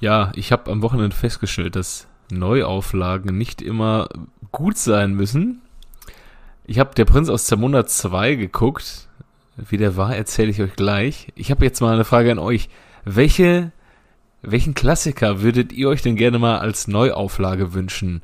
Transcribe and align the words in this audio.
Ja, 0.00 0.30
ich 0.34 0.52
habe 0.52 0.70
am 0.70 0.82
Wochenende 0.82 1.16
festgestellt, 1.16 1.76
dass 1.76 2.06
Neuauflagen 2.30 3.36
nicht 3.36 3.62
immer 3.62 4.08
gut 4.52 4.76
sein 4.76 5.14
müssen. 5.14 5.62
Ich 6.64 6.78
habe 6.78 6.94
Der 6.94 7.04
Prinz 7.04 7.28
aus 7.28 7.46
Zamunda 7.46 7.86
2 7.86 8.34
geguckt. 8.34 9.08
Wie 9.56 9.78
der 9.78 9.96
war, 9.96 10.14
erzähle 10.14 10.50
ich 10.50 10.60
euch 10.60 10.74
gleich. 10.74 11.32
Ich 11.34 11.50
habe 11.50 11.64
jetzt 11.64 11.80
mal 11.80 11.94
eine 11.94 12.04
Frage 12.04 12.32
an 12.32 12.38
euch. 12.38 12.68
Welche, 13.04 13.72
welchen 14.42 14.74
Klassiker 14.74 15.40
würdet 15.40 15.72
ihr 15.72 15.88
euch 15.88 16.02
denn 16.02 16.16
gerne 16.16 16.38
mal 16.38 16.58
als 16.58 16.88
Neuauflage 16.88 17.72
wünschen? 17.72 18.22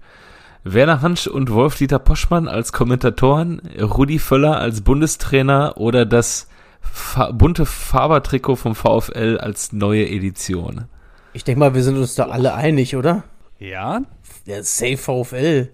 Werner 0.64 1.00
Hansch 1.00 1.26
und 1.26 1.50
Wolf-Dieter 1.50 1.98
Poschmann 1.98 2.48
als 2.48 2.72
Kommentatoren, 2.72 3.60
Rudi 3.80 4.18
Völler 4.18 4.58
als 4.58 4.82
Bundestrainer 4.82 5.74
oder 5.76 6.04
das 6.04 6.48
fa 6.80 7.32
bunte 7.32 7.64
Fabertrikot 7.64 8.56
vom 8.56 8.74
VfL 8.74 9.38
als 9.40 9.72
neue 9.72 10.08
Edition? 10.08 10.86
Ich 11.32 11.44
denke 11.44 11.58
mal, 11.58 11.74
wir 11.74 11.82
sind 11.82 11.96
uns 11.96 12.14
da 12.14 12.26
alle 12.26 12.54
einig, 12.54 12.96
oder? 12.96 13.24
Ja? 13.58 14.02
Der 14.46 14.64
Safe 14.64 14.96
VfL. 14.96 15.68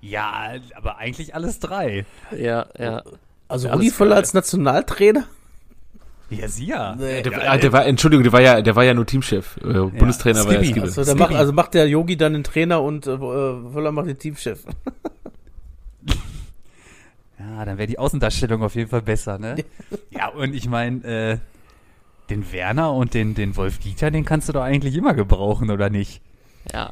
Ja, 0.00 0.54
aber 0.74 0.98
eigentlich 0.98 1.34
alles 1.34 1.58
drei. 1.58 2.06
Ja, 2.36 2.66
ja. 2.78 3.02
Also 3.48 3.68
Rudi 3.68 3.90
Völler 3.90 4.16
als 4.16 4.34
Nationaltrainer? 4.34 5.24
Ja, 6.30 6.48
sie 6.48 6.66
ja. 6.66 6.96
Nee. 6.96 7.22
Der, 7.22 7.50
ah, 7.50 7.56
der 7.56 7.72
war, 7.72 7.86
Entschuldigung, 7.86 8.24
der 8.24 8.32
war 8.32 8.40
ja, 8.40 8.60
der 8.60 8.74
war 8.74 8.84
ja 8.84 8.94
nur 8.94 9.06
Teamchef. 9.06 9.56
Äh, 9.58 9.62
Bundestrainer 9.62 10.44
war 10.44 10.54
ja 10.54 10.62
Skibby. 10.62 10.80
Also, 10.80 11.04
der 11.04 11.14
macht, 11.14 11.34
also 11.34 11.52
macht 11.52 11.74
der 11.74 11.88
Yogi 11.88 12.16
dann 12.16 12.32
den 12.32 12.44
Trainer 12.44 12.82
und 12.82 13.06
äh, 13.06 13.16
Völler 13.16 13.92
macht 13.92 14.08
den 14.08 14.18
Teamchef. 14.18 14.64
Ja, 17.38 17.64
dann 17.64 17.78
wäre 17.78 17.86
die 17.86 17.98
Außendarstellung 17.98 18.62
auf 18.62 18.74
jeden 18.74 18.90
Fall 18.90 19.02
besser, 19.02 19.38
ne? 19.38 19.56
ja, 20.10 20.28
und 20.28 20.54
ich 20.54 20.68
meine, 20.68 21.04
äh, 21.04 21.38
den 22.30 22.50
Werner 22.52 22.92
und 22.92 23.14
den, 23.14 23.34
den 23.34 23.56
Wolf 23.56 23.78
Dieter, 23.78 24.10
den 24.10 24.24
kannst 24.24 24.48
du 24.48 24.52
doch 24.52 24.62
eigentlich 24.62 24.94
immer 24.94 25.14
gebrauchen, 25.14 25.70
oder 25.70 25.90
nicht? 25.90 26.20
Ja. 26.72 26.90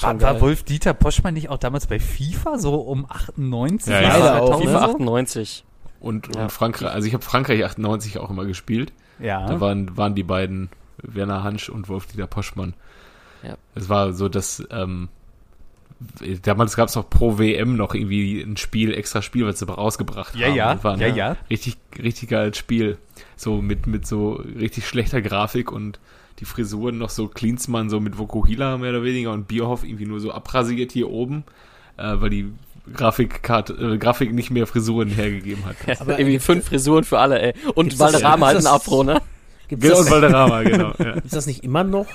War, 0.00 0.20
war 0.20 0.40
Wolf 0.40 0.64
Dieter 0.64 0.92
Poschmann 0.92 1.34
nicht 1.34 1.48
auch 1.48 1.58
damals 1.58 1.86
bei 1.86 2.00
FIFA 2.00 2.58
so 2.58 2.74
um 2.74 3.06
98? 3.08 3.92
Ja, 3.92 4.00
ja. 4.00 4.08
Leider 4.18 4.42
auch, 4.42 4.60
FIFA 4.60 4.86
so? 4.86 4.92
98. 4.94 5.64
Und, 6.00 6.34
Ja. 6.34 6.42
und 6.42 6.52
Frankreich, 6.52 6.90
also 6.90 7.06
ich 7.06 7.14
habe 7.14 7.24
Frankreich 7.24 7.64
98 7.64 8.18
auch 8.18 8.30
immer 8.30 8.44
gespielt. 8.44 8.92
Ja. 9.20 9.46
Da 9.46 9.60
waren, 9.60 9.96
waren 9.96 10.14
die 10.14 10.24
beiden, 10.24 10.68
Werner 10.98 11.42
Hansch 11.44 11.68
und 11.68 11.88
Wolf-Dieter 11.88 12.26
Poschmann. 12.26 12.74
Ja. 13.42 13.56
Es 13.74 13.88
war 13.88 14.12
so, 14.12 14.28
dass 14.28 14.66
ähm, 14.70 15.08
damals 16.42 16.76
gab 16.76 16.88
es 16.88 16.94
noch 16.94 17.08
pro 17.08 17.38
WM 17.38 17.76
noch 17.76 17.94
irgendwie 17.94 18.40
ein 18.40 18.56
Spiel, 18.56 18.92
extra 18.94 19.22
Spiel, 19.22 19.46
was 19.46 19.58
sie 19.58 19.66
rausgebracht 19.66 20.34
Ja, 20.36 20.48
haben. 20.48 20.56
ja, 20.56 20.84
war 20.84 20.98
ja, 20.98 21.08
ja. 21.08 21.36
Richtig, 21.50 21.76
richtig 22.02 22.28
geiles 22.30 22.56
Spiel. 22.56 22.98
So 23.36 23.60
mit, 23.62 23.86
mit 23.86 24.06
so 24.06 24.32
richtig 24.58 24.86
schlechter 24.86 25.20
Grafik 25.22 25.70
und 25.72 25.98
die 26.40 26.44
Frisuren 26.44 26.98
noch 26.98 27.10
so 27.10 27.28
Klinsmann, 27.28 27.90
so 27.90 28.00
mit 28.00 28.18
Vokuhila 28.18 28.78
mehr 28.78 28.90
oder 28.90 29.04
weniger 29.04 29.32
und 29.32 29.46
Bierhoff 29.48 29.84
irgendwie 29.84 30.06
nur 30.06 30.20
so 30.20 30.32
abrasiert 30.32 30.92
hier 30.92 31.08
oben, 31.10 31.44
äh, 31.96 32.14
weil 32.16 32.30
die 32.30 32.52
Grafikkarte, 32.92 33.72
äh, 33.94 33.98
Grafik 33.98 34.32
nicht 34.32 34.50
mehr 34.50 34.66
Frisuren 34.66 35.08
hergegeben 35.08 35.64
hat. 35.64 36.00
Aber 36.00 36.18
Irgendwie 36.18 36.38
fünf 36.38 36.66
Frisuren 36.66 37.04
für 37.04 37.18
alle, 37.18 37.40
ey. 37.40 37.54
Und 37.74 37.98
Valderrama 37.98 38.46
halt 38.48 38.58
ein 38.58 38.66
Afro, 38.66 39.04
ne? 39.04 39.20
Gibt's 39.68 39.84
Genau, 39.86 39.96
das, 39.98 40.06
und 40.06 40.12
Valderrama, 40.12 40.62
genau. 40.64 40.92
Ja. 40.98 41.12
gibt's 41.14 41.30
das 41.30 41.46
nicht 41.46 41.64
immer 41.64 41.84
noch? 41.84 42.06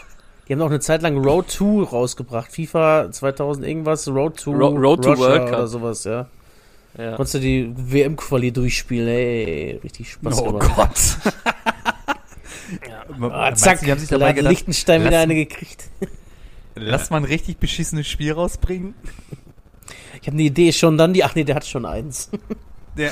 Die 0.49 0.53
haben 0.53 0.61
auch 0.63 0.67
eine 0.67 0.79
Zeit 0.79 1.03
lang 1.03 1.23
Road 1.23 1.51
2 1.51 1.83
rausgebracht. 1.83 2.51
FIFA 2.51 3.11
2000 3.11 3.65
irgendwas, 3.67 4.07
Road 4.07 4.39
2 4.39 4.51
Ro- 4.51 4.75
Road 4.75 5.03
to 5.03 5.15
World 5.17 5.45
Cup. 5.45 5.53
oder 5.59 5.67
sowas, 5.67 6.03
ja. 6.05 6.25
Ja. 6.97 7.15
Konntest 7.15 7.35
du 7.35 7.39
die 7.39 7.71
WM-Quali 7.77 8.51
durchspielen, 8.51 9.07
ey, 9.07 9.79
richtig 9.83 10.11
Spaß 10.13 10.41
Oh 10.41 10.51
gemacht. 10.53 10.75
Gott. 10.75 11.33
Ah, 13.11 13.15
Meinst 13.17 13.63
zack, 13.63 13.79
die 13.81 13.91
haben 13.91 13.97
sich 13.99 14.09
da 14.09 14.17
dabei 14.19 14.33
gedacht, 14.33 14.51
Liechtenstein 14.51 15.03
wieder 15.03 15.19
eine 15.19 15.33
gekriegt. 15.33 15.89
lass 16.75 17.09
mal 17.09 17.17
ein 17.17 17.23
richtig 17.23 17.57
beschissenes 17.57 18.07
Spiel 18.07 18.31
rausbringen. 18.31 18.93
Ich 20.21 20.27
habe 20.27 20.33
eine 20.35 20.43
Idee 20.43 20.71
schon 20.71 20.95
dann, 20.97 21.11
die, 21.13 21.23
ach 21.23 21.33
nee, 21.33 21.43
der 21.43 21.55
hat 21.55 21.65
schon 21.65 21.85
eins. 21.85 22.29
Ja. 22.95 23.11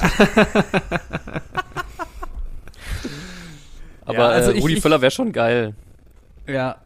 Aber 4.05 4.17
Ja, 4.17 4.27
also 4.27 4.51
äh, 4.51 4.55
ich- 4.57 4.63
Rudi 4.63 4.73
ich- 4.75 4.81
Völler 4.81 5.01
wäre 5.01 5.11
schon 5.11 5.31
geil. 5.31 5.75
ja. 6.47 6.77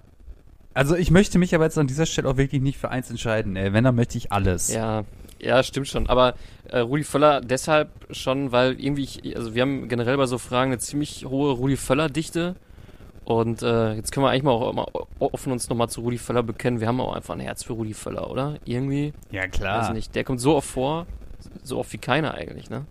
Also 0.73 0.95
ich 0.95 1.11
möchte 1.11 1.37
mich 1.37 1.53
aber 1.53 1.65
jetzt 1.65 1.77
an 1.77 1.87
dieser 1.87 2.05
Stelle 2.05 2.29
auch 2.29 2.37
wirklich 2.37 2.61
nicht 2.61 2.77
für 2.77 2.89
eins 2.89 3.09
entscheiden. 3.09 3.55
Ey. 3.55 3.73
Wenn, 3.73 3.83
dann 3.83 3.95
möchte 3.95 4.17
ich 4.17 4.31
alles. 4.31 4.71
Ja, 4.71 5.03
ja, 5.39 5.63
stimmt 5.63 5.87
schon. 5.87 6.07
Aber 6.07 6.35
äh, 6.69 6.79
Rudi 6.79 7.03
Völler 7.03 7.41
deshalb 7.41 7.89
schon, 8.11 8.51
weil 8.51 8.79
irgendwie, 8.79 9.03
ich, 9.03 9.35
also 9.35 9.53
wir 9.55 9.63
haben 9.63 9.89
generell 9.89 10.17
bei 10.17 10.27
so 10.27 10.37
Fragen 10.37 10.71
eine 10.71 10.79
ziemlich 10.79 11.25
hohe 11.25 11.51
Rudi 11.53 11.77
Völler-Dichte. 11.77 12.55
Und 13.25 13.61
äh, 13.61 13.93
jetzt 13.93 14.11
können 14.11 14.25
wir 14.25 14.29
eigentlich 14.29 14.43
mal 14.43 14.51
auch 14.51 14.73
mal 14.73 14.87
offen 15.19 15.51
uns 15.51 15.69
nochmal 15.69 15.89
zu 15.89 16.01
Rudi 16.01 16.17
Völler 16.17 16.43
bekennen. 16.43 16.79
Wir 16.79 16.87
haben 16.87 16.99
auch 16.99 17.13
einfach 17.13 17.35
ein 17.35 17.39
Herz 17.39 17.63
für 17.63 17.73
Rudi 17.73 17.93
Völler, 17.93 18.29
oder? 18.29 18.55
Irgendwie. 18.65 19.13
Ja, 19.31 19.43
Weiß 19.43 19.51
klar. 19.51 19.93
nicht. 19.93 20.15
Der 20.15 20.23
kommt 20.23 20.41
so 20.41 20.55
oft 20.55 20.69
vor, 20.69 21.05
so 21.63 21.77
oft 21.77 21.91
wie 21.93 21.97
keiner 21.97 22.33
eigentlich, 22.33 22.69
ne? 22.69 22.85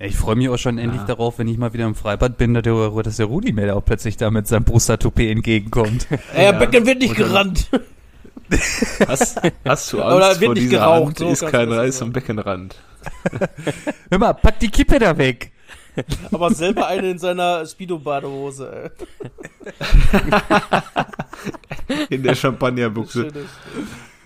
Ich 0.00 0.16
freue 0.16 0.36
mich 0.36 0.48
auch 0.48 0.58
schon 0.58 0.78
endlich 0.78 1.02
darauf, 1.02 1.38
wenn 1.38 1.48
ich 1.48 1.58
mal 1.58 1.72
wieder 1.72 1.84
im 1.84 1.96
Freibad 1.96 2.38
bin, 2.38 2.54
dass 2.54 2.62
der, 2.62 2.90
dass 3.02 3.16
der 3.16 3.26
Rudi 3.26 3.52
mir 3.52 3.66
da 3.66 3.74
auch 3.74 3.84
plötzlich 3.84 4.16
da 4.16 4.30
mit 4.30 4.46
seinem 4.46 4.64
Brustatoupet 4.64 5.30
entgegenkommt. 5.30 6.06
Ey, 6.34 6.52
Becken 6.52 6.86
wird 6.86 7.00
nicht 7.00 7.16
gerannt. 7.16 7.68
Hast, 9.06 9.42
hast 9.62 9.92
du 9.92 10.00
Angst 10.00 10.16
Oder 10.16 10.28
wird 10.28 10.44
vor 10.44 10.54
nicht 10.54 10.62
dieser 10.62 10.78
geraucht, 10.78 11.06
Hand, 11.06 11.18
so 11.18 11.28
ist 11.28 11.46
kein 11.48 11.70
Reis 11.70 12.00
am 12.00 12.12
Beckenrand. 12.12 12.76
Hör 14.10 14.18
mal, 14.18 14.32
pack 14.32 14.58
die 14.60 14.70
Kippe 14.70 14.98
da 14.98 15.18
weg. 15.18 15.52
Aber 16.32 16.50
selber 16.54 16.86
eine 16.86 17.10
in 17.10 17.18
seiner 17.18 17.66
Speedo-Badehose. 17.66 18.90
In 22.08 22.22
der 22.22 22.34
Champagnerbuchse. 22.34 23.28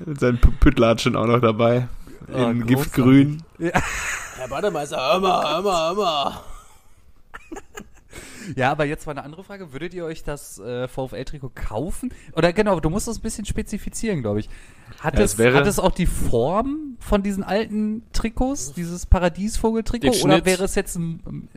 Mit 0.07 0.21
seinen 0.21 0.39
Püttlatschen 0.39 1.17
auch 1.17 1.27
noch 1.27 1.41
dabei. 1.41 1.89
Oh, 2.29 2.49
in 2.49 2.61
großartig. 2.61 2.67
Giftgrün. 2.67 3.43
Herr 3.59 4.49
Bademeister, 4.49 4.97
hör 4.97 5.21
mal, 5.21 5.55
hör 5.55 5.63
mal, 5.63 5.89
hör 5.89 5.95
mal. 5.95 6.41
Ja, 8.57 8.73
aber 8.73 8.85
jetzt 8.85 9.07
mal 9.07 9.13
eine 9.13 9.23
andere 9.23 9.45
Frage. 9.45 9.73
Würdet 9.73 9.95
ihr 9.95 10.05
euch 10.05 10.25
das 10.25 10.59
äh, 10.59 10.89
VfL-Trikot 10.89 11.51
kaufen? 11.55 12.13
Oder 12.35 12.53
genau, 12.53 12.81
du 12.81 12.91
musst 12.91 13.07
das 13.09 13.19
ein 13.19 13.23
bisschen 13.23 13.45
spezifizieren, 13.45 14.21
glaube 14.21 14.41
ich. 14.41 14.49
Hat, 15.03 15.19
Ja, 15.19 15.25
es, 15.25 15.33
es 15.33 15.39
wäre- 15.39 15.57
hat 15.57 15.67
es 15.67 15.79
auch 15.81 15.91
die 15.91 16.07
Form 16.07 16.97
von 17.01 17.25
diesen 17.25 17.43
alten 17.43 18.05
Trikots, 18.13 18.73
dieses 18.75 19.05
Paradiesvogel-Trikot? 19.07 20.23
Oder 20.23 20.45
wäre 20.45 20.63
es 20.63 20.77
jetzt 20.77 20.97
ein, 20.97 21.49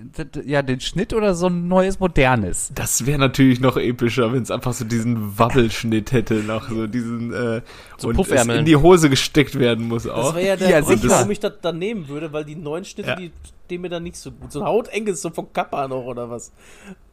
ja, 0.46 0.64
den 0.64 0.80
Schnitt 0.80 1.14
oder 1.14 1.36
so 1.36 1.46
ein 1.48 1.68
neues, 1.68 2.00
modernes? 2.00 2.72
Das 2.74 3.06
wäre 3.06 3.20
natürlich 3.20 3.60
noch 3.60 3.78
epischer, 3.78 4.34
wenn 4.34 4.42
es 4.42 4.50
einfach 4.50 4.74
so 4.74 4.84
diesen 4.86 5.38
Wabbelschnitt 5.38 6.12
hätte, 6.12 6.36
noch 6.36 6.70
so 6.70 6.88
diesen 6.88 7.32
äh, 7.34 7.62
So 7.98 8.08
und 8.10 8.20
es 8.20 8.46
in 8.48 8.66
die 8.66 8.76
Hose 8.78 9.10
gesteckt 9.12 9.60
werden 9.60 9.88
muss 9.88 10.04
Das 10.04 10.12
auch. 10.14 10.36
wäre 10.36 10.48
ja 10.48 10.56
der 10.56 10.70
Ja, 10.72 10.80
Grund, 10.82 11.08
warum 11.08 11.30
ich 11.30 11.40
das 11.40 11.54
dann 11.62 11.78
nehmen 11.78 12.08
würde, 12.08 12.34
weil 12.34 12.46
die 12.46 12.56
neuen 12.56 12.84
Schnitte, 12.84 13.10
Ja. 13.10 13.16
die 13.16 13.32
stehen 13.66 13.82
mir 13.82 13.90
dann 13.90 14.02
nicht 14.04 14.18
so 14.18 14.32
gut. 14.32 14.52
So 14.52 14.62
ein 14.62 14.66
hautenges, 14.66 15.22
so 15.22 15.30
von 15.30 15.54
Kappa 15.54 15.88
noch 15.88 16.04
oder 16.06 16.30
was. 16.32 16.52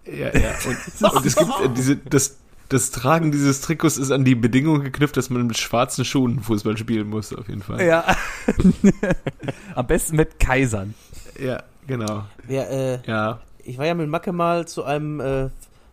Ja, 0.07 0.29
ja. 0.37 0.53
Und, 0.67 1.13
und 1.15 1.27
es 1.27 1.37
gibt 1.37 1.51
äh, 1.51 1.69
diese, 1.77 1.97
das, 1.97 2.39
das 2.73 2.91
Tragen 2.91 3.33
dieses 3.33 3.61
Trikots 3.61 3.97
ist 3.99 4.11
an 4.11 4.25
die 4.25 4.35
Bedingung 4.35 4.83
geknüpft, 4.83 5.17
dass 5.17 5.31
man 5.31 5.47
mit 5.47 5.59
schwarzen 5.59 6.05
Schuhen 6.05 6.41
Fußball 6.41 6.77
spielen 6.77 7.09
muss, 7.09 7.33
auf 7.35 7.49
jeden 7.49 7.63
Fall. 7.63 7.85
Ja. 7.85 8.05
Am 9.75 9.87
besten 9.87 10.17
mit 10.17 10.39
Kaisern. 10.39 10.95
Ja, 11.41 11.63
genau. 11.87 12.25
Wer, 12.47 12.71
äh, 12.71 12.99
Ja. 13.07 13.41
ich 13.65 13.79
war 13.79 13.87
ja 13.87 13.95
mit 13.95 14.09
Macke 14.09 14.33
mal 14.33 14.67
zu 14.67 14.85
einem 14.85 15.21
äh, 15.21 15.49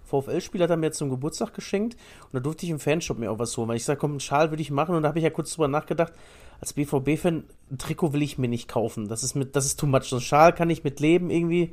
VfL-Spieler, 0.06 0.63
hat 0.63 0.72
er 0.72 0.78
mir 0.78 0.91
zum 0.91 1.09
Geburtstag 1.09 1.53
geschenkt 1.53 1.95
und 2.25 2.34
da 2.34 2.39
durfte 2.39 2.66
ich 2.66 2.72
im 2.72 2.79
Fanshop 2.79 3.19
mir 3.19 3.31
auch 3.31 3.39
was 3.39 3.56
holen, 3.57 3.69
weil 3.69 3.78
ich 3.78 3.85
sage, 3.85 4.00
komm, 4.00 4.12
einen 4.12 4.19
Schal 4.19 4.50
würde 4.51 4.62
ich 4.62 4.72
machen 4.72 4.95
und 4.95 5.03
da 5.03 5.09
habe 5.09 5.19
ich 5.19 5.23
ja 5.23 5.29
kurz 5.29 5.53
drüber 5.53 5.68
nachgedacht, 5.68 6.13
als 6.62 6.73
BVB-Fan, 6.73 7.44
ein 7.72 7.78
Trikot 7.78 8.12
will 8.12 8.22
ich 8.22 8.38
mir 8.38 8.50
nicht 8.50 8.68
kaufen. 8.68 9.07
Das 9.07 9.23
ist 9.23 9.34
mit, 9.35 9.56
das 9.56 9.66
ist 9.66 9.79
too 9.79 9.85
much. 9.88 10.03
So 10.03 10.18
ein 10.18 10.22
Schal 10.22 10.53
kann 10.53 10.69
ich 10.69 10.84
mit 10.84 11.00
leben 11.00 11.29
irgendwie. 11.29 11.72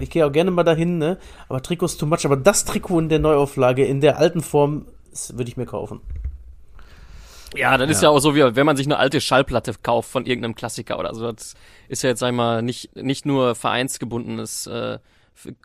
Ich 0.00 0.10
gehe 0.10 0.26
auch 0.26 0.32
gerne 0.32 0.50
mal 0.50 0.62
dahin, 0.64 0.98
ne? 0.98 1.18
Aber 1.48 1.62
Trikot 1.62 1.86
ist 1.86 1.98
too 1.98 2.06
much. 2.06 2.24
Aber 2.24 2.36
das 2.36 2.64
Trikot 2.64 3.00
in 3.00 3.08
der 3.10 3.18
Neuauflage, 3.18 3.84
in 3.84 4.00
der 4.00 4.18
alten 4.18 4.40
Form, 4.40 4.86
das 5.10 5.36
würde 5.36 5.50
ich 5.50 5.56
mir 5.56 5.66
kaufen. 5.66 6.00
Ja, 7.56 7.78
das 7.78 7.88
ist 7.90 8.02
ja 8.02 8.08
auch 8.08 8.18
so, 8.18 8.34
wie 8.34 8.56
wenn 8.56 8.66
man 8.66 8.76
sich 8.76 8.86
eine 8.86 8.96
alte 8.96 9.20
Schallplatte 9.20 9.74
kauft 9.82 10.10
von 10.10 10.26
irgendeinem 10.26 10.54
Klassiker 10.54 10.98
oder 10.98 11.14
so. 11.14 11.30
Das 11.30 11.54
ist 11.88 12.02
ja 12.02 12.10
jetzt, 12.10 12.20
sag 12.20 12.30
ich 12.30 12.34
mal, 12.34 12.62
nicht, 12.62 12.96
nicht 12.96 13.26
nur 13.26 13.54
vereinsgebundenes, 13.54 14.66
äh, 14.66 14.98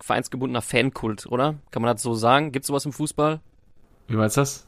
vereinsgebundener 0.02 0.62
Fankult, 0.62 1.26
oder? 1.28 1.56
Kann 1.72 1.82
man 1.82 1.94
das 1.96 2.04
so 2.04 2.14
sagen? 2.14 2.52
Gibt 2.52 2.66
sowas 2.66 2.86
im 2.86 2.94
Fußball? 2.94 3.40
Wie 4.08 4.16
meinst 4.16 4.38
du 4.38 4.42
das? 4.42 4.68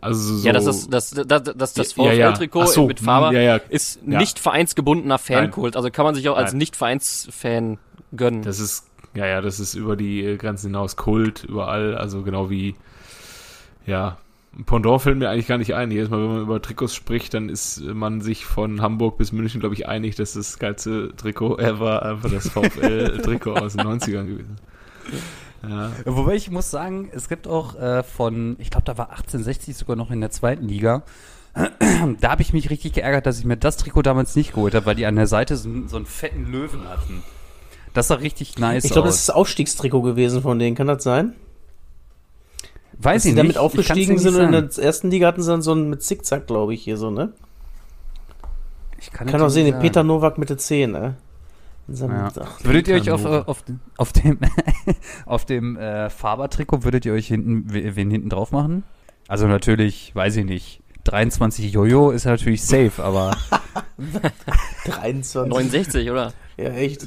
Also 0.00 0.36
so. 0.36 0.46
Ja, 0.46 0.52
das 0.52 0.66
ist 0.66 0.92
das, 0.92 1.10
das, 1.10 1.42
das, 1.54 1.74
das 1.74 1.96
Ja, 1.96 2.12
ja. 2.12 2.30
VfL-Trikot 2.32 2.62
Ach 2.62 2.66
so, 2.66 2.86
mit 2.86 3.00
Faber 3.00 3.28
hm, 3.28 3.36
ja, 3.36 3.42
ja. 3.42 3.56
ist 3.68 4.00
Ja. 4.06 4.18
nicht 4.18 4.38
vereinsgebundener 4.38 5.18
Fankult. 5.18 5.76
Also 5.76 5.90
kann 5.90 6.04
man 6.04 6.14
sich 6.14 6.28
auch 6.28 6.36
als 6.36 6.52
Nein. 6.52 6.58
Nicht-Vereinsfan 6.58 7.78
gönnen. 8.16 8.42
Das 8.42 8.58
ist, 8.58 8.86
ja, 9.14 9.26
ja, 9.26 9.40
das 9.40 9.60
ist 9.60 9.74
über 9.74 9.96
die 9.96 10.24
äh, 10.24 10.36
Grenzen 10.36 10.68
hinaus 10.68 10.96
Kult, 10.96 11.44
überall, 11.44 11.96
also 11.96 12.22
genau 12.22 12.50
wie, 12.50 12.74
ja, 13.86 14.18
Pendant 14.66 15.00
fällt 15.00 15.16
mir 15.16 15.30
eigentlich 15.30 15.46
gar 15.46 15.56
nicht 15.56 15.74
ein. 15.74 15.90
Jedes 15.90 16.10
Mal, 16.10 16.20
wenn 16.20 16.28
man 16.28 16.42
über 16.42 16.60
Trikots 16.60 16.94
spricht, 16.94 17.32
dann 17.32 17.48
ist 17.48 17.80
man 17.80 18.20
sich 18.20 18.44
von 18.44 18.82
Hamburg 18.82 19.16
bis 19.16 19.32
München, 19.32 19.60
glaube 19.60 19.74
ich, 19.74 19.88
einig, 19.88 20.14
dass 20.16 20.34
das 20.34 20.58
geilste 20.58 21.16
Trikot 21.16 21.56
ever 21.58 22.02
einfach 22.02 22.30
das 22.30 22.50
VfL-Trikot 22.50 23.54
aus 23.56 23.72
den 23.72 23.86
90ern 23.86 24.26
gewesen 24.26 24.56
Ja. 25.66 25.90
Wobei 26.04 26.34
ich 26.34 26.50
muss 26.50 26.70
sagen, 26.70 27.08
es 27.14 27.30
gibt 27.30 27.48
auch 27.48 27.76
äh, 27.76 28.02
von, 28.02 28.56
ich 28.58 28.68
glaube, 28.68 28.84
da 28.84 28.98
war 28.98 29.10
1860 29.10 29.74
sogar 29.74 29.96
noch 29.96 30.10
in 30.10 30.20
der 30.20 30.30
zweiten 30.30 30.68
Liga. 30.68 31.02
da 32.20 32.30
habe 32.30 32.42
ich 32.42 32.52
mich 32.52 32.68
richtig 32.68 32.92
geärgert, 32.92 33.24
dass 33.24 33.38
ich 33.38 33.46
mir 33.46 33.56
das 33.56 33.78
Trikot 33.78 34.02
damals 34.02 34.36
nicht 34.36 34.52
geholt 34.52 34.74
habe, 34.74 34.84
weil 34.84 34.96
die 34.96 35.06
an 35.06 35.16
der 35.16 35.26
Seite 35.26 35.56
so, 35.56 35.70
so 35.86 35.96
einen 35.96 36.06
fetten 36.06 36.52
Löwen 36.52 36.86
hatten. 36.90 37.22
Das 37.94 38.08
sah 38.08 38.14
richtig 38.14 38.58
nice 38.58 38.84
Ich 38.84 38.92
glaube, 38.92 39.08
das 39.08 39.16
ist 39.18 39.28
das 39.28 39.34
Aufstiegstrikot 39.36 40.02
gewesen 40.02 40.40
von 40.42 40.58
denen. 40.58 40.74
Kann 40.76 40.86
das 40.86 41.02
sein? 41.04 41.34
Weiß 42.98 43.22
Dass 43.22 43.24
ich 43.24 43.30
die 43.30 43.34
nicht. 43.34 43.38
damit 43.38 43.58
aufgestiegen 43.58 44.18
sind 44.18 44.34
und 44.36 44.42
in 44.44 44.52
der 44.52 44.78
ersten 44.84 45.10
Liga 45.10 45.26
hatten 45.26 45.42
sie 45.42 45.50
dann 45.50 45.62
so 45.62 45.72
einen 45.72 45.90
mit 45.90 46.02
Zickzack, 46.02 46.46
glaube 46.46 46.72
ich, 46.74 46.82
hier 46.82 46.96
so, 46.96 47.10
ne? 47.10 47.32
Ich 49.00 49.10
kann, 49.10 49.26
Kann 49.26 49.42
auch 49.42 49.48
sehen, 49.48 49.64
den. 49.66 49.78
Peter 49.80 50.04
Nowak 50.04 50.38
Mitte 50.38 50.56
10, 50.56 50.92
ne? 50.92 51.16
Ja. 51.88 52.30
ach, 52.40 52.64
Würdet 52.64 52.86
ihr 52.86 52.94
euch 52.94 53.10
auf, 53.10 53.24
auf, 53.24 53.64
auf 53.96 54.12
dem, 54.12 54.38
auf 55.26 55.44
dem 55.44 55.76
äh, 55.76 56.08
Faber-Trikot, 56.10 56.84
würdet 56.84 57.04
ihr 57.04 57.12
euch 57.12 57.26
hinten, 57.26 57.74
we- 57.74 57.96
wen 57.96 58.08
hinten 58.10 58.28
drauf 58.28 58.52
machen? 58.52 58.84
Also 59.26 59.48
natürlich, 59.48 60.14
weiß 60.14 60.36
ich 60.36 60.44
nicht, 60.44 60.80
23 61.04 61.72
Jojo 61.72 62.12
ist 62.12 62.24
natürlich 62.24 62.62
safe, 62.62 63.02
aber 63.02 63.36
23. 64.84 65.50
69, 65.52 66.10
oder? 66.10 66.32
Ja, 66.56 66.68
echt. 66.70 67.06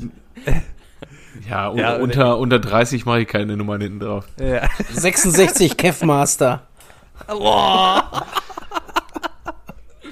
Ja, 1.49 1.69
un 1.69 1.77
Ja, 1.77 1.95
unter, 1.95 2.37
unter 2.37 2.59
30 2.59 3.05
mache 3.05 3.21
ich 3.21 3.27
keine 3.27 3.57
Nummern 3.57 3.81
hinten 3.81 3.99
drauf. 3.99 4.25
ja. 4.39 4.67
66 4.91 5.77
Kevmaster. 5.77 6.63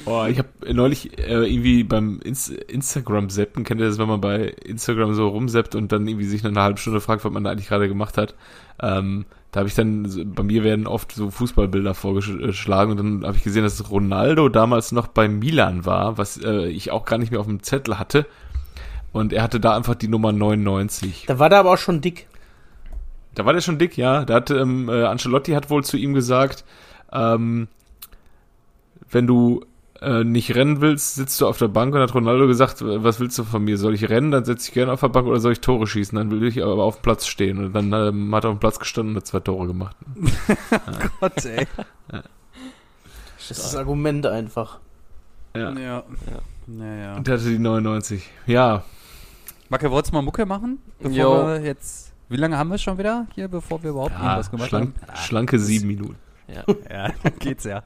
Boah, 0.05 0.27
ich 0.27 0.37
habe 0.37 0.49
neulich 0.73 1.17
äh, 1.17 1.49
irgendwie 1.49 1.83
beim 1.83 2.19
Ins 2.19 2.49
Instagram-Seppen, 2.49 3.63
kennt 3.63 3.79
ihr 3.79 3.87
das, 3.87 3.97
wenn 3.97 4.07
man 4.07 4.19
bei 4.19 4.47
Instagram 4.47 5.13
so 5.13 5.29
rumseppt 5.29 5.75
und 5.75 5.91
dann 5.91 6.07
irgendwie 6.07 6.25
sich 6.25 6.43
nach 6.43 6.51
einer 6.51 6.63
halben 6.63 6.77
Stunde 6.77 6.99
fragt, 6.99 7.23
was 7.23 7.31
man 7.31 7.43
da 7.43 7.51
eigentlich 7.51 7.69
gerade 7.69 7.87
gemacht 7.87 8.17
hat? 8.17 8.35
Ähm, 8.81 9.25
da 9.51 9.59
habe 9.59 9.69
ich 9.69 9.75
dann, 9.75 10.33
bei 10.35 10.43
mir 10.43 10.63
werden 10.63 10.87
oft 10.87 11.11
so 11.13 11.29
Fußballbilder 11.29 11.93
vorgeschlagen 11.93 12.91
und 12.91 12.97
dann 12.97 13.23
habe 13.25 13.37
ich 13.37 13.43
gesehen, 13.43 13.63
dass 13.63 13.89
Ronaldo 13.91 14.49
damals 14.49 14.91
noch 14.91 15.07
bei 15.07 15.29
Milan 15.29 15.85
war, 15.85 16.17
was 16.17 16.37
äh, 16.43 16.67
ich 16.67 16.91
auch 16.91 17.05
gar 17.05 17.19
nicht 17.19 17.31
mehr 17.31 17.39
auf 17.39 17.45
dem 17.45 17.61
Zettel 17.61 17.99
hatte. 17.99 18.25
Und 19.13 19.31
er 19.31 19.43
hatte 19.43 19.59
da 19.59 19.75
einfach 19.75 19.95
die 19.95 20.07
Nummer 20.07 20.31
99. 20.31 21.25
Da 21.27 21.39
war 21.39 21.49
der 21.49 21.59
aber 21.59 21.73
auch 21.73 21.77
schon 21.77 22.01
dick. 22.01 22.27
Da 23.35 23.45
war 23.45 23.53
der 23.53 23.61
schon 23.61 23.77
dick, 23.77 23.95
ja. 23.95 24.25
Da 24.25 24.35
hat 24.35 24.49
ähm, 24.51 24.89
äh, 24.89 25.03
Ancelotti 25.03 25.53
hat 25.53 25.69
wohl 25.69 25.83
zu 25.83 25.97
ihm 25.97 26.13
gesagt, 26.13 26.65
ähm, 27.11 27.67
wenn 29.09 29.27
du 29.27 29.65
äh, 30.01 30.23
nicht 30.23 30.55
rennen 30.55 30.81
willst, 30.81 31.15
sitzt 31.15 31.39
du 31.39 31.47
auf 31.47 31.59
der 31.59 31.67
Bank 31.67 31.93
und 31.93 32.01
hat 32.01 32.13
Ronaldo 32.13 32.47
gesagt, 32.47 32.83
was 32.83 33.19
willst 33.19 33.37
du 33.37 33.43
von 33.43 33.63
mir? 33.63 33.77
Soll 33.77 33.93
ich 33.93 34.09
rennen, 34.09 34.31
dann 34.31 34.45
setze 34.45 34.67
ich 34.67 34.73
gerne 34.73 34.91
auf 34.91 34.99
der 34.99 35.09
Bank 35.09 35.27
oder 35.27 35.39
soll 35.39 35.53
ich 35.53 35.61
Tore 35.61 35.85
schießen? 35.85 36.17
Dann 36.17 36.31
will 36.31 36.43
ich 36.43 36.63
aber 36.63 36.83
auf 36.83 36.97
dem 36.97 37.03
Platz 37.03 37.27
stehen. 37.27 37.63
Und 37.63 37.73
dann 37.73 37.93
ähm, 37.93 38.33
hat 38.33 38.45
er 38.45 38.49
auf 38.49 38.57
dem 38.57 38.59
Platz 38.59 38.79
gestanden 38.79 39.13
und 39.13 39.17
hat 39.17 39.27
zwei 39.27 39.39
Tore 39.39 39.67
gemacht. 39.67 39.95
Gott, 41.19 41.45
ey. 41.45 41.67
Das 42.09 43.51
ist 43.51 43.63
das 43.63 43.75
Argument 43.75 44.25
einfach. 44.25 44.79
Ja. 45.55 45.71
Ja. 45.71 46.03
Ja, 46.67 46.95
ja. 46.95 47.15
Und 47.15 47.27
der 47.27 47.35
hatte 47.35 47.49
die 47.49 47.59
99. 47.59 48.27
Ja, 48.47 48.83
Macke, 49.73 49.89
wolltest 49.89 50.11
du 50.11 50.17
mal 50.17 50.21
Mucke 50.21 50.45
machen? 50.45 50.77
Bevor 50.99 51.17
Jo. 51.17 51.47
wir 51.47 51.61
jetzt. 51.61 52.13
Wie 52.29 52.35
lange 52.35 52.59
haben 52.59 52.69
wir 52.69 52.77
schon 52.77 52.95
wieder 52.99 53.25
hier, 53.33 53.47
bevor 53.47 53.81
wir 53.81 53.89
überhaupt 53.89 54.11
ja 54.11 54.19
irgendwas 54.19 54.51
gemacht 54.51 54.69
schlank, 54.69 54.93
haben? 55.01 55.17
schlanke 55.17 55.57
sieben 55.57 55.87
Minuten. 55.87 56.15
Ja. 56.47 56.63
Ja, 56.91 57.09
dann 57.23 57.39
geht's 57.39 57.63
ja. 57.63 57.81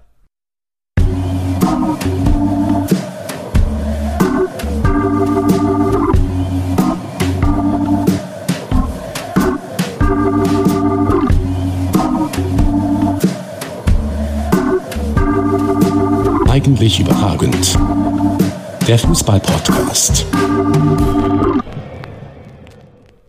Eigentlich 16.49 16.99
überragend. 16.99 17.79
Der 18.89 18.99
Fußball-Podcast. 18.99 20.25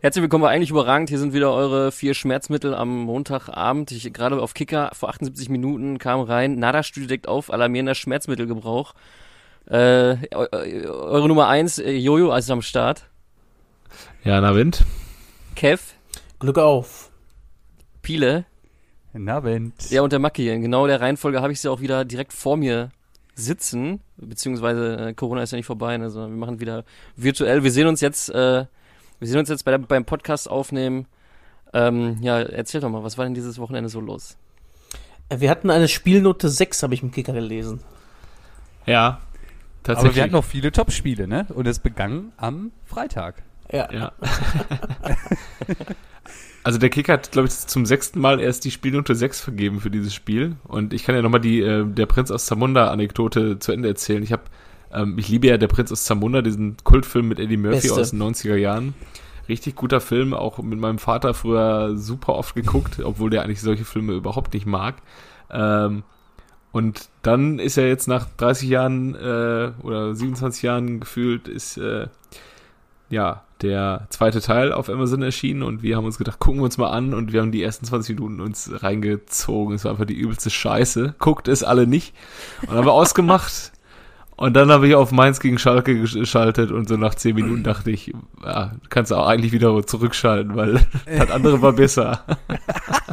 Herzlich 0.01 0.23
willkommen 0.23 0.43
bei 0.43 0.51
Eigentlich 0.51 0.71
Überragend. 0.71 1.09
Hier 1.09 1.19
sind 1.19 1.33
wieder 1.33 1.53
eure 1.53 1.91
vier 1.91 2.15
Schmerzmittel 2.15 2.73
am 2.75 2.89
Montagabend. 3.03 3.91
Ich 3.91 4.13
gerade 4.13 4.41
auf 4.41 4.55
Kicker 4.55 4.91
vor 4.93 5.09
78 5.09 5.49
Minuten 5.49 5.99
kam 5.99 6.21
rein. 6.21 6.57
Nada 6.59 6.83
Studio 6.85 7.09
deckt 7.09 7.27
auf, 7.27 7.53
alarmierender 7.53 7.95
Schmerzmittelgebrauch. 7.97 8.95
Äh, 9.69 10.13
eu- 10.35 10.47
eu- 10.53 10.91
eure 10.91 11.29
Nummer 11.29 11.49
eins, 11.49 11.79
äh, 11.79 11.91
Jojo, 11.93 12.33
ist 12.35 12.51
am 12.51 12.63
Start. 12.63 13.07
Ja, 14.23 14.41
na 14.41 14.55
Wind. 14.55 14.85
Kev, 15.57 15.83
Glück 16.39 16.59
auf. 16.59 17.11
Piele, 18.01 18.45
Na, 19.13 19.43
Wind. 19.43 19.91
ja 19.91 20.03
und 20.03 20.13
der 20.13 20.21
Macki. 20.21 20.49
In 20.49 20.63
genau 20.63 20.87
der 20.87 21.01
Reihenfolge 21.01 21.43
habe 21.43 21.53
ich 21.53 21.61
sie 21.61 21.69
auch 21.71 21.81
wieder 21.81 22.05
direkt 22.05 22.33
vor 22.33 22.57
mir 22.57 22.91
sitzen. 23.35 24.01
Beziehungsweise 24.17 25.09
äh, 25.09 25.15
Corona 25.15 25.43
ist 25.43 25.51
ja 25.51 25.57
nicht 25.57 25.67
vorbei, 25.67 25.97
ne, 25.99 26.09
sondern 26.09 26.31
wir 26.31 26.39
machen 26.39 26.61
wieder 26.61 26.85
virtuell. 27.17 27.65
Wir 27.65 27.73
sehen 27.73 27.89
uns 27.89 28.01
jetzt, 28.01 28.31
äh, 28.31 28.65
wir 29.19 29.29
sehen 29.29 29.39
uns 29.39 29.49
jetzt 29.49 29.65
bei 29.65 29.71
der, 29.73 29.79
beim 29.79 30.05
Podcast 30.05 30.51
aufnehmen. 30.51 31.07
Ähm, 31.73 32.19
ja, 32.21 32.41
erzähl 32.41 32.81
doch 32.81 32.89
mal, 32.91 33.03
was 33.03 33.19
war 33.19 33.25
denn 33.25 33.35
dieses 33.35 33.59
Wochenende 33.59 33.89
so 33.89 34.01
los? 34.01 34.37
Äh, 35.29 35.41
Wir 35.41 35.51
hatten 35.51 35.71
eine 35.71 35.89
Spielnote 35.89 36.49
6, 36.49 36.83
habe 36.83 36.95
ich 36.95 37.03
im 37.03 37.11
Kicker 37.11 37.33
gelesen. 37.33 37.81
Ja, 38.87 39.21
tatsächlich. 39.83 40.11
Aber 40.11 40.17
wir 40.17 40.23
hatten 40.23 40.33
noch 40.33 40.45
viele 40.45 40.73
Top-Spiele, 40.73 41.29
ne? 41.29 41.47
Und 41.55 41.67
es 41.67 41.79
begann 41.79 42.33
am 42.37 42.73
Freitag. 42.87 43.43
Ja. 43.71 43.93
Ja. 43.93 44.13
Also 46.65 46.79
der 46.79 46.91
Kicker 46.91 47.15
hat, 47.15 47.33
glaube 47.33 47.49
ich, 47.49 47.55
zum 47.55 47.87
sechsten 47.87 48.21
Mal 48.21 48.41
erst 48.41 48.65
die 48.65 48.71
Spielnote 48.71 49.15
6 49.15 49.41
vergeben 49.41 49.81
für 49.81 49.91
dieses 49.91 50.13
Spiel. 50.13 50.57
Und 50.65 50.93
ich 50.93 51.05
kann 51.05 51.15
ja 51.15 51.23
nochmal 51.23 51.41
die 51.41 51.61
äh, 51.61 51.87
Der 51.87 52.05
Prinz 52.05 52.31
aus 52.31 52.45
Zamunda-Anekdote 52.45 53.59
zu 53.59 53.73
Ende 53.73 53.89
erzählen. 53.89 54.23
Ich 54.23 54.33
habe, 54.33 54.43
ähm, 54.93 55.19
ich 55.19 55.29
liebe 55.29 55.47
ja 55.47 55.57
Der 55.59 55.69
Prinz 55.69 55.93
aus 55.93 56.05
Zamunda, 56.05 56.43
diesen 56.43 56.77
Kultfilm 56.85 57.29
mit 57.29 57.39
Eddie 57.39 57.57
Murphy 57.57 57.89
Beste. 57.89 58.01
aus 58.01 58.11
den 58.11 58.23
90er 58.23 58.57
Jahren. 58.57 58.95
Richtig 59.49 59.77
guter 59.77 60.01
Film, 60.01 60.35
auch 60.35 60.59
mit 60.59 60.79
meinem 60.79 60.99
Vater 60.99 61.33
früher 61.33 61.97
super 61.97 62.35
oft 62.35 62.55
geguckt, 62.55 63.01
obwohl 63.03 63.31
der 63.31 63.43
eigentlich 63.43 63.63
solche 63.63 63.85
Filme 63.85 64.13
überhaupt 64.13 64.53
nicht 64.53 64.67
mag. 64.67 64.97
Ähm, 65.51 66.03
und 66.71 67.09
dann 67.23 67.59
ist 67.59 67.79
er 67.79 67.89
jetzt 67.89 68.09
nach 68.09 68.27
30 68.37 68.69
Jahren 68.69 69.15
äh, 69.15 69.73
oder 69.83 70.15
27 70.15 70.63
Jahren 70.63 71.01
gefühlt, 71.01 71.49
ist 71.49 71.79
äh, 71.79 72.09
ja 73.09 73.43
der 73.63 74.07
zweite 74.11 74.41
Teil 74.41 74.73
auf 74.73 74.89
Amazon 74.89 75.23
erschienen 75.23 75.63
und 75.63 75.83
wir 75.83 75.97
haben 75.97 76.05
uns 76.05 76.19
gedacht, 76.19 76.39
gucken 76.39 76.61
wir 76.61 76.65
uns 76.65 76.79
mal 76.79 76.91
an 76.91 77.15
und 77.15 77.33
wir 77.33 77.41
haben 77.41 77.51
die 77.51 77.63
ersten 77.63 77.87
20 77.87 78.17
Minuten 78.17 78.41
uns 78.41 78.71
reingezogen. 78.73 79.75
Es 79.75 79.85
war 79.85 79.93
einfach 79.93 80.05
die 80.05 80.15
übelste 80.15 80.51
Scheiße. 80.51 81.15
Guckt 81.19 81.49
es 81.49 81.65
alle 81.65 81.87
nicht. 81.87 82.15
Und 82.61 82.69
dann 82.71 82.79
haben 82.79 82.87
wir 82.87 82.93
ausgemacht. 82.93 83.73
Und 84.39 84.55
dann 84.55 84.71
habe 84.71 84.87
ich 84.87 84.95
auf 84.95 85.11
Mainz 85.11 85.41
gegen 85.41 85.59
Schalke 85.59 86.01
geschaltet 86.01 86.71
und 86.71 86.89
so 86.89 86.97
nach 86.97 87.17
10 87.17 87.35
Minuten 87.35 87.65
dachte 87.65 87.91
ich, 87.91 88.15
ja, 88.41 88.71
kannst 88.89 89.11
du 89.11 89.17
auch 89.17 89.27
eigentlich 89.27 89.51
wieder 89.51 89.85
zurückschalten, 89.85 90.55
weil 90.55 90.75
das 91.07 91.31
andere 91.33 91.61
war 91.61 91.73
besser. 91.73 92.25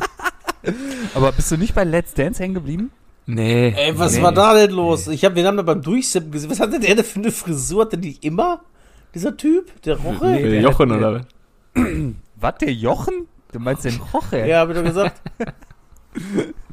Aber 1.15 1.31
bist 1.31 1.51
du 1.51 1.57
nicht 1.57 1.73
bei 1.73 1.83
Let's 1.83 2.13
Dance 2.13 2.43
hängen 2.43 2.53
geblieben? 2.53 2.91
Nee. 3.25 3.73
Ey, 3.75 3.97
was 3.97 4.17
nee. 4.17 4.21
war 4.21 4.33
da 4.33 4.53
denn 4.53 4.69
los? 4.69 5.07
Ich 5.07 5.25
hab, 5.25 5.33
wir 5.33 5.47
haben 5.47 5.57
da 5.57 5.63
beim 5.63 5.81
Durchsippen 5.81 6.29
gesehen. 6.29 6.51
Was 6.51 6.59
hatte 6.59 6.79
der 6.79 6.93
denn 6.93 7.03
für 7.03 7.19
eine 7.19 7.31
Frisur? 7.31 7.85
Hatte 7.85 7.97
die 7.97 8.17
immer? 8.21 8.61
Dieser 9.15 9.35
Typ? 9.35 9.81
Der 9.81 9.97
Roche? 9.97 10.27
Nee. 10.27 10.43
Äh, 10.43 10.49
der 10.51 10.61
Jochen 10.61 10.91
hat- 10.91 10.97
oder 10.99 11.13
was? 11.13 11.85
Was, 12.35 12.57
der 12.59 12.73
Jochen? 12.73 13.27
Du 13.51 13.59
meinst 13.59 13.83
den 13.83 13.99
Roche? 14.13 14.45
Ja, 14.45 14.59
hab 14.59 14.69
ich 14.69 14.75
doch 14.75 14.83
gesagt. 14.83 15.21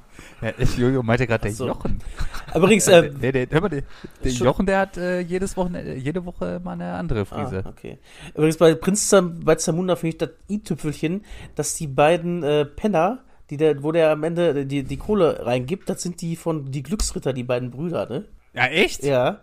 ja 0.42 0.52
Jojo 0.76 1.02
meinte 1.02 1.26
gerade 1.26 1.42
der 1.42 1.52
so. 1.52 1.66
Jochen. 1.66 2.00
Übrigens, 2.54 2.88
Äh, 2.88 3.06
äh, 3.06 3.10
der, 3.10 3.32
der, 3.32 3.46
hör 3.50 3.60
mal, 3.60 3.68
der, 3.68 3.82
der 4.24 4.30
Schon- 4.30 4.46
Jochen, 4.46 4.66
der 4.66 4.78
hat 4.80 4.96
äh, 4.96 5.20
jedes 5.20 5.56
Wochenende, 5.56 5.94
jede 5.94 6.24
Woche 6.24 6.60
mal 6.62 6.72
eine 6.72 6.92
andere 6.94 7.24
Frise. 7.24 7.62
Ah, 7.64 7.68
okay. 7.68 7.98
Übrigens 8.34 8.56
bei 8.56 8.74
Prinz 8.74 9.08
Zam 9.08 9.40
bei 9.40 9.54
Zamunda 9.54 9.96
finde 9.96 10.08
ich 10.14 10.18
das 10.18 10.30
i-Tüpfelchen, 10.50 11.24
dass 11.54 11.74
die 11.74 11.86
beiden 11.86 12.42
äh, 12.42 12.64
Penner, 12.64 13.20
die 13.50 13.56
der, 13.56 13.82
wo 13.82 13.92
der 13.92 14.10
am 14.10 14.22
Ende 14.24 14.66
die, 14.66 14.82
die 14.82 14.96
Kohle 14.96 15.44
reingibt, 15.46 15.88
das 15.88 16.02
sind 16.02 16.20
die 16.20 16.36
von 16.36 16.70
die 16.70 16.82
Glücksritter, 16.82 17.32
die 17.32 17.44
beiden 17.44 17.70
Brüder, 17.70 18.08
ne? 18.08 18.24
Ja, 18.54 18.66
echt? 18.66 19.02
Ja. 19.04 19.40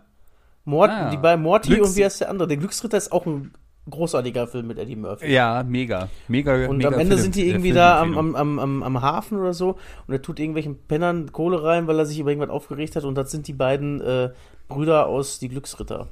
Mort, 0.64 0.90
Ah. 0.90 1.10
die 1.10 1.16
beiden 1.16 1.42
Morty 1.42 1.70
Glücks- 1.74 1.88
und 1.90 1.96
wie 1.96 2.04
heißt 2.04 2.20
der 2.20 2.30
andere? 2.30 2.46
Der 2.48 2.56
Glücksritter 2.58 2.96
ist 2.98 3.10
auch 3.12 3.24
ein 3.26 3.52
großartiger 3.90 4.46
Film 4.46 4.68
mit 4.68 4.78
Eddie 4.78 4.96
Murphy. 4.96 5.32
Ja, 5.32 5.62
mega. 5.62 6.08
Mega 6.28 6.66
Und 6.68 6.78
mega 6.78 6.88
am 6.88 6.94
Ende 6.94 7.16
Film- 7.16 7.22
sind 7.22 7.34
die 7.34 7.48
irgendwie 7.48 7.72
da 7.72 8.00
am, 8.00 8.12
Filmempfehlung. 8.14 8.58
am, 8.58 8.58
am, 8.58 8.82
am, 8.82 9.02
Hafen 9.02 9.38
oder 9.38 9.52
so 9.52 9.76
und 10.06 10.14
er 10.14 10.22
tut 10.22 10.38
irgendwelchen 10.38 10.78
Pennern 10.88 11.32
Kohle 11.32 11.62
rein, 11.62 11.86
weil 11.86 11.98
er 11.98 12.06
sich 12.06 12.18
über 12.18 12.30
irgendwas 12.30 12.50
aufgeregt 12.50 12.96
hat 12.96 13.04
und 13.04 13.14
das 13.14 13.30
sind 13.30 13.46
die 13.48 13.52
beiden 13.52 14.00
äh, 14.00 14.30
Brüder 14.68 15.06
aus 15.06 15.38
die 15.38 15.48
Glücksritter. 15.48 16.06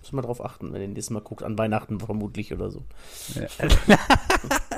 Muss 0.00 0.12
mal 0.12 0.22
drauf 0.22 0.42
achten, 0.44 0.72
wenn 0.72 0.80
ihr 0.80 0.88
nächstes 0.88 1.10
Mal 1.10 1.20
guckt, 1.20 1.42
an 1.42 1.58
Weihnachten 1.58 2.00
vermutlich 2.00 2.52
oder 2.52 2.70
so. 2.70 2.82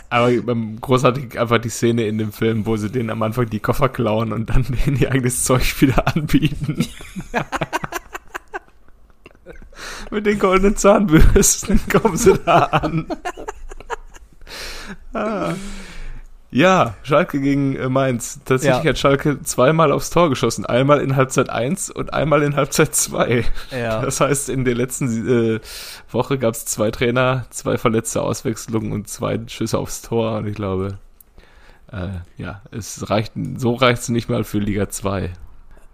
Aber 0.08 0.32
beim 0.42 0.80
großartig 0.80 1.38
einfach 1.38 1.58
die 1.58 1.68
Szene 1.68 2.04
in 2.06 2.18
dem 2.18 2.32
Film, 2.32 2.66
wo 2.66 2.76
sie 2.76 2.90
denen 2.90 3.10
am 3.10 3.22
Anfang 3.22 3.48
die 3.48 3.60
Koffer 3.60 3.88
klauen 3.88 4.32
und 4.32 4.50
dann 4.50 4.64
denen 4.86 4.96
ihr 4.98 5.12
eigenes 5.12 5.44
Zeug 5.44 5.80
wieder 5.80 6.06
anbieten. 6.06 6.84
Mit 10.10 10.26
den 10.26 10.38
goldenen 10.38 10.76
Zahnbürsten 10.76 11.80
kommen 11.90 12.16
sie 12.16 12.34
da 12.44 12.58
an. 12.64 13.06
ah. 15.14 15.54
Ja, 16.52 16.94
Schalke 17.04 17.40
gegen 17.40 17.76
äh, 17.76 17.88
Mainz. 17.88 18.40
Tatsächlich 18.44 18.82
Ja. 18.82 18.90
hat 18.90 18.98
Schalke 18.98 19.40
zweimal 19.42 19.92
aufs 19.92 20.10
Tor 20.10 20.30
geschossen. 20.30 20.66
Einmal 20.66 21.00
in 21.00 21.14
Halbzeit 21.14 21.48
1 21.48 21.90
und 21.90 22.12
einmal 22.12 22.42
in 22.42 22.56
Halbzeit 22.56 22.92
2. 22.92 23.44
Ja. 23.70 24.00
Das 24.02 24.20
heißt, 24.20 24.48
in 24.48 24.64
der 24.64 24.74
letzten 24.74 25.56
äh, 25.56 25.60
Woche 26.10 26.38
gab 26.38 26.54
es 26.54 26.64
zwei 26.64 26.90
Trainer, 26.90 27.46
zwei 27.50 27.78
verletzte 27.78 28.22
Auswechslungen 28.22 28.90
und 28.90 29.08
zwei 29.08 29.38
Schüsse 29.46 29.78
aufs 29.78 30.02
Tor. 30.02 30.38
Und 30.38 30.48
ich 30.48 30.56
glaube, 30.56 30.98
äh, 31.92 32.08
ja, 32.36 32.62
es 32.72 33.08
reicht, 33.08 33.34
so 33.56 33.74
reicht 33.74 34.02
es 34.02 34.08
nicht 34.08 34.28
mal 34.28 34.42
für 34.42 34.58
Liga 34.58 34.88
2. 34.88 35.30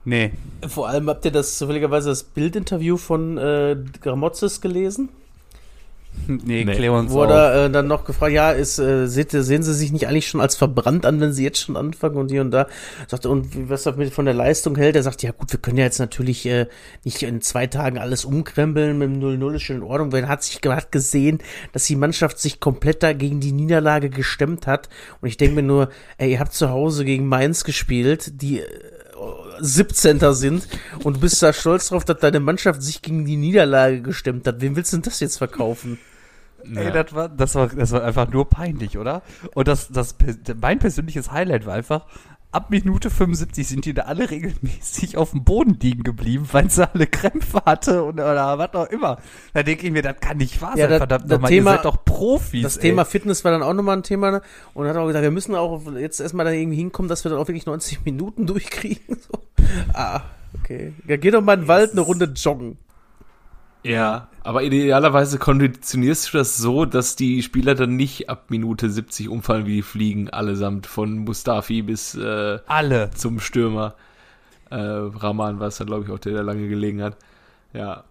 Nee. 0.06 0.30
Vor 0.66 0.88
allem 0.88 1.08
habt 1.10 1.24
ihr 1.26 1.32
das 1.32 1.58
zufälligerweise 1.58 2.08
das 2.08 2.22
Bildinterview 2.22 2.96
von 2.96 3.36
äh, 3.36 3.76
Gramozis 4.00 4.60
gelesen? 4.62 5.08
Nee, 6.28 6.64
Nee. 6.64 6.74
klär 6.74 6.92
uns 6.94 7.12
Wo 7.12 7.24
auf. 7.24 7.30
äh, 7.30 7.68
dann 7.68 7.88
noch 7.88 8.04
gefragt, 8.06 8.32
ja, 8.32 8.50
ist, 8.50 8.78
äh, 8.78 9.06
seht, 9.06 9.34
ihr- 9.34 9.42
sehen 9.42 9.62
Sie 9.62 9.74
sich 9.74 9.92
nicht 9.92 10.08
eigentlich 10.08 10.26
schon 10.28 10.40
als 10.40 10.56
verbrannt 10.56 11.04
an, 11.04 11.20
wenn 11.20 11.32
Sie 11.34 11.44
jetzt 11.44 11.58
schon 11.60 11.76
anfangen 11.76 12.16
und 12.16 12.30
hier 12.30 12.40
und 12.40 12.52
da? 12.52 12.68
Sagt 13.06 13.26
er, 13.26 13.30
und 13.32 13.54
wie- 13.54 13.68
was 13.68 13.84
er 13.84 13.96
mit 13.96 14.14
von 14.14 14.24
der 14.24 14.32
Leistung 14.32 14.76
hält, 14.76 14.96
er 14.96 15.02
sagt, 15.02 15.22
ja 15.22 15.32
gut, 15.32 15.52
wir 15.52 15.60
können 15.60 15.76
ja 15.76 15.84
jetzt 15.84 15.98
natürlich 15.98 16.46
äh, 16.46 16.68
nicht 17.04 17.22
in 17.22 17.42
zwei 17.42 17.66
Tagen 17.66 17.98
alles 17.98 18.24
umkrempeln, 18.24 18.96
mit 18.96 19.10
dem 19.10 19.20
0-0 19.20 19.56
ist 19.56 19.62
schon 19.64 19.76
in 19.76 19.82
Ordnung, 19.82 20.10
weil 20.12 20.22
er 20.22 20.28
hat 20.30 20.42
sich 20.42 20.58
hat 20.64 20.90
gesehen, 20.90 21.38
dass 21.72 21.84
die 21.84 21.96
Mannschaft 21.96 22.38
sich 22.38 22.60
komplett 22.60 23.02
da 23.02 23.12
gegen 23.12 23.40
die 23.40 23.52
Niederlage 23.52 24.08
gestemmt 24.08 24.66
hat. 24.66 24.88
Und 25.20 25.28
ich 25.28 25.36
denke 25.36 25.56
mir 25.56 25.62
nur, 25.64 25.90
ey, 26.16 26.30
ihr 26.32 26.40
habt 26.40 26.54
zu 26.54 26.70
Hause 26.70 27.04
gegen 27.04 27.26
Mainz 27.26 27.62
gespielt, 27.62 28.40
die 28.40 28.60
äh, 28.60 28.64
17. 29.60 30.20
sind 30.34 30.66
und 31.04 31.16
du 31.16 31.20
bist 31.20 31.42
da 31.42 31.52
stolz 31.52 31.88
drauf, 31.88 32.04
dass 32.04 32.18
deine 32.18 32.40
Mannschaft 32.40 32.82
sich 32.82 33.02
gegen 33.02 33.24
die 33.24 33.36
Niederlage 33.36 34.02
gestemmt 34.02 34.46
hat. 34.46 34.60
Wem 34.60 34.76
willst 34.76 34.92
du 34.92 34.96
denn 34.96 35.02
das 35.02 35.20
jetzt 35.20 35.38
verkaufen? 35.38 35.98
Ey, 36.74 36.90
das 36.90 37.14
war, 37.14 37.28
das 37.28 37.54
war, 37.54 37.68
das 37.68 37.92
war 37.92 38.02
einfach 38.02 38.28
nur 38.28 38.48
peinlich, 38.48 38.98
oder? 38.98 39.22
Und 39.54 39.68
das, 39.68 39.88
das, 39.88 40.16
mein 40.60 40.78
persönliches 40.78 41.30
Highlight 41.30 41.64
war 41.64 41.74
einfach, 41.74 42.06
ab 42.56 42.70
Minute 42.70 43.10
75 43.10 43.68
sind 43.68 43.84
die 43.84 43.92
da 43.94 44.02
alle 44.04 44.30
regelmäßig 44.30 45.16
auf 45.16 45.32
dem 45.32 45.44
Boden 45.44 45.78
liegen 45.80 46.02
geblieben, 46.04 46.48
weil 46.52 46.70
sie 46.70 46.88
alle 46.90 47.06
Krämpfe 47.06 47.60
hatte 47.66 48.02
und, 48.02 48.14
oder 48.14 48.58
was 48.58 48.72
auch 48.74 48.86
immer. 48.90 49.18
Da 49.52 49.62
denke 49.62 49.86
ich 49.86 49.92
mir, 49.92 50.02
das 50.02 50.16
kann 50.20 50.38
nicht 50.38 50.60
wahr 50.62 50.72
Ja, 50.76 50.84
sein, 50.84 50.90
das- 50.90 50.98
verdammt 50.98 51.28
nochmal, 51.28 51.50
Thema- 51.50 51.70
ihr 51.72 51.76
seid 51.76 51.84
doch 51.84 52.04
Profis. 52.04 52.62
Das 52.62 52.76
ey. 52.78 52.82
Thema 52.90 53.04
Fitness 53.04 53.44
war 53.44 53.52
dann 53.52 53.62
auch 53.62 53.74
nochmal 53.74 53.96
ein 53.98 54.02
Thema 54.02 54.30
ne? 54.30 54.42
und 54.74 54.88
hat 54.88 54.96
auch 54.96 55.06
gesagt, 55.06 55.22
wir 55.22 55.30
müssen 55.30 55.54
auch 55.54 55.82
jetzt 55.98 56.20
erstmal 56.20 56.46
da 56.46 56.52
irgendwie 56.52 56.76
hinkommen, 56.78 57.08
dass 57.08 57.24
wir 57.24 57.30
dann 57.30 57.38
auch 57.38 57.46
wirklich 57.48 57.66
90 57.66 58.04
Minuten 58.04 58.46
durchkriegen. 58.46 59.16
So. 59.20 59.38
Ah, 59.92 60.22
okay. 60.58 60.92
Ja, 61.06 61.16
geh 61.18 61.30
doch 61.30 61.42
mal 61.42 61.54
in 61.54 61.60
den 61.60 61.68
Wald 61.68 61.92
eine 61.92 62.00
Runde 62.00 62.24
joggen. 62.34 62.78
Ja, 63.86 64.28
aber 64.42 64.64
idealerweise 64.64 65.38
konditionierst 65.38 66.32
du 66.32 66.38
das 66.38 66.56
so, 66.56 66.86
dass 66.86 67.14
die 67.14 67.40
Spieler 67.44 67.76
dann 67.76 67.94
nicht 67.94 68.28
ab 68.28 68.46
Minute 68.48 68.90
70 68.90 69.28
umfallen 69.28 69.66
wie 69.66 69.76
die 69.76 69.82
Fliegen, 69.82 70.28
allesamt, 70.28 70.88
von 70.88 71.18
Mustafi 71.18 71.82
bis 71.82 72.16
äh, 72.16 72.58
Alle. 72.66 73.10
zum 73.14 73.38
Stürmer. 73.38 73.94
Äh, 74.70 74.76
Rahman 74.76 75.60
war 75.60 75.68
es 75.68 75.76
dann, 75.76 75.86
glaube 75.86 76.04
ich, 76.04 76.10
auch 76.10 76.18
der, 76.18 76.32
der 76.32 76.42
lange 76.42 76.68
gelegen 76.68 77.00
hat. 77.00 77.16
Ja, 77.72 78.02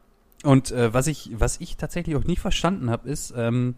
Und 0.44 0.72
äh, 0.72 0.94
was 0.94 1.08
ich, 1.08 1.32
was 1.34 1.60
ich 1.60 1.76
tatsächlich 1.76 2.16
auch 2.16 2.24
nie 2.24 2.38
verstanden 2.38 2.90
habe, 2.90 3.10
ist, 3.10 3.34
ähm, 3.36 3.76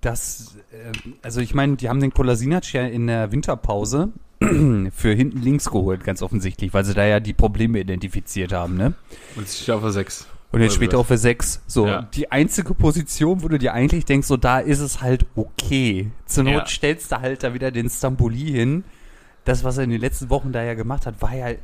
dass, 0.00 0.56
ähm, 0.72 1.14
also 1.22 1.40
ich 1.40 1.54
meine, 1.54 1.76
die 1.76 1.88
haben 1.88 2.00
den 2.00 2.12
Kolasinac 2.12 2.72
ja 2.72 2.82
in 2.82 3.06
der 3.06 3.30
Winterpause 3.30 4.08
für 4.40 5.12
hinten 5.12 5.40
links 5.40 5.70
geholt, 5.70 6.02
ganz 6.02 6.20
offensichtlich, 6.20 6.74
weil 6.74 6.84
sie 6.84 6.94
da 6.94 7.04
ja 7.06 7.20
die 7.20 7.34
Probleme 7.34 7.78
identifiziert 7.78 8.52
haben, 8.52 8.76
ne? 8.76 8.94
und 9.36 9.68
er 9.68 9.76
auf 9.76 9.82
der 9.82 9.92
6. 9.92 10.26
Und 10.50 10.62
jetzt 10.62 10.74
später 10.74 10.92
das- 10.92 11.00
auch 11.00 11.06
für 11.06 11.18
sechs. 11.18 11.60
So, 11.66 11.86
Ja. 11.86 12.02
die 12.14 12.32
einzige 12.32 12.72
Position, 12.74 13.42
wo 13.42 13.48
du 13.48 13.58
dir 13.58 13.74
eigentlich 13.74 14.04
denkst, 14.06 14.26
so 14.26 14.36
da 14.36 14.58
ist 14.60 14.80
es 14.80 15.02
halt 15.02 15.26
okay. 15.36 16.10
Zur 16.26 16.44
Not 16.44 16.52
Ja. 16.54 16.66
stellst 16.66 17.12
du 17.12 17.20
halt 17.20 17.42
da 17.42 17.52
wieder 17.54 17.70
den 17.70 17.90
Stamboli 17.90 18.50
hin. 18.52 18.84
Das, 19.44 19.62
was 19.64 19.76
er 19.78 19.84
in 19.84 19.90
den 19.90 20.00
letzten 20.00 20.30
Wochen 20.30 20.52
da 20.52 20.62
ja 20.62 20.74
gemacht 20.74 21.04
hat, 21.06 21.20
war 21.20 21.34
ja 21.34 21.48
äh, 21.50 21.58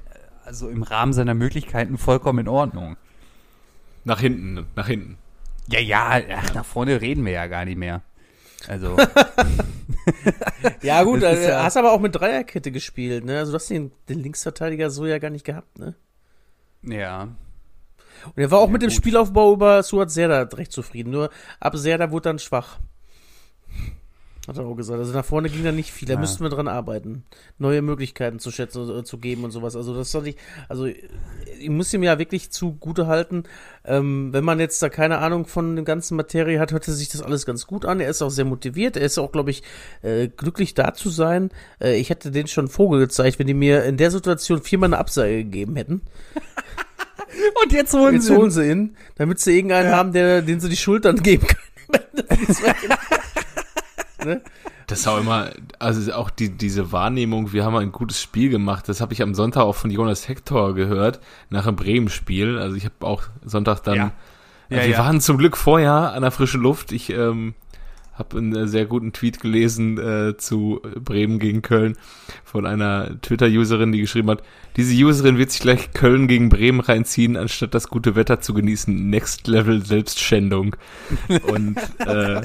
also 0.44 0.68
im 0.68 0.82
Rahmen 0.82 1.12
seiner 1.14 1.34
Möglichkeiten 1.34 1.96
vollkommen 1.98 2.40
in 2.40 2.48
Ordnung. 2.48 2.96
Nach 4.04 4.20
hinten, 4.20 4.66
nach 4.76 4.86
hinten. 4.86 5.16
Ja, 5.68 5.80
ja, 5.80 6.20
ach, 6.36 6.52
nach 6.54 6.64
vorne 6.66 7.00
reden 7.00 7.24
wir 7.24 7.32
ja 7.32 7.46
gar 7.46 7.64
nicht 7.64 7.78
mehr. 7.78 8.02
Also, 8.68 8.96
Ja, 10.82 11.02
gut, 11.02 11.22
Das 11.22 11.38
ist 11.38 11.46
äh, 11.46 11.50
ja- 11.50 11.62
hast 11.64 11.76
aber 11.78 11.92
auch 11.92 12.00
mit 12.00 12.14
Dreierkette 12.14 12.70
gespielt, 12.70 13.24
ne? 13.24 13.38
Also 13.38 13.52
du 13.52 13.56
hast 13.56 13.70
den, 13.70 13.90
den 14.08 14.18
Linksverteidiger 14.20 14.90
so 14.90 15.06
ja 15.06 15.18
gar 15.18 15.30
nicht 15.30 15.44
gehabt, 15.44 15.78
ne? 15.78 15.94
ja. 16.82 17.28
Und 18.26 18.42
er 18.42 18.50
war 18.50 18.58
auch 18.60 18.66
Ja, 18.66 18.72
mit 18.72 18.82
dem 18.82 18.88
gut. 18.90 18.96
Spielaufbau 18.96 19.52
über 19.52 19.82
Suat 19.82 20.10
Serda 20.10 20.42
recht 20.56 20.72
zufrieden. 20.72 21.10
Nur 21.10 21.30
ab 21.60 21.76
Serda 21.76 22.10
wurde 22.10 22.24
dann 22.30 22.38
schwach. 22.38 22.78
Hat 24.46 24.58
er 24.58 24.66
auch 24.66 24.74
gesagt. 24.74 24.98
Also 24.98 25.14
nach 25.14 25.24
vorne 25.24 25.48
ging 25.48 25.64
da 25.64 25.72
nicht 25.72 25.90
viel. 25.90 26.06
Da 26.06 26.14
Ja. 26.14 26.20
müssten 26.20 26.42
wir 26.44 26.50
dran 26.50 26.68
arbeiten. 26.68 27.24
Neue 27.56 27.80
Möglichkeiten 27.80 28.38
zu 28.40 28.50
schätzen, 28.50 28.90
äh, 28.94 29.02
zu 29.02 29.16
geben 29.16 29.42
und 29.42 29.52
sowas. 29.52 29.74
Also 29.74 29.94
das 29.94 30.10
soll 30.10 30.26
ich, 30.28 30.36
also 30.68 30.84
ich 30.84 31.70
muss 31.70 31.94
ihm 31.94 32.02
ja 32.02 32.18
wirklich 32.18 32.50
zugute 32.50 33.06
halten. 33.06 33.44
Ähm, 33.86 34.34
wenn 34.34 34.44
man 34.44 34.60
jetzt 34.60 34.82
da 34.82 34.90
keine 34.90 35.16
Ahnung 35.20 35.46
von 35.46 35.76
der 35.76 35.84
ganzen 35.86 36.16
Materie 36.16 36.60
hat, 36.60 36.72
hörte 36.72 36.92
sich 36.92 37.08
das 37.08 37.22
alles 37.22 37.46
ganz 37.46 37.66
gut 37.66 37.86
an. 37.86 38.00
Er 38.00 38.10
ist 38.10 38.20
auch 38.20 38.28
sehr 38.28 38.44
motiviert. 38.44 38.98
Er 38.98 39.06
ist 39.06 39.16
auch, 39.16 39.32
glaube 39.32 39.50
ich, 39.50 39.62
äh, 40.02 40.28
glücklich 40.28 40.74
da 40.74 40.92
zu 40.92 41.08
sein. 41.08 41.48
Äh, 41.80 41.96
ich 41.98 42.10
hätte 42.10 42.30
den 42.30 42.46
schon 42.46 42.68
Vogel 42.68 43.00
gezeigt, 43.00 43.38
wenn 43.38 43.46
die 43.46 43.54
mir 43.54 43.84
in 43.84 43.96
der 43.96 44.10
Situation 44.10 44.60
viermal 44.60 44.88
eine 44.90 44.98
Absage 44.98 45.38
gegeben 45.38 45.76
hätten. 45.76 46.02
Und 47.62 47.72
jetzt 47.72 47.92
holen 47.94 48.14
Jetzt 48.14 48.30
holen 48.30 48.50
sie 48.50 48.70
ihn, 48.70 48.96
damit 49.16 49.40
sie 49.40 49.56
irgendeinen 49.56 49.92
haben, 49.92 50.12
der, 50.12 50.42
den 50.42 50.60
sie 50.60 50.68
die 50.68 50.76
Schultern 50.76 51.22
geben 51.22 51.46
können. 51.46 52.14
ne? 54.24 54.40
Das 54.86 55.00
ist 55.00 55.08
auch 55.08 55.18
immer, 55.18 55.50
also 55.78 56.12
auch 56.12 56.28
die, 56.28 56.50
diese 56.50 56.92
Wahrnehmung, 56.92 57.52
wir 57.52 57.64
haben 57.64 57.74
ein 57.76 57.90
gutes 57.92 58.20
Spiel 58.20 58.50
gemacht, 58.50 58.86
das 58.88 59.00
habe 59.00 59.14
ich 59.14 59.22
am 59.22 59.34
Sonntag 59.34 59.62
auch 59.62 59.74
von 59.76 59.90
Jonas 59.90 60.28
Hector 60.28 60.74
gehört, 60.74 61.20
nach 61.48 61.64
dem 61.64 61.74
Bremen-Spiel. 61.76 62.58
Also 62.58 62.76
ich 62.76 62.84
habe 62.84 62.94
auch 63.00 63.22
Sonntag 63.44 63.80
dann, 63.84 63.94
Ja. 63.96 64.12
äh, 64.68 64.76
Ja, 64.76 64.82
wir 64.82 64.88
ja. 64.90 64.98
waren 64.98 65.20
zum 65.22 65.38
Glück 65.38 65.56
vorher 65.56 66.12
an 66.12 66.20
der 66.20 66.30
frischen 66.30 66.60
Luft. 66.60 66.92
Ich 66.92 67.08
ähm, 67.10 67.54
habe 68.14 68.38
einen 68.38 68.54
äh, 68.54 68.68
sehr 68.68 68.86
guten 68.86 69.12
Tweet 69.12 69.40
gelesen 69.40 69.98
äh, 69.98 70.36
zu 70.36 70.80
Bremen 70.96 71.38
gegen 71.38 71.62
Köln 71.62 71.96
von 72.44 72.66
einer 72.66 73.20
Twitter-Userin, 73.20 73.92
die 73.92 74.00
geschrieben 74.00 74.30
hat, 74.30 74.42
diese 74.76 74.94
Userin 75.04 75.38
wird 75.38 75.50
sich 75.50 75.60
gleich 75.60 75.92
Köln 75.92 76.28
gegen 76.28 76.48
Bremen 76.48 76.80
reinziehen, 76.80 77.36
anstatt 77.36 77.74
das 77.74 77.88
gute 77.88 78.14
Wetter 78.14 78.40
zu 78.40 78.54
genießen. 78.54 79.10
Next 79.10 79.46
Level 79.46 79.84
Selbstschändung. 79.84 80.76
Und 81.46 81.76
äh, 81.98 82.42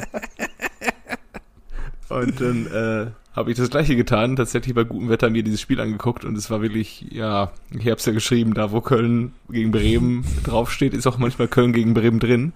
und 2.10 2.42
dann 2.42 2.66
äh, 2.68 3.12
habe 3.36 3.52
ich 3.52 3.58
das 3.58 3.70
gleiche 3.70 3.96
getan, 3.96 4.36
tatsächlich 4.36 4.74
bei 4.74 4.84
gutem 4.84 5.10
Wetter 5.10 5.30
mir 5.30 5.44
dieses 5.44 5.62
Spiel 5.62 5.80
angeguckt 5.80 6.26
und 6.26 6.36
es 6.36 6.50
war 6.50 6.62
wirklich, 6.62 7.06
ja, 7.12 7.52
ich 7.72 7.86
habe 7.86 7.96
es 7.96 8.06
ja 8.06 8.14
geschrieben, 8.14 8.56
da 8.56 8.72
wo 8.72 8.82
Köln 8.82 9.34
gegen 9.50 9.72
Bremen 9.72 10.26
draufsteht, 10.44 10.94
ist 10.94 11.06
auch 11.06 11.20
manchmal 11.20 11.48
Köln 11.48 11.72
gegen 11.72 11.94
Bremen 11.94 12.20
drin. 12.20 12.54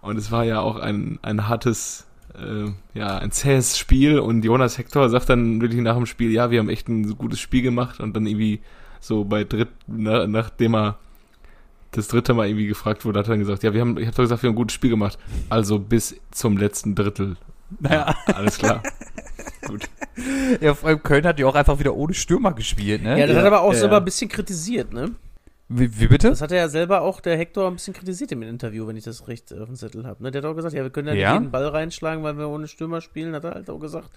Und 0.00 0.16
es 0.16 0.30
war 0.30 0.44
ja 0.44 0.60
auch 0.60 0.76
ein, 0.76 1.18
ein 1.22 1.48
hartes, 1.48 2.06
äh, 2.38 2.98
ja, 2.98 3.18
ein 3.18 3.30
zähes 3.30 3.78
Spiel 3.78 4.18
und 4.18 4.44
Jonas 4.44 4.78
Hector 4.78 5.08
sagt 5.08 5.28
dann 5.30 5.60
wirklich 5.60 5.80
nach 5.80 5.96
dem 5.96 6.06
Spiel, 6.06 6.30
ja, 6.32 6.50
wir 6.50 6.58
haben 6.60 6.68
echt 6.68 6.88
ein 6.88 7.16
gutes 7.16 7.40
Spiel 7.40 7.62
gemacht 7.62 8.00
und 8.00 8.14
dann 8.14 8.26
irgendwie 8.26 8.60
so 9.00 9.24
bei 9.24 9.44
dritt, 9.44 9.68
na, 9.86 10.26
nachdem 10.26 10.74
er 10.74 10.98
das 11.92 12.08
dritte 12.08 12.34
Mal 12.34 12.48
irgendwie 12.48 12.66
gefragt 12.66 13.04
wurde, 13.04 13.18
hat 13.20 13.26
er 13.26 13.30
dann 13.30 13.38
gesagt, 13.40 13.62
ja, 13.62 13.72
wir 13.72 13.80
haben, 13.80 13.96
ich 13.98 14.06
habe 14.06 14.16
doch 14.16 14.24
gesagt, 14.24 14.42
wir 14.42 14.48
haben 14.48 14.54
ein 14.54 14.56
gutes 14.56 14.74
Spiel 14.74 14.90
gemacht. 14.90 15.18
Also 15.48 15.78
bis 15.78 16.16
zum 16.30 16.56
letzten 16.58 16.94
Drittel. 16.94 17.36
Naja, 17.80 18.14
Alles 18.26 18.58
klar. 18.58 18.82
Gut. 19.66 19.88
ja, 20.60 20.74
vor 20.74 20.88
allem 20.90 21.02
Köln 21.02 21.24
hat 21.26 21.38
ja 21.40 21.46
auch 21.46 21.54
einfach 21.54 21.78
wieder 21.78 21.94
ohne 21.94 22.14
Stürmer 22.14 22.52
gespielt, 22.52 23.02
ne? 23.02 23.18
Ja, 23.18 23.26
das 23.26 23.36
hat 23.36 23.44
er 23.44 23.48
aber 23.48 23.62
auch 23.62 23.72
Ja. 23.72 23.78
selber 23.80 23.96
ein 23.98 24.04
bisschen 24.04 24.28
kritisiert, 24.28 24.92
ne? 24.92 25.12
Wie, 25.68 25.98
wie 25.98 26.06
bitte? 26.06 26.30
Das 26.30 26.40
hat 26.42 26.52
er 26.52 26.58
ja 26.58 26.68
selber 26.68 27.00
auch, 27.02 27.20
der 27.20 27.36
Hector, 27.36 27.66
ein 27.66 27.74
bisschen 27.74 27.92
kritisiert 27.94 28.30
im 28.30 28.42
Interview, 28.42 28.86
wenn 28.86 28.96
ich 28.96 29.02
das 29.04 29.26
recht 29.26 29.52
auf 29.52 29.66
dem 29.66 29.74
Zettel 29.74 30.06
habe. 30.06 30.22
Ne? 30.22 30.30
Der 30.30 30.42
hat 30.42 30.48
auch 30.48 30.54
gesagt, 30.54 30.74
ja, 30.74 30.82
wir 30.84 30.90
können 30.90 31.08
ja, 31.08 31.14
Ja? 31.14 31.32
nicht 31.32 31.40
jeden 31.40 31.50
Ball 31.50 31.66
reinschlagen, 31.66 32.22
weil 32.22 32.38
wir 32.38 32.48
ohne 32.48 32.68
Stürmer 32.68 33.00
spielen, 33.00 33.34
hat 33.34 33.44
er 33.44 33.52
halt 33.54 33.68
auch 33.68 33.80
gesagt. 33.80 34.08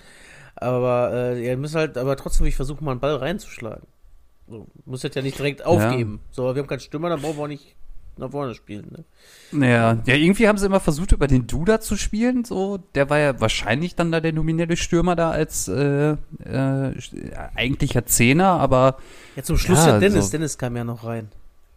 Aber 0.56 1.12
äh, 1.13 1.44
ihr 1.48 1.58
müsst 1.58 1.74
halt, 1.75 1.98
aber 1.98 2.15
trotzdem 2.18 2.46
ich 2.46 2.56
versuchen, 2.56 2.86
mal 2.86 2.91
einen 2.91 3.00
Ball 3.00 3.15
reinzuschlagen. 3.15 3.88
So, 4.48 4.68
muss 4.86 5.03
jetzt 5.03 5.15
ja 5.15 5.22
nicht 5.22 5.38
direkt 5.38 5.65
aufgeben. 5.65 6.20
So, 6.32 6.44
aber 6.44 6.56
wir 6.56 6.62
haben 6.62 6.68
keinen 6.70 6.79
Stürmer, 6.82 7.10
dann 7.10 7.22
brauchen 7.22 7.38
wir 7.38 7.44
auch 7.44 7.48
nicht 7.48 7.75
nach 8.18 8.32
vorne 8.32 8.53
spielen. 8.53 9.03
Ne? 9.51 9.68
Ja, 9.68 9.98
ja, 10.06 10.15
irgendwie 10.15 10.48
haben 10.48 10.58
sie 10.58 10.65
immer 10.65 10.79
versucht, 10.79 11.13
über 11.13 11.27
den 11.27 11.48
Duda 11.48 11.79
zu 11.79 11.96
spielen. 11.96 12.44
So, 12.46 12.77
der 12.94 13.10
war 13.10 13.18
ja 13.20 13.39
wahrscheinlich 13.39 13.96
dann 13.96 14.12
da 14.12 14.20
der 14.20 14.34
nominelle 14.34 14.75
Stürmer 14.75 15.15
da 15.15 15.32
als 15.32 15.68
äh, 15.68 16.12
äh, 16.44 16.91
eigentlicher 17.56 18.06
Zehner, 18.06 18.50
aber 18.60 18.98
Ja, 19.36 19.44
zum 19.44 19.58
Schluss 19.58 19.86
Ja, 19.86 19.94
ja, 19.94 20.00
Dennis. 20.00 20.25
so. 20.25 20.32
Dennis 20.32 20.58
kam 20.58 20.75
ja 20.75 20.84
noch 20.84 21.03
rein. 21.06 21.29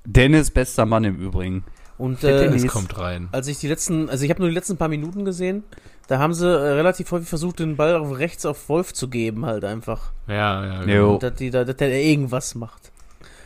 Dennis 0.04 0.50
bester 0.50 0.86
Mann 0.86 1.04
im 1.04 1.16
Übrigen. 1.16 1.64
Und 1.98 2.22
Der 2.22 2.36
äh, 2.36 2.44
Dennis. 2.48 2.66
Kommt 2.66 2.98
rein. 2.98 3.28
als 3.32 3.46
ich 3.46 3.58
die 3.58 3.68
letzten, 3.68 4.08
also 4.10 4.24
ich 4.24 4.30
habe 4.30 4.40
nur 4.40 4.48
die 4.48 4.54
letzten 4.54 4.76
paar 4.76 4.88
Minuten 4.88 5.24
gesehen, 5.24 5.62
da 6.08 6.18
haben 6.18 6.34
sie 6.34 6.46
äh, 6.48 6.50
relativ 6.72 7.10
häufig 7.12 7.28
versucht, 7.28 7.60
den 7.60 7.76
Ball 7.76 7.94
auf 7.96 8.18
rechts 8.18 8.44
auf 8.44 8.68
Wolf 8.68 8.92
zu 8.92 9.08
geben, 9.08 9.46
halt 9.46 9.64
einfach. 9.64 10.10
Ja, 10.26 10.64
ja. 10.64 10.80
Jo. 10.80 10.84
Genau. 10.86 11.18
Dass, 11.18 11.34
die, 11.34 11.50
da- 11.50 11.64
dass 11.64 11.76
der 11.76 11.92
irgendwas 12.02 12.54
macht. 12.54 12.90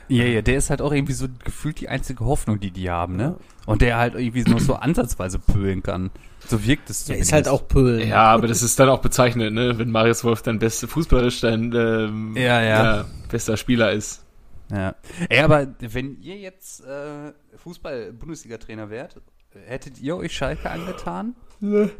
Ja, 0.09 0.25
ja, 0.25 0.41
der 0.41 0.57
ist 0.57 0.71
halt 0.71 0.81
auch 0.81 0.93
irgendwie 0.93 1.13
so 1.15 1.27
gefühlt 1.45 1.81
die 1.81 1.89
einzige 1.89 2.25
Hoffnung, 2.25 2.61
die 2.61 2.71
die 2.71 2.89
haben, 2.89 3.17
ne? 3.17 3.35
Und 3.67 3.83
der 3.83 3.97
halt 3.99 4.15
irgendwie 4.15 4.45
nur 4.49 4.61
so 4.61 4.75
ansatzweise 4.77 5.41
pölen 5.41 5.83
kann. 5.83 6.11
So 6.47 6.65
wirkt 6.65 6.89
es 6.91 7.01
Der 7.01 7.07
zumindest. 7.17 7.29
ist 7.29 7.33
halt 7.33 7.49
auch 7.49 7.67
Pöhl. 7.67 8.05
Ja, 8.07 8.23
aber 8.27 8.47
das 8.47 8.63
ist 8.63 8.79
dann 8.79 8.89
auch 8.89 9.01
bezeichnend, 9.01 9.53
ne? 9.55 9.77
Wenn 9.79 9.91
Marius 9.91 10.23
Wolf 10.23 10.43
dann 10.43 10.61
beste 10.61 10.87
fußballerisch 10.87 11.41
dein 11.41 11.73
ähm, 11.75 12.35
Ja, 12.37 12.63
ja. 12.63 13.05
bester 13.29 13.57
Spieler 13.57 13.91
ist. 13.91 14.23
Ja. 14.71 14.97
Ey, 15.29 15.41
aber 15.41 15.75
wenn 15.81 16.21
ihr 16.21 16.37
jetzt 16.37 16.85
äh, 16.85 17.33
Fußball-Bundesliga-Trainer 17.57 18.91
wärt, 18.91 19.21
hättet 19.67 20.01
ihr 20.01 20.17
euch 20.17 20.33
Schalke 20.33 20.71
angetan? 20.71 21.35
Nee. 21.61 21.91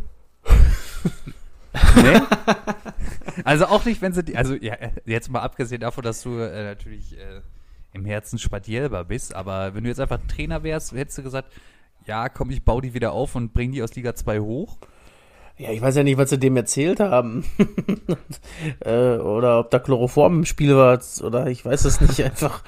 nee? 1.97 2.21
Also 3.45 3.67
auch 3.67 3.85
nicht, 3.85 4.03
wenn 4.03 4.13
sie 4.13 4.25
die, 4.25 4.37
also 4.37 4.55
ja, 4.55 4.77
jetzt 5.05 5.31
mal 5.31 5.41
abgesehen 5.41 5.81
davon, 5.81 6.03
dass 6.03 6.23
du 6.23 6.39
äh, 6.39 6.65
natürlich 6.65 7.17
äh, 7.19 7.41
im 7.93 8.05
Herzen 8.05 8.39
Spadielber 8.39 9.05
bist, 9.05 9.35
aber 9.35 9.75
wenn 9.75 9.85
du 9.85 9.89
jetzt 9.91 10.01
einfach 10.01 10.21
Trainer 10.29 10.63
wärst, 10.63 10.93
hättest 10.93 11.19
du 11.19 11.23
gesagt, 11.23 11.53
ja, 12.07 12.29
komm, 12.29 12.51
ich 12.51 12.65
baue 12.65 12.83
die 12.83 12.95
wieder 12.95 13.13
auf 13.13 13.35
und 13.35 13.53
bring 13.53 13.73
die 13.73 13.83
aus 13.83 13.95
Liga 13.95 14.15
2 14.15 14.41
hoch. 14.41 14.79
Ja, 15.59 15.71
ich 15.71 15.81
weiß 15.81 15.97
ja 15.97 16.03
nicht, 16.03 16.19
was 16.19 16.31
sie 16.31 16.39
dem 16.39 16.57
erzählt 16.57 17.01
haben. 17.01 17.45
äh, 18.81 19.17
oder 19.17 19.61
ob 19.61 19.71
da 19.71 19.79
Chloroform 19.79 20.41
im 20.41 20.45
Spiel 20.45 20.77
war, 20.77 21.01
oder 21.23 21.47
ich 21.47 21.65
weiß 21.65 21.87
es 21.87 22.01
nicht 22.01 22.23
einfach. 22.25 22.63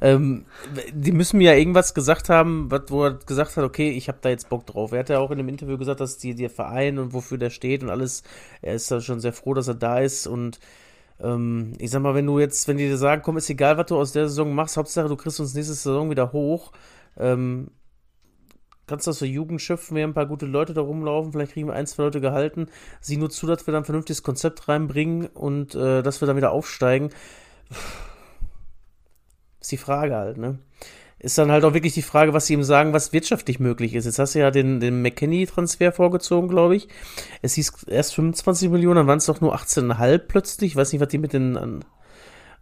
Ähm, 0.00 0.44
die 0.92 1.12
müssen 1.12 1.38
mir 1.38 1.52
ja 1.52 1.58
irgendwas 1.58 1.94
gesagt 1.94 2.28
haben, 2.28 2.70
wo 2.88 3.04
er 3.04 3.14
gesagt 3.14 3.56
hat, 3.56 3.64
okay, 3.64 3.90
ich 3.90 4.08
habe 4.08 4.18
da 4.20 4.30
jetzt 4.30 4.48
Bock 4.48 4.66
drauf. 4.66 4.92
Er 4.92 4.98
hat 5.00 5.08
ja 5.10 5.20
auch 5.20 5.30
in 5.30 5.38
dem 5.38 5.48
Interview 5.48 5.78
gesagt, 5.78 6.00
dass 6.00 6.18
die, 6.18 6.34
der 6.34 6.50
Verein 6.50 6.98
und 6.98 7.12
wofür 7.12 7.38
der 7.38 7.50
steht 7.50 7.82
und 7.84 7.90
alles, 7.90 8.24
er 8.62 8.74
ist 8.74 8.90
da 8.90 9.00
schon 9.00 9.20
sehr 9.20 9.32
froh, 9.32 9.54
dass 9.54 9.68
er 9.68 9.74
da 9.74 10.00
ist 10.00 10.26
und 10.26 10.58
ähm, 11.20 11.72
ich 11.78 11.90
sag 11.90 12.02
mal, 12.02 12.14
wenn 12.14 12.26
du 12.26 12.40
jetzt, 12.40 12.66
wenn 12.66 12.76
die 12.76 12.88
dir 12.88 12.96
sagen, 12.96 13.22
komm, 13.24 13.36
ist 13.36 13.48
egal, 13.48 13.78
was 13.78 13.86
du 13.86 13.96
aus 13.96 14.12
der 14.12 14.28
Saison 14.28 14.52
machst, 14.54 14.76
Hauptsache 14.76 15.08
du 15.08 15.16
kriegst 15.16 15.38
uns 15.40 15.54
nächste 15.54 15.74
Saison 15.74 16.10
wieder 16.10 16.32
hoch, 16.32 16.72
ähm, 17.16 17.68
kannst 18.86 19.06
du 19.06 19.10
das 19.10 19.18
für 19.18 19.26
Jugend 19.26 19.60
schöpfen, 19.60 19.96
wir 19.96 20.02
haben 20.02 20.10
ein 20.10 20.14
paar 20.14 20.26
gute 20.26 20.46
Leute 20.46 20.74
da 20.74 20.80
rumlaufen, 20.80 21.32
vielleicht 21.32 21.52
kriegen 21.52 21.68
wir 21.68 21.74
ein, 21.74 21.86
zwei 21.86 22.04
Leute 22.04 22.20
gehalten, 22.20 22.68
sieh 23.00 23.16
nur 23.16 23.30
zu, 23.30 23.46
dass 23.46 23.66
wir 23.66 23.72
dann 23.72 23.82
ein 23.82 23.86
vernünftiges 23.86 24.22
Konzept 24.22 24.68
reinbringen 24.68 25.26
und 25.26 25.74
äh, 25.74 26.02
dass 26.02 26.20
wir 26.20 26.26
dann 26.26 26.36
wieder 26.36 26.52
aufsteigen. 26.52 27.10
Ist 29.60 29.72
die 29.72 29.76
Frage 29.76 30.14
halt, 30.14 30.36
ne? 30.36 30.58
Ist 31.18 31.38
dann 31.38 31.50
halt 31.50 31.64
auch 31.64 31.72
wirklich 31.72 31.94
die 31.94 32.02
Frage, 32.02 32.34
was 32.34 32.46
sie 32.46 32.52
ihm 32.52 32.64
sagen, 32.64 32.92
was 32.92 33.14
wirtschaftlich 33.14 33.58
möglich 33.58 33.94
ist. 33.94 34.04
Jetzt 34.04 34.18
hast 34.18 34.34
du 34.34 34.40
ja 34.40 34.50
den, 34.50 34.78
den 34.78 35.00
McKenny-Transfer 35.00 35.90
vorgezogen, 35.90 36.50
glaube 36.50 36.76
ich. 36.76 36.88
Es 37.40 37.54
hieß 37.54 37.84
erst 37.84 38.14
25 38.14 38.68
Millionen, 38.68 38.96
dann 38.96 39.06
waren 39.06 39.18
es 39.18 39.24
doch 39.24 39.40
nur 39.40 39.54
18,5 39.56 40.18
plötzlich. 40.18 40.72
Ich 40.72 40.76
weiß 40.76 40.92
nicht, 40.92 41.00
was 41.00 41.08
die 41.08 41.16
mit 41.16 41.32
den 41.32 41.56
an, 41.56 41.82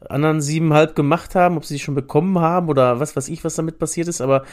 anderen 0.08 0.40
7,5 0.40 0.92
gemacht 0.94 1.34
haben, 1.34 1.56
ob 1.56 1.64
sie 1.64 1.74
die 1.74 1.80
schon 1.80 1.96
bekommen 1.96 2.38
haben 2.38 2.68
oder 2.68 3.00
was 3.00 3.16
weiß 3.16 3.28
ich, 3.28 3.42
was 3.42 3.56
damit 3.56 3.80
passiert 3.80 4.06
ist, 4.06 4.20
aber 4.20 4.44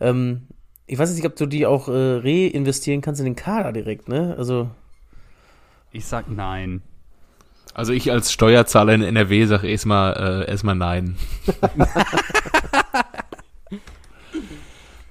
ähm, 0.00 0.46
ich 0.88 0.98
weiß 0.98 1.14
nicht, 1.14 1.24
ob 1.24 1.36
du 1.36 1.46
die 1.46 1.66
auch 1.66 1.88
äh, 1.88 1.92
reinvestieren 1.92 3.00
kannst 3.00 3.20
in 3.20 3.26
den 3.26 3.36
Kader 3.36 3.72
direkt, 3.72 4.08
ne? 4.08 4.34
Also. 4.36 4.70
Ich 5.92 6.06
sag 6.06 6.28
nein. 6.28 6.82
Also 7.74 7.92
ich 7.92 8.10
als 8.10 8.32
Steuerzahler 8.32 8.94
in 8.94 9.02
NRW 9.02 9.46
sage 9.46 9.68
erstmal 9.68 10.44
äh, 10.44 10.50
erstmal 10.50 10.74
nein. 10.74 11.16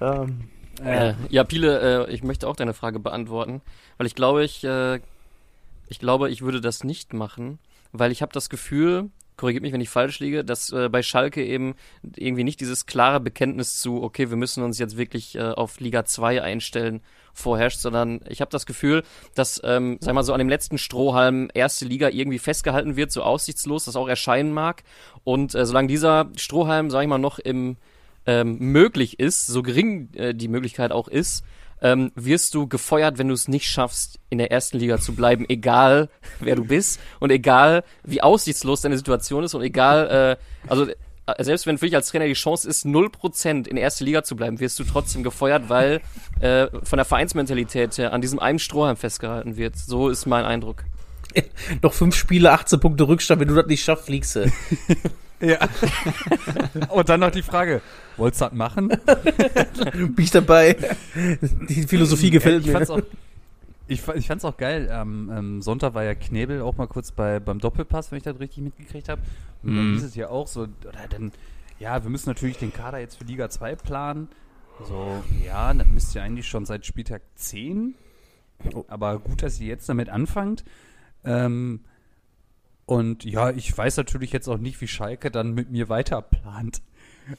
Ähm, 0.00 0.48
Äh, 0.80 1.14
ja, 1.28 1.42
Piele, 1.42 2.06
äh, 2.06 2.12
ich 2.12 2.22
möchte 2.22 2.46
auch 2.46 2.54
deine 2.54 2.72
Frage 2.72 3.00
beantworten, 3.00 3.62
weil 3.96 4.06
ich 4.06 4.14
glaube, 4.14 4.44
ich, 4.44 4.62
äh, 4.62 5.00
ich 5.88 5.98
glaube, 5.98 6.30
ich 6.30 6.42
würde 6.42 6.60
das 6.60 6.84
nicht 6.84 7.12
machen, 7.14 7.58
weil 7.90 8.12
ich 8.12 8.22
habe 8.22 8.32
das 8.32 8.48
Gefühl, 8.48 9.10
korrigiert 9.38 9.62
mich, 9.62 9.72
wenn 9.72 9.80
ich 9.80 9.88
falsch 9.88 10.20
liege, 10.20 10.44
dass 10.44 10.70
äh, 10.72 10.90
bei 10.90 11.02
Schalke 11.02 11.42
eben 11.42 11.74
irgendwie 12.16 12.44
nicht 12.44 12.60
dieses 12.60 12.84
klare 12.84 13.20
Bekenntnis 13.20 13.80
zu, 13.80 14.02
okay, 14.02 14.28
wir 14.28 14.36
müssen 14.36 14.62
uns 14.62 14.78
jetzt 14.78 14.98
wirklich 14.98 15.36
äh, 15.36 15.40
auf 15.40 15.80
Liga 15.80 16.04
2 16.04 16.42
einstellen, 16.42 17.00
vorherrscht, 17.38 17.78
sondern 17.78 18.20
ich 18.28 18.40
habe 18.40 18.50
das 18.50 18.66
Gefühl, 18.66 19.04
dass, 19.34 19.60
ähm, 19.64 19.98
sag 20.00 20.14
mal 20.14 20.24
so, 20.24 20.32
an 20.32 20.40
dem 20.40 20.48
letzten 20.48 20.76
Strohhalm 20.76 21.48
erste 21.54 21.84
Liga 21.84 22.08
irgendwie 22.08 22.38
festgehalten 22.38 22.96
wird, 22.96 23.12
so 23.12 23.22
aussichtslos 23.22 23.84
das 23.84 23.96
auch 23.96 24.08
erscheinen 24.08 24.52
mag. 24.52 24.82
Und 25.24 25.54
äh, 25.54 25.64
solange 25.64 25.88
dieser 25.88 26.30
Strohhalm, 26.36 26.90
sag 26.90 27.02
ich 27.02 27.08
mal, 27.08 27.18
noch 27.18 27.38
im 27.38 27.76
ähm, 28.26 28.58
möglich 28.58 29.18
ist, 29.18 29.46
so 29.46 29.62
gering 29.62 30.12
äh, 30.14 30.34
die 30.34 30.48
Möglichkeit 30.48 30.92
auch 30.92 31.08
ist, 31.08 31.44
ähm, 31.82 32.12
wirst 32.14 32.54
du 32.54 32.66
gefeuert, 32.66 33.18
wenn 33.18 33.28
du 33.28 33.34
es 33.34 33.48
nicht 33.48 33.68
schaffst, 33.68 34.18
in 34.30 34.38
der 34.38 34.50
ersten 34.50 34.78
Liga 34.78 34.98
zu 34.98 35.14
bleiben, 35.14 35.44
egal 35.48 36.08
wer 36.40 36.56
du 36.56 36.64
bist 36.64 37.00
und 37.20 37.30
egal 37.30 37.84
wie 38.04 38.22
aussichtslos 38.22 38.80
deine 38.80 38.96
Situation 38.96 39.44
ist 39.44 39.54
und 39.54 39.62
egal, 39.62 40.38
äh, 40.38 40.68
also 40.68 40.86
äh, 40.86 41.44
selbst 41.44 41.66
wenn 41.66 41.78
für 41.78 41.86
dich 41.86 41.94
als 41.94 42.08
Trainer 42.08 42.26
die 42.26 42.32
Chance 42.32 42.68
ist, 42.68 42.84
0% 42.84 43.68
in 43.68 43.76
der 43.76 43.84
ersten 43.84 44.04
Liga 44.04 44.22
zu 44.22 44.36
bleiben, 44.36 44.60
wirst 44.60 44.78
du 44.78 44.84
trotzdem 44.84 45.22
gefeuert, 45.22 45.68
weil 45.68 46.00
äh, 46.40 46.68
von 46.82 46.96
der 46.96 47.04
Vereinsmentalität 47.04 47.96
her 47.98 48.12
an 48.12 48.20
diesem 48.20 48.38
einen 48.38 48.58
Strohhalm 48.58 48.96
festgehalten 48.96 49.56
wird. 49.56 49.76
So 49.76 50.08
ist 50.08 50.26
mein 50.26 50.44
Eindruck. 50.44 50.84
noch 51.82 51.92
fünf 51.92 52.14
Spiele, 52.16 52.52
18 52.52 52.80
Punkte 52.80 53.06
Rückstand, 53.06 53.40
wenn 53.40 53.48
du 53.48 53.54
das 53.54 53.66
nicht 53.66 53.84
schaffst, 53.84 54.06
fliegst 54.06 54.36
du. 54.36 54.50
Ja. 55.40 55.58
Und 56.90 57.08
dann 57.08 57.20
noch 57.20 57.30
die 57.30 57.42
Frage, 57.42 57.80
wolltest 58.16 58.40
du 58.42 58.46
das 58.46 58.54
machen? 58.54 58.88
Bin 59.94 60.14
ich 60.18 60.30
dabei. 60.30 60.76
Die 61.68 61.82
Philosophie 61.86 62.30
gefällt 62.30 62.66
ich 62.66 62.72
mir. 62.72 62.90
Auch, 62.90 63.00
ich, 63.86 64.06
ich 64.08 64.26
fand's 64.26 64.44
auch 64.44 64.56
geil. 64.56 64.90
Am 64.90 65.30
ähm, 65.30 65.62
Sonntag 65.62 65.94
war 65.94 66.04
ja 66.04 66.14
Knebel 66.14 66.60
auch 66.62 66.76
mal 66.76 66.88
kurz 66.88 67.12
bei, 67.12 67.40
beim 67.40 67.58
Doppelpass, 67.60 68.10
wenn 68.10 68.18
ich 68.18 68.24
das 68.24 68.38
richtig 68.40 68.64
mitgekriegt 68.64 69.08
habe. 69.08 69.22
Und 69.62 69.76
dann 69.76 69.90
Mhm. 69.90 69.94
hieß 69.94 70.04
es 70.04 70.14
ja 70.14 70.28
auch 70.28 70.46
so, 70.48 70.62
oder 70.62 71.06
dann, 71.08 71.32
ja, 71.78 72.02
wir 72.02 72.10
müssen 72.10 72.28
natürlich 72.28 72.58
den 72.58 72.72
Kader 72.72 72.98
jetzt 72.98 73.16
für 73.16 73.24
Liga 73.24 73.48
2 73.48 73.76
planen. 73.76 74.28
So, 74.86 75.22
ja, 75.44 75.72
das 75.74 75.86
müsst 75.88 76.14
ihr 76.14 76.22
eigentlich 76.22 76.46
schon 76.48 76.64
seit 76.66 76.84
Spieltag 76.86 77.22
10. 77.36 77.94
Aber 78.88 79.18
gut, 79.18 79.42
dass 79.42 79.60
ihr 79.60 79.68
jetzt 79.68 79.88
damit 79.88 80.08
anfangt. 80.08 80.64
Ähm, 81.24 81.80
und 82.88 83.22
ja, 83.24 83.50
ich 83.50 83.76
weiß 83.76 83.98
natürlich 83.98 84.32
jetzt 84.32 84.48
auch 84.48 84.56
nicht, 84.56 84.80
wie 84.80 84.88
Schalke 84.88 85.30
dann 85.30 85.52
mit 85.52 85.70
mir 85.70 85.90
weiter 85.90 86.22
plant. 86.22 86.80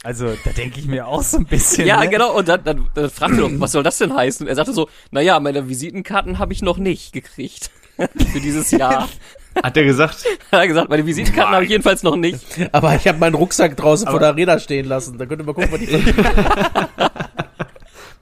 Also, 0.03 0.35
da 0.45 0.51
denke 0.51 0.79
ich 0.79 0.85
mir 0.85 1.07
auch 1.07 1.23
so 1.23 1.37
ein 1.37 1.45
bisschen. 1.45 1.87
Ja, 1.87 2.01
ne? 2.01 2.09
genau. 2.09 2.37
Und 2.37 2.47
dann, 2.47 2.63
dann, 2.63 2.87
dann 2.93 3.09
fragt 3.09 3.33
er 3.33 3.39
doch, 3.39 3.49
was 3.53 3.71
soll 3.71 3.81
das 3.81 3.97
denn 3.97 4.13
heißen? 4.13 4.45
Und 4.45 4.49
er 4.49 4.53
sagte 4.53 4.73
so, 4.73 4.87
naja, 5.09 5.39
meine 5.39 5.67
Visitenkarten 5.67 6.37
habe 6.37 6.53
ich 6.53 6.61
noch 6.61 6.77
nicht 6.77 7.13
gekriegt 7.13 7.71
für 7.97 8.39
dieses 8.39 8.69
Jahr. 8.69 9.09
Hat 9.63 9.75
er 9.75 9.85
gesagt? 9.85 10.23
Hat 10.51 10.59
er 10.59 10.67
gesagt, 10.67 10.89
meine 10.91 11.03
Visitenkarten 11.07 11.55
habe 11.55 11.63
ich 11.63 11.71
jedenfalls 11.71 12.03
noch 12.03 12.15
nicht. 12.15 12.45
Aber 12.71 12.95
ich 12.95 13.07
habe 13.07 13.17
meinen 13.17 13.33
Rucksack 13.33 13.75
draußen 13.75 14.07
vor 14.07 14.19
der 14.19 14.29
Arena 14.29 14.59
stehen 14.59 14.85
lassen. 14.85 15.17
Da 15.17 15.25
könnt 15.25 15.41
ihr 15.41 15.45
mal 15.45 15.53
gucken, 15.53 15.71
was 15.71 15.79
die 15.79 15.87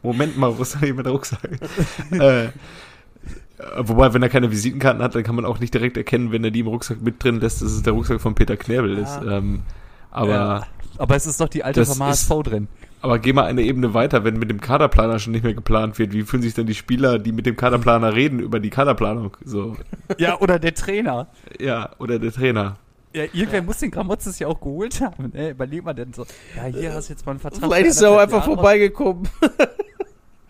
Moment 0.01 0.37
mal, 0.37 0.57
wo 0.57 0.61
ist 0.61 0.77
denn 0.81 0.95
mit 0.95 1.05
Rucksack? 1.05 1.59
äh, 2.11 2.47
wobei, 3.77 4.13
wenn 4.13 4.21
er 4.23 4.29
keine 4.29 4.51
Visitenkarten 4.51 5.01
hat, 5.01 5.15
dann 5.15 5.23
kann 5.23 5.35
man 5.35 5.45
auch 5.45 5.59
nicht 5.59 5.73
direkt 5.73 5.97
erkennen, 5.97 6.31
wenn 6.31 6.43
er 6.43 6.51
die 6.51 6.59
im 6.61 6.67
Rucksack 6.67 7.01
mit 7.01 7.23
drin 7.23 7.39
lässt, 7.39 7.61
dass 7.61 7.71
es 7.71 7.83
der 7.83 7.93
Rucksack 7.93 8.21
von 8.21 8.35
Peter 8.35 8.57
Knäbel 8.57 8.97
ist. 8.97 9.19
Ähm, 9.27 9.61
aber, 10.11 10.29
Ja. 10.29 10.67
Aber 10.99 11.15
es 11.15 11.25
ist 11.27 11.39
doch 11.39 11.49
die 11.49 11.63
alte 11.63 11.85
vom 11.85 11.99
HSV 12.03 12.29
drin. 12.43 12.67
aber 13.01 13.19
geh 13.19 13.31
mal 13.33 13.45
eine 13.45 13.61
Ebene 13.61 13.93
weiter, 13.93 14.23
wenn 14.23 14.39
mit 14.39 14.49
dem 14.49 14.59
Kaderplaner 14.59 15.19
schon 15.19 15.33
nicht 15.33 15.43
mehr 15.43 15.53
geplant 15.53 15.99
wird. 15.99 16.11
Wie 16.13 16.23
fühlen 16.23 16.41
sich 16.41 16.55
denn 16.55 16.65
die 16.65 16.73
Spieler, 16.73 17.19
die 17.19 17.31
mit 17.31 17.45
dem 17.45 17.55
Kaderplaner 17.55 18.15
reden, 18.15 18.39
über 18.39 18.59
die 18.59 18.71
Kaderplanung? 18.71 19.37
So, 19.45 19.75
Ja, 20.17 20.39
oder 20.39 20.57
der 20.57 20.73
Trainer. 20.73 21.27
ja, 21.59 21.91
oder 21.99 22.17
der 22.17 22.31
Trainer. 22.31 22.77
Ja, 23.13 23.23
irgendwer 23.31 23.61
muss 23.61 23.77
den 23.77 23.91
Gramotzes 23.91 24.37
ja 24.39 24.47
auch 24.47 24.59
geholt 24.59 25.01
haben. 25.01 25.31
Ne? 25.33 25.51
Überleg 25.51 25.83
mal 25.83 25.93
denn 25.93 26.13
so, 26.13 26.25
ja, 26.55 26.65
hier 26.65 26.93
hast 26.93 27.09
du 27.09 27.13
jetzt 27.13 27.25
mal 27.25 27.31
einen 27.33 27.39
Vertrag. 27.39 27.63
Vielleicht 27.63 27.87
ist 27.87 28.01
er 28.01 28.11
auch 28.11 28.17
einfach 28.17 28.39
Jahre. 28.45 28.55
vorbeigekommen. 28.55 29.27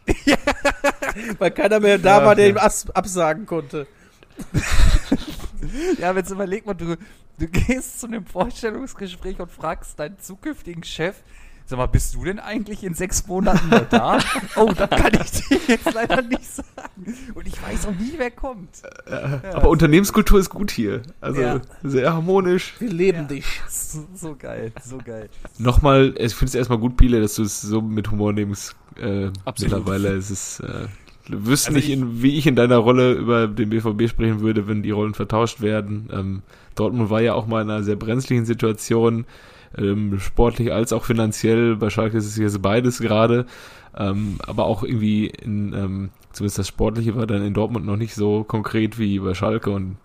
Weil 1.39 1.51
keiner 1.51 1.79
mehr 1.79 1.97
da 1.97 2.19
Ja, 2.19 2.25
war, 2.25 2.35
der 2.35 2.47
ja. 2.47 2.51
ihm 2.51 2.57
absagen 2.57 3.45
konnte. 3.45 3.87
Ja, 5.99 6.11
aber 6.11 6.19
jetzt 6.19 6.29
überleg 6.29 6.65
mal, 6.65 6.73
du, 6.75 6.95
du 7.39 7.47
gehst 7.47 7.99
zu 7.99 8.07
einem 8.07 8.25
Vorstellungsgespräch 8.25 9.39
und 9.39 9.51
fragst 9.51 9.99
deinen 9.99 10.19
zukünftigen 10.19 10.83
Chef, 10.83 11.15
sag 11.65 11.77
mal, 11.77 11.87
bist 11.87 12.13
du 12.15 12.23
denn 12.23 12.39
eigentlich 12.39 12.83
in 12.83 12.93
sechs 12.93 13.25
Monaten 13.27 13.69
noch 13.69 13.89
da? 13.89 14.19
oh, 14.55 14.71
das 14.73 14.89
kann 14.89 15.13
ich 15.13 15.31
dir 15.31 15.59
jetzt 15.67 15.93
leider 15.93 16.21
nicht 16.21 16.45
sagen. 16.45 16.67
Und 17.35 17.47
ich 17.47 17.61
weiß 17.61 17.87
auch 17.87 17.91
nie, 17.91 18.13
wer 18.17 18.31
kommt. 18.31 18.81
Aber 19.53 19.69
Unternehmenskultur 19.69 20.39
ist 20.39 20.49
gut 20.49 20.71
hier. 20.71 21.01
Also 21.21 21.41
Ja. 21.41 21.61
sehr 21.83 22.13
harmonisch. 22.13 22.75
Wir 22.79 22.89
leben 22.91 23.19
Ja. 23.19 23.23
dich. 23.25 23.45
So, 23.69 24.05
so 24.13 24.35
geil, 24.37 24.71
so 24.83 24.97
geil. 25.03 25.29
Nochmal, 25.57 26.13
ich 26.17 26.35
finde 26.35 26.49
es 26.49 26.55
erstmal 26.55 26.79
gut, 26.79 26.97
Piele, 26.97 27.21
dass 27.21 27.35
du 27.35 27.43
es 27.43 27.61
so 27.61 27.81
mit 27.81 28.11
Humor 28.11 28.33
nimmst. 28.33 28.75
Äh, 28.99 29.29
Absolut. 29.45 29.73
mittlerweile 29.77 30.09
ist 30.09 30.29
es. 30.29 30.59
Äh, 30.59 30.87
du 31.29 31.45
wüsst 31.45 31.67
Also 31.67 31.77
nicht, 31.77 31.87
ich- 31.89 31.93
in, 31.93 32.21
wie 32.21 32.37
ich 32.37 32.47
in 32.47 32.55
deiner 32.55 32.77
Rolle 32.77 33.13
über 33.13 33.47
den 33.47 33.69
BVB 33.69 34.07
sprechen 34.09 34.41
würde, 34.41 34.67
wenn 34.67 34.83
die 34.83 34.91
Rollen 34.91 35.13
vertauscht 35.13 35.61
werden. 35.61 36.09
Ähm, 36.11 36.41
Dortmund 36.75 37.09
war 37.09 37.21
ja 37.21 37.33
auch 37.33 37.47
mal 37.47 37.61
in 37.61 37.69
einer 37.69 37.83
sehr 37.83 37.95
brenzlichen 37.95 38.45
Situation, 38.45 39.25
ähm, 39.77 40.19
sportlich 40.19 40.71
als 40.73 40.91
auch 40.93 41.05
finanziell. 41.05 41.75
Bei 41.75 41.89
Schalke 41.89 42.17
ist 42.17 42.25
es 42.25 42.37
jetzt 42.37 42.61
beides 42.61 42.99
gerade. 42.99 43.45
Ähm, 43.99 44.37
aber 44.45 44.65
auch 44.65 44.83
irgendwie 44.83 45.25
in, 45.27 45.73
ähm, 45.73 46.09
zumindest 46.37 46.59
das 46.59 46.67
Sportliche 46.67 47.15
war 47.15 47.27
dann 47.27 47.45
in 47.45 47.53
Dortmund 47.53 47.85
noch 47.85 47.97
nicht 47.97 48.15
so 48.15 48.43
konkret 48.43 48.97
wie 48.97 49.19
bei 49.19 49.33
Schalke 49.33 49.69
und 49.71 49.97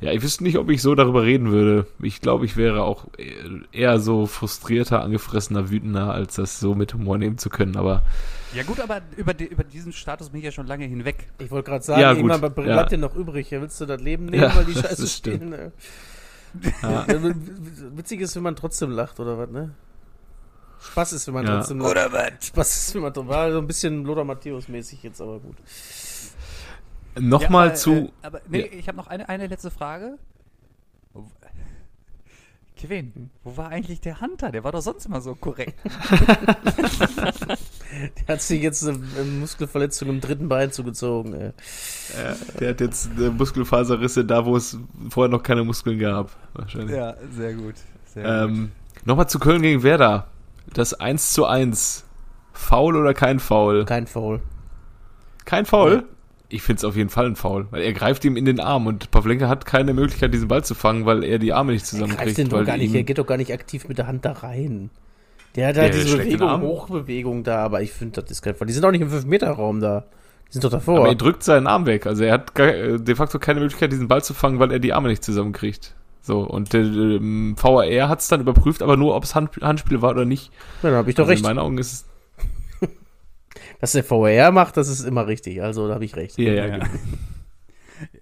Ja, 0.00 0.10
ich 0.12 0.22
wüsste 0.22 0.42
nicht, 0.42 0.58
ob 0.58 0.68
ich 0.70 0.82
so 0.82 0.94
darüber 0.94 1.22
reden 1.22 1.50
würde. 1.50 1.86
Ich 2.02 2.20
glaube, 2.20 2.44
ich 2.44 2.56
wäre 2.56 2.82
auch 2.82 3.06
eher 3.72 3.98
so 4.00 4.26
frustrierter, 4.26 5.00
angefressener, 5.02 5.70
wütender, 5.70 6.12
als 6.12 6.34
das 6.34 6.60
so 6.60 6.74
mit 6.74 6.92
Humor 6.92 7.16
nehmen 7.16 7.38
zu 7.38 7.48
können. 7.48 7.76
Aber 7.76 8.02
Ja 8.54 8.64
gut, 8.64 8.80
aber 8.80 9.00
über, 9.16 9.32
die, 9.32 9.46
über 9.46 9.64
diesen 9.64 9.92
Status 9.92 10.30
bin 10.30 10.40
ich 10.40 10.44
ja 10.44 10.50
schon 10.52 10.66
lange 10.66 10.84
hinweg. 10.84 11.28
Ich 11.38 11.50
wollte 11.50 11.70
gerade 11.70 11.84
sagen, 11.84 12.00
Ja, 12.02 12.12
gut. 12.12 12.18
irgendwann 12.24 12.52
bleibt 12.52 12.68
Ja. 12.68 12.84
dir 12.84 12.98
noch 12.98 13.14
übrig. 13.14 13.50
Ja, 13.50 13.60
willst 13.62 13.80
du 13.80 13.86
das 13.86 14.00
Leben 14.02 14.26
nehmen, 14.26 14.42
Ja, 14.42 14.54
weil 14.56 14.64
die 14.66 14.74
Scheiße 14.74 15.06
spielen? 15.06 15.48
Ne? 15.50 15.72
ja, 16.82 17.06
Witzig 17.96 18.20
ist, 18.20 18.36
wenn 18.36 18.42
man 18.42 18.56
trotzdem 18.56 18.90
lacht, 18.90 19.18
oder 19.20 19.38
was, 19.38 19.50
ne? 19.50 19.70
Spaß 20.90 21.12
ist, 21.14 21.26
wenn 21.26 21.34
man 21.34 21.46
Ja. 21.46 21.56
trotzdem. 21.56 21.80
Oder 21.80 22.12
was? 22.12 22.46
Spaß 22.46 22.76
ist, 22.76 22.94
wenn 22.94 23.02
man 23.02 23.14
war 23.28 23.50
so 23.52 23.58
ein 23.58 23.66
bisschen 23.66 24.04
Lothar 24.04 24.24
Matthäus-mäßig 24.24 25.02
jetzt, 25.02 25.20
aber 25.20 25.40
gut. 25.40 25.56
nochmal 27.18 27.66
Ja, 27.66 27.70
aber, 27.72 27.74
zu. 27.74 27.90
Äh, 27.92 28.10
aber 28.22 28.40
nee, 28.48 28.60
Ja. 28.60 28.78
ich 28.78 28.88
habe 28.88 28.96
noch 28.96 29.06
eine, 29.06 29.28
eine 29.28 29.46
letzte 29.46 29.70
Frage. 29.70 30.18
Kevin, 32.76 33.30
wo 33.44 33.56
war 33.56 33.68
eigentlich 33.70 34.00
der 34.00 34.20
Hunter? 34.20 34.50
Der 34.50 34.64
war 34.64 34.72
doch 34.72 34.82
sonst 34.82 35.06
immer 35.06 35.20
so 35.20 35.34
korrekt. 35.34 35.78
Der 38.26 38.34
hat 38.34 38.42
sich 38.42 38.60
jetzt 38.60 38.86
eine, 38.86 38.98
Muskelverletzung 39.38 40.08
im 40.08 40.20
dritten 40.20 40.48
Bein 40.48 40.72
zugezogen, 40.72 41.32
ey. 41.34 41.52
Ja, 42.18 42.34
der 42.58 42.70
hat 42.70 42.80
jetzt 42.80 43.08
äh, 43.18 43.30
Muskelfaserrisse 43.30 44.24
da, 44.24 44.44
wo 44.44 44.56
es 44.56 44.76
vorher 45.10 45.30
noch 45.30 45.44
keine 45.44 45.62
Muskeln 45.62 46.00
gab. 46.00 46.32
Wahrscheinlich. 46.54 46.96
ja, 46.96 47.14
sehr 47.30 47.54
gut. 47.54 47.76
Sehr 48.12 48.24
Ähm, 48.24 48.72
Nochmal 49.04 49.28
zu 49.28 49.38
Köln 49.38 49.62
gegen 49.62 49.84
Werder. 49.84 50.26
Das 50.72 50.94
1 50.94 51.32
zu 51.32 51.46
1. 51.46 52.04
Foul 52.52 52.96
oder 52.96 53.14
kein 53.14 53.38
Foul? 53.40 53.84
Kein 53.84 54.06
Foul. 54.06 54.40
Kein 55.44 55.66
Foul? 55.66 56.04
Ich 56.48 56.62
finde 56.62 56.78
es 56.78 56.84
auf 56.84 56.94
jeden 56.96 57.10
Fall 57.10 57.26
ein 57.26 57.36
Foul, 57.36 57.66
weil 57.70 57.82
er 57.82 57.92
greift 57.92 58.24
ihm 58.24 58.36
in 58.36 58.44
den 58.44 58.60
Arm 58.60 58.86
und 58.86 59.10
Pavlenka 59.10 59.48
hat 59.48 59.66
keine 59.66 59.92
Möglichkeit, 59.92 60.32
diesen 60.32 60.46
Ball 60.48 60.62
zu 60.64 60.74
fangen, 60.74 61.04
weil 61.04 61.24
er 61.24 61.38
die 61.38 61.52
Arme 61.52 61.72
nicht 61.72 61.82
Er 61.82 61.86
zusammenkriegt. 61.88 62.22
greift 62.22 62.38
den 62.38 62.48
doch 62.48 62.58
weil 62.58 62.64
gar 62.64 62.76
nicht, 62.76 62.94
er 62.94 63.02
geht 63.02 63.18
doch 63.18 63.26
gar 63.26 63.36
nicht 63.36 63.52
aktiv 63.52 63.88
mit 63.88 63.98
der 63.98 64.06
Hand 64.06 64.24
da 64.24 64.32
rein. 64.32 64.90
Der 65.56 65.68
hat 65.68 65.76
Der 65.76 65.84
halt 65.84 65.94
diese 65.94 66.08
streckt 66.08 66.30
den 66.32 66.38
Bewegung. 66.38 66.62
Hochbewegung 66.62 67.44
da, 67.44 67.58
aber 67.58 67.82
ich 67.82 67.92
finde, 67.92 68.20
das 68.20 68.30
ist 68.30 68.42
kein 68.42 68.54
Foul. 68.54 68.66
Die 68.66 68.72
sind 68.72 68.84
auch 68.84 68.90
nicht 68.90 69.00
im 69.00 69.10
5-Meter-Raum 69.10 69.80
da. 69.80 70.04
Die 70.48 70.52
sind 70.52 70.64
doch 70.64 70.70
davor. 70.70 70.98
Aber 70.98 71.08
er 71.08 71.14
drückt 71.14 71.42
seinen 71.42 71.66
Arm 71.66 71.86
weg. 71.86 72.06
Also 72.06 72.24
er 72.24 72.32
hat 72.34 72.56
äh, 72.58 72.98
de 72.98 73.14
facto 73.14 73.38
keine 73.38 73.60
Möglichkeit, 73.60 73.90
diesen 73.90 74.08
Ball 74.08 74.22
zu 74.22 74.34
fangen, 74.34 74.58
weil 74.60 74.70
er 74.70 74.78
die 74.78 74.92
Arme 74.92 75.08
nicht 75.08 75.24
zusammenkriegt. 75.24 75.94
So, 76.26 76.40
und 76.40 76.72
der 76.72 76.80
ähm, 76.80 77.54
VAR 77.60 78.08
hat 78.08 78.20
es 78.20 78.28
dann 78.28 78.40
überprüft, 78.40 78.80
aber 78.80 78.96
nur, 78.96 79.14
ob 79.14 79.24
es 79.24 79.34
Hand, 79.34 79.60
Handspiel 79.60 80.00
war 80.00 80.12
oder 80.12 80.24
nicht. 80.24 80.50
Ja, 80.82 80.88
dann 80.88 80.94
habe 80.94 81.10
ich 81.10 81.16
doch 81.16 81.24
also 81.24 81.32
recht. 81.32 81.42
In 81.42 81.46
meinen 81.46 81.58
Augen 81.58 81.76
ist 81.76 81.92
es. 82.80 82.88
Dass 83.80 83.92
der 83.92 84.04
VR 84.04 84.50
macht, 84.50 84.78
das 84.78 84.88
ist 84.88 85.04
immer 85.04 85.26
richtig. 85.26 85.62
Also, 85.62 85.86
da 85.86 85.94
habe 85.94 86.04
ich 86.06 86.16
recht. 86.16 86.38
Ja, 86.38 86.52
ja, 86.54 86.66
Ja. 86.78 86.86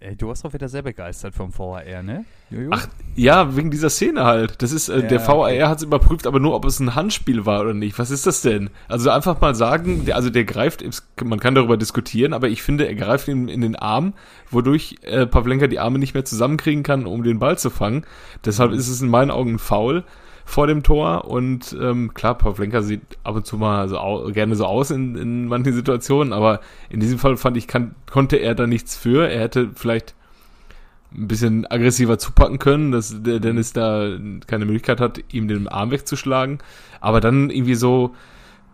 Ey, 0.00 0.16
du 0.16 0.28
warst 0.28 0.44
doch 0.44 0.52
wieder 0.52 0.68
sehr 0.68 0.82
begeistert 0.82 1.34
vom 1.34 1.56
VAR, 1.56 2.02
ne? 2.02 2.24
Jojo? 2.50 2.70
Ach, 2.72 2.86
ja, 3.14 3.56
wegen 3.56 3.70
dieser 3.70 3.88
Szene 3.88 4.24
halt. 4.24 4.62
Das 4.62 4.72
ist, 4.72 4.88
äh, 4.88 5.00
Ja, 5.00 5.06
der 5.06 5.26
VAR 5.26 5.68
hat 5.68 5.78
es 5.78 5.84
überprüft, 5.84 6.26
aber 6.26 6.40
nur, 6.40 6.54
ob 6.54 6.64
es 6.64 6.78
ein 6.80 6.94
Handspiel 6.94 7.46
war 7.46 7.60
oder 7.62 7.72
nicht. 7.72 7.98
Was 7.98 8.10
ist 8.10 8.26
das 8.26 8.42
denn? 8.42 8.70
Also 8.88 9.10
einfach 9.10 9.40
mal 9.40 9.54
sagen, 9.54 10.04
der, 10.04 10.16
also 10.16 10.28
der 10.28 10.44
greift, 10.44 10.84
man 11.24 11.40
kann 11.40 11.54
darüber 11.54 11.76
diskutieren, 11.76 12.34
aber 12.34 12.48
ich 12.48 12.62
finde, 12.62 12.86
er 12.86 12.94
greift 12.94 13.28
ihm 13.28 13.48
in 13.48 13.62
den 13.62 13.76
Arm, 13.76 14.12
wodurch 14.50 14.96
äh, 15.02 15.26
Pavlenka 15.26 15.66
die 15.66 15.78
Arme 15.78 15.98
nicht 15.98 16.14
mehr 16.14 16.24
zusammenkriegen 16.24 16.82
kann, 16.82 17.06
um 17.06 17.22
den 17.22 17.38
Ball 17.38 17.56
zu 17.56 17.70
fangen. 17.70 18.04
Deshalb 18.44 18.72
ist 18.72 18.88
es 18.88 19.00
in 19.00 19.08
meinen 19.08 19.30
Augen 19.30 19.54
ein 19.54 19.58
Foul 19.58 20.04
vor 20.52 20.66
dem 20.66 20.82
Tor 20.82 21.24
und 21.24 21.74
ähm, 21.80 22.12
klar, 22.14 22.36
Pavlenka 22.36 22.82
sieht 22.82 23.00
ab 23.24 23.34
und 23.36 23.46
zu 23.46 23.56
mal 23.56 23.88
so 23.88 24.30
gerne 24.32 24.54
so 24.54 24.66
aus 24.66 24.90
in, 24.90 25.16
in 25.16 25.46
manchen 25.48 25.72
Situationen, 25.72 26.32
aber 26.32 26.60
in 26.90 27.00
diesem 27.00 27.18
Fall 27.18 27.36
fand 27.36 27.56
ich, 27.56 27.66
kann, 27.66 27.94
konnte 28.10 28.36
er 28.36 28.54
da 28.54 28.66
nichts 28.66 28.96
für. 28.96 29.28
Er 29.30 29.40
hätte 29.40 29.70
vielleicht 29.74 30.14
ein 31.14 31.26
bisschen 31.28 31.66
aggressiver 31.70 32.18
zupacken 32.18 32.58
können, 32.58 32.92
dass 32.92 33.22
der 33.22 33.40
Dennis 33.40 33.72
da 33.72 34.10
keine 34.46 34.64
Möglichkeit 34.66 35.00
hat, 35.00 35.20
ihm 35.32 35.48
den 35.48 35.68
Arm 35.68 35.90
wegzuschlagen. 35.90 36.58
Aber 37.00 37.20
dann 37.20 37.50
irgendwie 37.50 37.74
so 37.74 38.14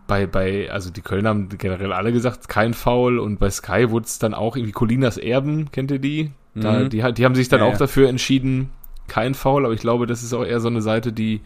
bei, 0.07 0.25
bei, 0.25 0.69
also 0.71 0.89
die 0.89 1.01
Kölner 1.01 1.29
haben 1.29 1.49
generell 1.57 1.93
alle 1.93 2.11
gesagt, 2.11 2.49
kein 2.49 2.73
Foul 2.73 3.19
und 3.19 3.39
bei 3.39 3.49
Sky 3.49 3.89
wurde 3.89 4.05
es 4.05 4.19
dann 4.19 4.33
auch 4.33 4.55
irgendwie 4.55 4.71
Colinas 4.73 5.17
Erben, 5.17 5.71
kennt 5.71 5.91
ihr 5.91 5.99
die? 5.99 6.31
Da, 6.55 6.79
Mhm. 6.79 6.89
die, 6.89 7.13
die 7.13 7.25
haben 7.25 7.35
sich 7.35 7.47
dann 7.47 7.59
Ja, 7.61 7.65
auch 7.67 7.73
ja. 7.73 7.77
dafür 7.77 8.09
entschieden, 8.09 8.69
kein 9.07 9.33
Foul, 9.33 9.65
aber 9.65 9.73
ich 9.73 9.79
glaube, 9.81 10.07
das 10.07 10.23
ist 10.23 10.33
auch 10.33 10.43
eher 10.43 10.59
so 10.59 10.67
eine 10.67 10.81
Seite, 10.81 11.11
die 11.13 11.41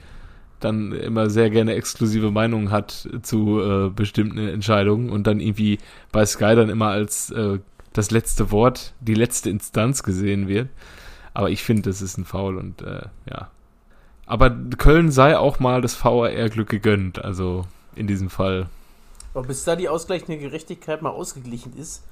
dann 0.64 0.92
immer 0.92 1.30
sehr 1.30 1.50
gerne 1.50 1.76
exklusive 1.76 2.32
Meinungen 2.32 2.72
hat 2.72 3.08
zu 3.22 3.62
äh, 3.62 3.90
bestimmten 3.90 4.38
Entscheidungen 4.48 5.10
und 5.10 5.28
dann 5.28 5.40
irgendwie 5.40 5.80
bei 6.12 6.26
Sky 6.26 6.56
dann 6.56 6.70
immer 6.70 6.90
als 6.90 7.30
äh, 7.32 7.60
das 7.94 8.12
letzte 8.12 8.52
Wort, 8.52 8.94
die 9.00 9.14
letzte 9.14 9.50
Instanz 9.50 10.04
gesehen 10.04 10.48
wird. 10.48 10.70
Aber 11.34 11.50
ich 11.50 11.64
finde, 11.64 11.84
das 11.84 12.02
ist 12.02 12.18
ein 12.18 12.26
Foul 12.26 12.58
und 12.58 12.82
äh, 12.82 13.04
ja. 13.30 13.50
Aber 14.26 14.50
Köln 14.78 15.12
sei 15.12 15.38
auch 15.38 15.60
mal 15.60 15.82
das 15.82 16.02
VAR-Glück 16.04 16.70
gegönnt, 16.70 17.24
also 17.24 17.66
in 17.96 18.08
diesem 18.08 18.30
Fall. 18.30 18.68
Aber 19.34 19.48
bis 19.48 19.64
da 19.64 19.76
die 19.76 19.90
ausgleichende 19.90 20.38
Gerechtigkeit 20.38 21.02
mal 21.02 21.10
ausgeglichen 21.10 21.74
ist, 21.78 22.04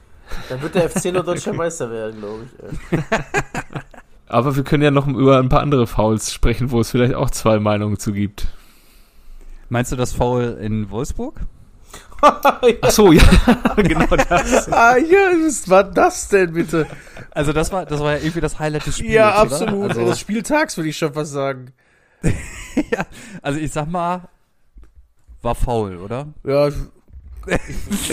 dann 0.49 0.61
wird 0.61 0.75
der 0.75 0.89
FC 0.89 1.13
nur 1.13 1.23
deutscher 1.23 1.53
Meister 1.53 1.89
werden, 1.91 2.19
glaube 2.19 2.45
ich. 2.45 2.99
Aber 4.31 4.55
wir 4.55 4.63
können 4.63 4.81
ja 4.81 4.91
noch 4.91 5.07
über 5.07 5.39
ein 5.39 5.49
paar 5.49 5.59
andere 5.59 5.87
Fouls 5.87 6.33
sprechen, 6.33 6.71
wo 6.71 6.79
es 6.79 6.91
vielleicht 6.91 7.15
auch 7.15 7.29
zwei 7.31 7.59
Meinungen 7.59 7.99
zu 7.99 8.13
gibt. 8.13 8.47
Meinst 9.69 9.91
du 9.91 9.95
das 9.97 10.13
Foul 10.13 10.57
in 10.61 10.89
Wolfsburg? 10.89 11.41
Ach 12.21 12.91
so, 12.91 13.11
ja, 13.11 13.23
genau 13.75 14.05
das. 14.15 14.71
ah, 14.71 14.95
ja, 14.97 15.31
was 15.45 15.67
war 15.69 15.83
das 15.83 16.29
denn 16.29 16.53
bitte? 16.53 16.87
Also 17.31 17.51
das 17.51 17.71
war, 17.71 17.85
das 17.85 17.99
war 17.99 18.11
ja 18.13 18.17
irgendwie 18.19 18.41
das 18.41 18.59
Highlight 18.59 18.85
des 18.85 18.99
Spiels, 18.99 19.13
Ja, 19.13 19.29
oder? 19.31 19.39
absolut. 19.41 19.89
Also, 19.89 20.05
Des 20.05 20.19
Spieltags 20.19 20.77
würde 20.77 20.89
ich 20.89 20.97
schon 20.97 21.13
fast 21.13 21.31
sagen. 21.31 21.73
ja, 22.23 23.05
also 23.41 23.59
ich 23.59 23.71
sag 23.71 23.87
mal, 23.89 24.29
war 25.41 25.55
faul, 25.55 25.97
oder? 25.97 26.27
Ja, 26.45 26.69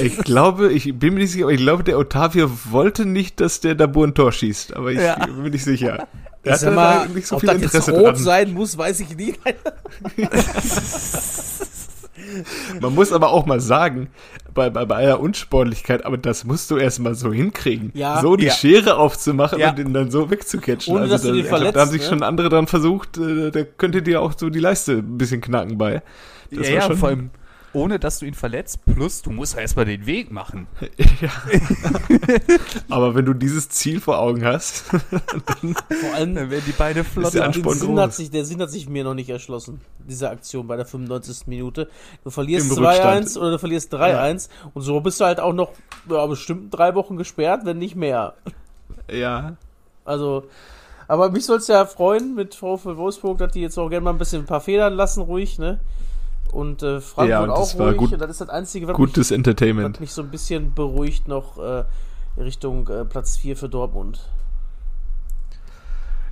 ich- 0.02 0.18
glaube, 0.18 0.72
ich 0.72 0.98
bin 0.98 1.14
mir 1.14 1.20
nicht 1.20 1.32
sicher, 1.32 1.44
aber 1.44 1.52
ich 1.52 1.60
glaube, 1.60 1.84
der 1.84 1.98
Otavio 1.98 2.50
wollte 2.70 3.04
nicht, 3.06 3.40
dass 3.40 3.60
der 3.60 3.74
Dabur 3.74 4.06
ein 4.06 4.14
Tor 4.14 4.32
schießt, 4.32 4.74
aber 4.76 4.90
ich 4.92 4.98
Ja. 5.00 5.24
bin 5.26 5.42
mir 5.42 5.50
nicht 5.50 5.64
sicher. 5.64 6.06
ich 6.42 6.48
Er 6.50 6.54
hatte 6.54 6.70
mal, 6.70 7.06
da 7.08 7.12
nicht 7.14 7.26
so 7.26 7.34
ob 7.36 7.40
viel 7.40 7.48
das 7.50 7.60
jetzt 7.60 7.74
Interesse 7.74 7.92
rot 7.92 8.06
dran. 8.06 8.16
sein 8.16 8.54
muss, 8.54 8.78
weiß 8.78 9.00
ich 9.00 9.16
nie. 9.16 9.34
Man 12.80 12.94
muss 12.94 13.12
aber 13.12 13.30
auch 13.30 13.46
mal 13.46 13.60
sagen, 13.60 14.08
bei, 14.52 14.68
bei, 14.70 14.84
bei 14.84 14.96
aller 14.96 15.20
Unsportlichkeit, 15.20 16.04
aber 16.04 16.18
das 16.18 16.44
musst 16.44 16.70
du 16.70 16.76
erst 16.76 16.98
mal 16.98 17.14
so 17.14 17.32
hinkriegen. 17.32 17.90
Ja. 17.94 18.20
so 18.20 18.36
die 18.36 18.46
Ja. 18.46 18.52
Schere 18.52 18.96
aufzumachen 18.98 19.58
Ja. 19.60 19.70
und 19.70 19.78
den 19.78 19.94
dann 19.94 20.10
so 20.10 20.28
wegzucatchen. 20.30 20.94
Ohne, 20.94 21.08
dass 21.08 21.22
du 21.22 21.28
da, 21.28 21.32
den 21.34 21.40
ich 21.42 21.46
glaub, 21.48 21.58
verletzt, 21.58 21.76
Da 21.76 21.80
haben 21.82 21.90
sich 21.90 22.02
ne? 22.02 22.08
schon 22.08 22.22
andere 22.22 22.48
dran 22.48 22.66
versucht, 22.66 23.16
äh, 23.18 23.50
da 23.50 23.62
könnte 23.64 24.02
dir 24.02 24.20
auch 24.20 24.32
so 24.36 24.50
die 24.50 24.58
Leiste 24.58 24.94
ein 24.94 25.16
bisschen 25.16 25.40
knacken 25.40 25.78
bei. 25.78 26.02
Das 26.50 26.66
ja, 26.68 26.74
war 26.74 26.80
ja, 26.80 26.86
schon- 26.88 26.96
vor 26.96 27.08
allem 27.10 27.30
ohne, 27.72 27.98
dass 27.98 28.18
du 28.18 28.26
ihn 28.26 28.34
verletzt, 28.34 28.84
plus 28.86 29.22
du 29.22 29.30
musst 29.30 29.54
ja 29.54 29.60
erstmal 29.60 29.84
den 29.84 30.06
Weg 30.06 30.30
machen. 30.32 30.66
ja. 31.20 31.30
aber 32.88 33.14
wenn 33.14 33.24
du 33.24 33.34
dieses 33.34 33.68
Ziel 33.68 34.00
vor 34.00 34.18
Augen 34.18 34.44
hast, 34.44 34.84
Vor 34.88 36.14
allem, 36.14 36.34
Dann 36.34 36.50
werden 36.50 36.64
die 36.66 36.72
Beine 36.72 37.00
Ist 37.00 37.08
flott. 37.10 37.34
der 37.34 37.52
Sinn 37.52 37.62
groß. 37.62 37.98
hat 38.00 38.14
sich, 38.14 38.30
der 38.30 38.44
Sinn 38.44 38.60
hat 38.62 38.70
sich 38.70 38.88
mir 38.88 39.04
noch 39.04 39.14
nicht 39.14 39.28
erschlossen, 39.28 39.80
diese 39.98 40.30
Aktion 40.30 40.66
bei 40.66 40.76
der 40.76 40.86
95. 40.86 41.46
Minute. 41.46 41.88
Du 42.24 42.30
verlierst 42.30 42.70
Im 42.70 42.76
2-1 42.76 42.86
Rückstand. 42.86 43.36
oder 43.36 43.50
du 43.52 43.58
verlierst 43.58 43.94
3-1 43.94 44.48
und 44.74 44.82
so 44.82 45.00
bist 45.00 45.20
du 45.20 45.24
halt 45.24 45.40
auch 45.40 45.52
noch 45.52 45.72
ja, 46.08 46.24
bestimmt 46.26 46.74
drei 46.74 46.94
Wochen 46.94 47.16
gesperrt, 47.16 47.62
wenn 47.64 47.78
nicht 47.78 47.96
mehr. 47.96 48.34
ja, 49.10 49.56
Also, 50.04 50.44
aber 51.06 51.30
mich 51.30 51.44
soll 51.46 51.58
es 51.58 51.68
ja 51.68 51.84
freuen 51.86 52.34
mit 52.34 52.54
VfL 52.54 52.96
Wolfsburg, 52.96 53.38
dass 53.38 53.52
die 53.52 53.60
jetzt 53.60 53.78
auch 53.78 53.88
gerne 53.88 54.04
mal 54.04 54.10
ein 54.12 54.18
bisschen 54.18 54.42
ein 54.42 54.46
paar 54.46 54.60
Federn 54.60 54.94
lassen, 54.94 55.20
ruhig, 55.22 55.58
ne? 55.58 55.80
Und 56.52 56.82
äh, 56.82 57.00
Frankfurt 57.00 57.28
Ja, 57.28 57.42
und 57.42 57.50
auch 57.50 57.78
ruhig. 57.78 57.96
gut- 57.96 58.12
und 58.12 58.20
das 58.20 58.30
ist 58.30 58.40
das 58.40 58.48
Einzige, 58.48 58.86
was 58.88 58.94
gutes 58.96 59.30
mich, 59.30 59.36
Entertainment. 59.36 59.96
was 59.96 60.00
mich 60.00 60.12
so 60.12 60.22
ein 60.22 60.30
bisschen 60.30 60.74
beruhigt 60.74 61.28
noch 61.28 61.58
äh, 61.58 61.84
Richtung 62.38 62.88
äh, 62.88 63.04
Platz 63.04 63.36
4 63.36 63.56
für 63.56 63.68
Dortmund. 63.68 64.20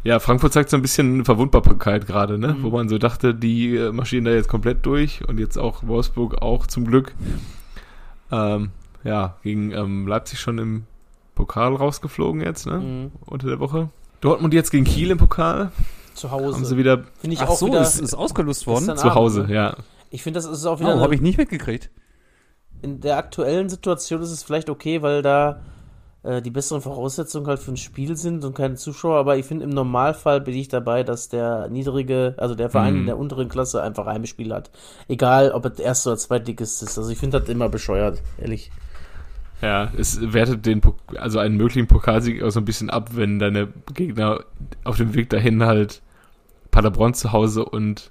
Ja, 0.05 0.21
Frankfurt 0.21 0.53
zeigt 0.53 0.71
so 0.71 0.77
ein 0.77 0.83
bisschen 0.83 1.25
Verwundbarkeit 1.25 2.07
gerade, 2.07 2.39
ne? 2.39 2.55
Mhm. 2.55 2.63
Wo 2.63 2.71
man 2.71 2.89
so 2.89 2.97
dachte, 2.97 3.35
die 3.35 3.75
äh, 3.77 3.91
marschieren 3.91 4.25
da 4.25 4.31
jetzt 4.31 4.49
komplett 4.49 4.87
durch 4.87 5.27
und 5.29 5.39
jetzt 5.41 5.59
auch 5.59 5.85
Wolfsburg 5.87 6.41
auch 6.43 6.67
zum 6.69 6.85
Glück. 6.87 7.15
Ähm, 8.31 8.71
ja, 9.03 9.37
gegen 9.43 9.73
ähm, 9.73 10.07
Leipzig 10.07 10.39
schon 10.41 10.59
im 10.59 10.85
Pokal 11.35 11.75
rausgeflogen 11.75 12.41
jetzt, 12.41 12.67
ne? 12.67 12.79
Mhm. 12.79 13.13
Unter 13.27 13.49
der 13.49 13.59
Woche. 13.59 13.89
Dortmund 14.21 14.55
jetzt 14.55 14.71
gegen 14.71 14.85
Kiel 14.85 15.11
im 15.11 15.19
Pokal. 15.19 15.71
Zu 16.15 16.31
Haben 16.31 16.53
sie 16.55 16.61
Hause. 16.61 16.77
wieder 16.79 17.05
Finde 17.19 17.35
ich 17.35 17.43
Ach 17.43 17.49
auch 17.49 17.57
so, 17.59 17.67
wieder. 17.67 17.83
ist, 17.83 18.01
ist 18.01 18.15
ausgelost 18.15 18.67
worden. 18.67 18.97
Zu 18.97 19.15
Hause, 19.15 19.43
ne? 19.49 19.55
ja. 19.55 19.77
Ich 20.17 20.23
finde, 20.23 20.39
das 20.41 20.47
ist 20.47 20.65
auch 20.65 20.81
wieder. 20.81 20.97
Oh, 20.97 21.01
habe 21.01 21.15
ich 21.15 21.21
nicht 21.21 21.37
mitgekriegt. 21.37 21.91
in 22.81 23.01
der 23.03 23.19
aktuellen 23.19 23.69
Situation 23.69 24.23
ist 24.23 24.31
es 24.31 24.43
vielleicht 24.43 24.71
okay, 24.71 25.03
weil 25.03 25.21
da 25.21 25.61
äh, 26.23 26.41
die 26.41 26.51
besseren 26.51 26.81
Voraussetzungen 26.81 27.47
halt 27.49 27.59
für 27.59 27.71
ein 27.73 27.77
Spiel 27.77 28.17
sind 28.17 28.43
und 28.43 28.55
keine 28.57 28.77
Zuschauer. 28.77 29.19
Aber 29.19 29.37
ich 29.37 29.45
finde, 29.45 29.65
im 29.65 29.71
Normalfall 29.71 30.41
bin 30.41 30.55
ich 30.55 30.69
dabei, 30.69 31.03
dass 31.03 31.29
der 31.29 31.69
niedrige, 31.69 32.33
also 32.39 32.55
der 32.55 32.71
Verein 32.71 32.95
Mhm. 32.95 33.01
in 33.01 33.07
der 33.07 33.19
unteren 33.19 33.51
Klasse 33.51 33.83
einfach 33.83 34.07
Heimspiel 34.07 34.55
hat. 34.55 34.71
Egal, 35.07 35.51
ob 35.53 35.67
es 35.67 35.79
erste 35.79 36.09
oder 36.09 36.17
zweitligist 36.19 36.83
ist. 36.83 36.97
Also 36.97 37.11
ich 37.11 37.19
finde 37.19 37.39
das 37.39 37.51
immer 37.51 37.69
bescheuert, 37.69 38.23
ehrlich. 38.39 38.71
Ja, 39.61 39.93
es 39.99 40.19
wertet 40.33 40.65
den, 40.65 40.81
also 41.17 41.39
einen 41.41 41.59
möglichen 41.59 41.89
Pokalsieg 41.89 42.43
auch 42.43 42.51
so 42.51 42.61
ein 42.61 42.65
bisschen 42.65 42.89
ab, 42.89 43.11
wenn 43.13 43.39
deine 43.39 43.69
Gegner 43.93 44.45
auf 44.85 44.97
dem 44.97 45.13
Weg 45.15 45.29
dahin 45.29 45.63
halt 45.63 46.01
Paderborn 46.71 47.13
zu 47.13 47.33
Hause 47.33 47.67
und 47.67 48.09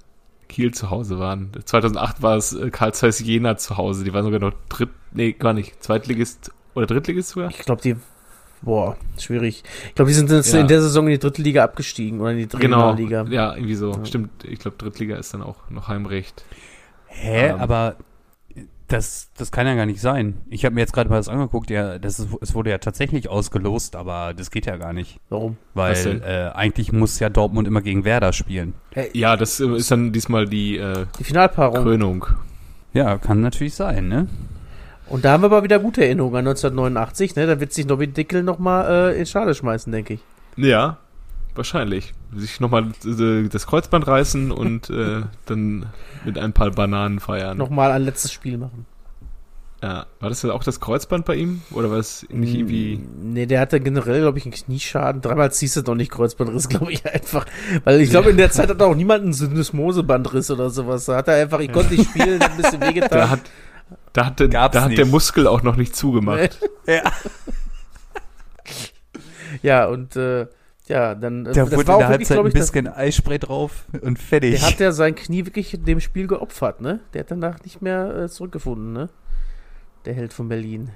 Kiel 0.48 0.72
zu 0.72 0.90
Hause 0.90 1.18
waren. 1.18 1.50
2008 1.64 2.22
war 2.22 2.36
es 2.36 2.52
äh, 2.52 2.70
Karl 2.70 2.94
Zeiss 2.94 3.20
Jena 3.20 3.56
zu 3.56 3.76
Hause. 3.76 4.04
Die 4.04 4.12
waren 4.12 4.24
sogar 4.24 4.40
noch 4.40 4.52
Dritt, 4.68 4.90
nee, 5.12 5.32
gar 5.32 5.52
nicht, 5.52 5.82
Zweitligist 5.82 6.50
oder 6.74 6.86
Drittligist 6.86 7.30
sogar. 7.30 7.50
Ich 7.50 7.58
glaube, 7.58 7.82
die. 7.82 7.96
Boah, 8.62 8.96
schwierig. 9.18 9.62
Ich 9.88 9.94
glaube, 9.94 10.08
die 10.08 10.14
sind 10.14 10.30
jetzt 10.30 10.52
Ja. 10.52 10.60
in 10.60 10.66
der 10.68 10.80
Saison 10.80 11.06
in 11.06 11.12
die 11.12 11.18
dritte 11.18 11.42
Liga 11.42 11.62
abgestiegen 11.62 12.20
oder 12.20 12.30
in 12.32 12.38
die 12.38 12.48
Genau, 12.48 12.90
Regionalliga. 12.90 13.26
ja, 13.30 13.54
irgendwie 13.54 13.74
so. 13.74 13.92
Ja. 13.92 14.04
Stimmt, 14.06 14.44
ich 14.44 14.58
glaube, 14.58 14.76
Drittliga 14.78 15.16
ist 15.16 15.34
dann 15.34 15.42
auch 15.42 15.68
noch 15.70 15.88
Heimrecht. 15.88 16.44
Hä? 17.06 17.48
Ähm. 17.50 17.60
Aber 17.60 17.96
das, 18.88 19.30
das 19.36 19.50
kann 19.50 19.66
ja 19.66 19.74
gar 19.74 19.86
nicht 19.86 20.00
sein. 20.00 20.42
Ich 20.48 20.64
habe 20.64 20.74
mir 20.74 20.80
jetzt 20.80 20.92
gerade 20.92 21.10
mal 21.10 21.16
das 21.16 21.28
angeguckt, 21.28 21.70
ja, 21.70 21.98
das 21.98 22.18
ist, 22.18 22.28
es 22.40 22.54
wurde 22.54 22.70
ja 22.70 22.78
tatsächlich 22.78 23.28
ausgelost, 23.28 23.96
aber 23.96 24.32
das 24.34 24.50
geht 24.50 24.66
ja 24.66 24.76
gar 24.76 24.92
nicht. 24.92 25.18
Warum? 25.28 25.56
Weil 25.74 26.22
äh, 26.24 26.56
eigentlich 26.56 26.92
muss 26.92 27.18
ja 27.18 27.28
Dortmund 27.28 27.66
immer 27.66 27.82
gegen 27.82 28.04
Werder 28.04 28.32
spielen. 28.32 28.74
Ja, 29.12 29.36
das 29.36 29.60
äh, 29.60 29.76
ist 29.76 29.90
dann 29.90 30.12
diesmal 30.12 30.46
die 30.46 30.76
äh, 30.76 31.06
Die 31.18 31.24
Finalpaarung. 31.24 31.82
Krönung. 31.82 32.26
Ja, 32.92 33.18
kann 33.18 33.40
natürlich 33.40 33.74
sein, 33.74 34.08
ne? 34.08 34.28
Und 35.08 35.24
da 35.24 35.32
haben 35.32 35.42
wir 35.42 35.46
aber 35.46 35.62
wieder 35.62 35.78
gute 35.78 36.04
Erinnerungen 36.04 36.36
an 36.36 36.48
1989, 36.48 37.36
ne? 37.36 37.46
Da 37.46 37.60
wird 37.60 37.72
sich 37.72 37.86
Nobby 37.86 38.08
Dickel 38.08 38.42
nochmal 38.42 39.12
äh, 39.12 39.18
ins 39.18 39.30
Schade 39.30 39.54
schmeißen, 39.54 39.92
denke 39.92 40.14
ich. 40.14 40.20
Ja, 40.56 40.98
wahrscheinlich. 41.56 42.12
Sich 42.34 42.60
nochmal 42.60 42.92
äh, 43.04 43.48
das 43.48 43.66
Kreuzband 43.66 44.06
reißen 44.06 44.50
und 44.52 44.90
äh, 44.90 45.22
dann 45.46 45.86
mit 46.24 46.38
ein 46.38 46.52
paar 46.52 46.70
Bananen 46.70 47.20
feiern. 47.20 47.56
Nochmal 47.58 47.90
ein 47.92 48.02
letztes 48.02 48.32
Spiel 48.32 48.58
machen. 48.58 48.86
Ja. 49.82 50.06
War 50.20 50.30
das 50.30 50.42
ja 50.42 50.52
auch 50.52 50.64
das 50.64 50.80
Kreuzband 50.80 51.26
bei 51.26 51.36
ihm? 51.36 51.62
Oder 51.70 51.90
war 51.90 51.98
es 51.98 52.26
nicht 52.30 52.54
irgendwie. 52.54 53.00
Nee, 53.22 53.46
der 53.46 53.60
hatte 53.60 53.78
generell, 53.78 54.22
glaube 54.22 54.38
ich, 54.38 54.44
einen 54.44 54.54
Knieschaden. 54.54 55.20
Dreimal 55.20 55.52
ziehst 55.52 55.76
du 55.76 55.82
noch 55.82 55.94
nicht 55.94 56.10
Kreuzbandriss, 56.10 56.68
glaube 56.70 56.92
ich 56.92 57.06
einfach. 57.06 57.46
Weil 57.84 58.00
ich 58.00 58.10
glaube, 58.10 58.30
in 58.30 58.36
der 58.36 58.50
Zeit 58.50 58.70
hat 58.70 58.80
auch 58.82 58.94
niemand 58.94 59.22
einen 59.24 59.32
Syndesmosebandriss 59.32 60.50
oder 60.50 60.70
sowas. 60.70 61.04
Da 61.04 61.16
hat 61.16 61.28
er 61.28 61.34
einfach, 61.42 61.60
ich 61.60 61.72
konnte 61.72 61.94
nicht 61.94 62.08
spielen, 62.08 62.40
ein 62.40 62.56
bisschen 62.56 62.80
Da 62.80 62.88
wehgetan. 62.88 63.30
hat, 63.30 63.40
da 64.12 64.26
hat, 64.26 64.40
der, 64.40 64.48
da 64.48 64.82
hat 64.82 64.96
der. 64.96 65.06
Muskel 65.06 65.46
auch 65.46 65.62
noch 65.62 65.76
nicht 65.76 65.94
zugemacht. 65.94 66.58
Ja. 66.86 67.02
Ja, 69.62 69.86
und 69.86 70.16
äh, 70.16 70.46
ja, 70.88 71.14
dann. 71.14 71.44
Da 71.44 71.52
das 71.52 71.72
wurde 71.72 71.86
war 71.88 71.94
in 71.94 72.00
der 72.00 72.08
wirklich, 72.10 72.30
Halbzeit 72.30 72.38
ein 72.38 72.46
ich, 72.46 72.54
das, 72.54 72.72
bisschen 72.72 72.88
Eispray 72.88 73.38
drauf 73.38 73.84
und 74.02 74.18
fertig. 74.18 74.60
der 74.60 74.68
hat 74.68 74.80
ja 74.80 74.92
sein 74.92 75.14
Knie 75.14 75.44
wirklich 75.46 75.76
dem 75.78 76.00
Spiel 76.00 76.26
geopfert, 76.26 76.80
ne? 76.80 77.00
Der 77.12 77.20
hat 77.20 77.30
danach 77.30 77.62
nicht 77.62 77.82
mehr 77.82 78.14
äh, 78.16 78.28
zurückgefunden, 78.28 78.92
ne? 78.92 79.08
Der 80.04 80.14
Held 80.14 80.32
von 80.32 80.48
Berlin. 80.48 80.90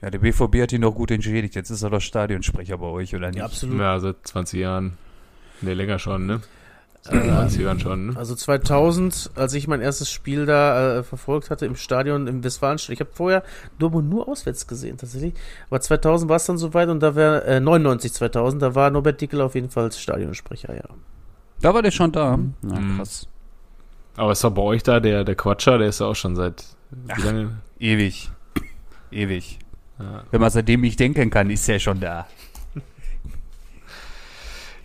ja, 0.00 0.10
der 0.10 0.20
BVB 0.20 0.62
hat 0.62 0.72
ihn 0.72 0.82
doch 0.82 0.94
gut 0.94 1.10
entschädigt. 1.10 1.54
Jetzt 1.54 1.70
ist 1.70 1.82
er 1.82 1.90
doch 1.90 2.00
Stadionsprecher 2.00 2.78
bei 2.78 2.86
euch, 2.86 3.14
oder 3.14 3.28
nicht? 3.28 3.38
Ja, 3.38 3.44
absolut. 3.44 3.78
Ja, 3.80 3.98
seit 3.98 4.16
20 4.24 4.60
Jahren. 4.60 4.98
Nee, 5.60 5.74
länger 5.74 5.98
schon, 5.98 6.26
ne? 6.26 6.40
Seit 7.04 7.14
Äh, 7.24 7.30
90ern 7.30 7.80
schon, 7.80 8.06
ne? 8.06 8.16
Also 8.16 8.34
2000, 8.36 9.32
als 9.34 9.54
ich 9.54 9.66
mein 9.66 9.80
erstes 9.80 10.08
Spiel 10.10 10.46
da 10.46 10.98
äh, 10.98 11.02
verfolgt 11.02 11.50
hatte 11.50 11.66
im 11.66 11.74
Stadion 11.74 12.28
im 12.28 12.44
Westfalenstadion. 12.44 12.94
Ich 12.94 13.00
habe 13.00 13.10
vorher 13.12 13.42
Dortmund 13.80 14.08
nur 14.08 14.28
auswärts 14.28 14.66
gesehen, 14.68 14.96
tatsächlich. 14.98 15.34
Aber 15.68 15.80
2000 15.80 16.28
war 16.28 16.36
es 16.36 16.46
dann 16.46 16.58
soweit 16.58 16.88
und 16.88 17.00
da 17.00 17.16
war 17.16 17.44
äh, 17.44 17.58
99 17.60 18.12
2000, 18.12 18.62
da 18.62 18.74
war 18.76 18.90
Norbert 18.90 19.20
Dickel 19.20 19.40
auf 19.40 19.54
jeden 19.56 19.68
Fall 19.68 19.84
als 19.84 19.98
Stadionsprecher, 20.00 20.74
ja. 20.76 20.84
Da 21.60 21.74
war 21.74 21.82
der 21.82 21.90
schon 21.90 22.12
da. 22.12 22.38
Ja, 22.62 22.78
Mhm. 22.78 22.96
krass. 22.98 23.26
Aber 24.16 24.30
es 24.32 24.44
war 24.44 24.50
bei 24.52 24.62
euch 24.62 24.82
da, 24.84 25.00
der, 25.00 25.24
der 25.24 25.34
Quatscher, 25.34 25.78
der 25.78 25.88
ist 25.88 26.00
ja 26.00 26.06
auch 26.06 26.14
schon 26.16 26.36
seit. 26.36 26.64
Wie 26.90 27.12
Ach. 27.12 27.24
lange? 27.24 27.56
Ewig. 27.80 28.30
Ewig. 29.10 29.58
Ja. 29.98 30.22
Wenn 30.30 30.40
man 30.40 30.50
seitdem 30.50 30.84
ich 30.84 30.96
denken 30.96 31.30
kann, 31.30 31.50
ist 31.50 31.68
er 31.68 31.78
schon 31.80 31.98
da. 32.00 32.26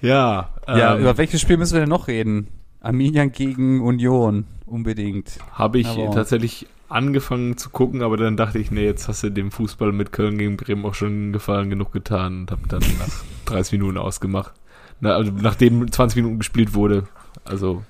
Ja, 0.02 0.50
Ja, 0.68 0.96
ähm, 0.96 1.02
über 1.02 1.18
welches 1.18 1.42
Spiel 1.42 1.58
müssen 1.58 1.74
wir 1.74 1.82
denn 1.82 1.90
noch 1.90 2.08
reden? 2.08 2.48
Arminian 2.82 3.32
gegen 3.32 3.82
Union. 3.82 4.46
Unbedingt. 4.66 5.40
Habe 5.52 5.80
ich 5.80 5.88
Aber- 5.88 6.12
tatsächlich 6.12 6.68
angefangen 6.90 7.58
zu 7.58 7.70
gucken, 7.70 8.02
aber 8.02 8.16
dann 8.18 8.38
dachte 8.38 8.60
ich, 8.60 8.72
nee, 8.72 8.86
jetzt 8.86 9.08
hast 9.08 9.24
du 9.24 9.30
dem 9.30 9.52
Fußball 9.52 9.92
mit 9.92 10.12
Köln 10.12 10.38
gegen 10.38 10.56
Bremen 10.58 10.86
auch 10.86 10.94
schon 10.94 11.34
Gefallen 11.34 11.70
genug 11.70 11.92
getan 11.92 12.42
und 12.42 12.52
habe 12.52 12.62
dann 12.68 12.82
nach 13.00 13.08
30 13.46 13.74
Minuten 13.80 13.98
ausgemacht. 13.98 14.54
Na, 15.00 15.14
also 15.16 15.32
nachdem 15.32 15.92
20 15.92 16.18
Minuten 16.18 16.40
gespielt 16.40 16.74
wurde, 16.74 17.04
also 17.44 17.84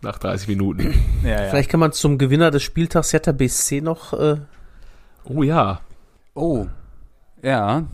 nach 0.00 0.18
30 0.18 0.48
Minuten. 0.48 0.94
Ja, 1.24 1.30
ja. 1.44 1.50
Vielleicht 1.50 1.70
kann 1.70 1.80
man 1.80 1.92
zum 1.92 2.18
Gewinner 2.18 2.50
des 2.50 2.62
Spieltags 2.62 3.12
Hertha 3.12 3.32
BSC 3.32 3.80
noch. 3.80 4.12
Äh, 4.12 4.36
Oh 5.24 5.42
ja, 5.42 5.80
Oh. 6.34 6.66
Ja. 7.42 7.84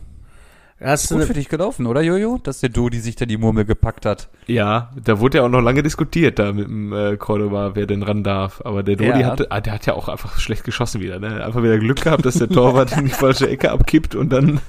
Hast 0.81 1.09
du 1.11 1.15
Gut 1.15 1.25
für 1.25 1.33
dich 1.33 1.49
gelaufen, 1.49 1.85
oder 1.87 2.01
Jojo? 2.01 2.39
Dass 2.43 2.59
der 2.59 2.69
Dodi 2.69 2.99
sich 2.99 3.15
da 3.15 3.25
die 3.25 3.37
Murmel 3.37 3.65
gepackt 3.65 4.05
hat. 4.05 4.29
ja, 4.47 4.91
da 5.01 5.19
wurde 5.19 5.37
ja 5.39 5.43
auch 5.45 5.49
noch 5.49 5.61
lange 5.61 5.83
diskutiert 5.83 6.37
da 6.39 6.51
mit 6.51 6.67
dem 6.67 6.91
äh, 6.93 7.17
Cordoba, 7.17 7.71
wer 7.75 7.85
denn 7.87 8.03
ran 8.03 8.23
darf. 8.23 8.61
Aber 8.65 8.83
der 8.83 8.95
Dodi 8.97 9.21
Ja. 9.21 9.27
hatte, 9.31 9.51
ah, 9.51 9.61
der 9.61 9.73
hat 9.73 9.85
ja 9.85 9.93
auch 9.93 10.09
einfach 10.09 10.39
schlecht 10.39 10.63
geschossen 10.63 11.01
wieder, 11.01 11.19
ne? 11.19 11.43
Einfach 11.45 11.63
wieder 11.63 11.77
Glück 11.77 12.01
gehabt, 12.01 12.25
dass 12.25 12.35
der 12.35 12.49
Torwart 12.49 12.95
in 12.97 13.05
die 13.05 13.11
falsche 13.11 13.47
Ecke 13.49 13.71
abkippt 13.71 14.15
und 14.15 14.29
dann 14.29 14.59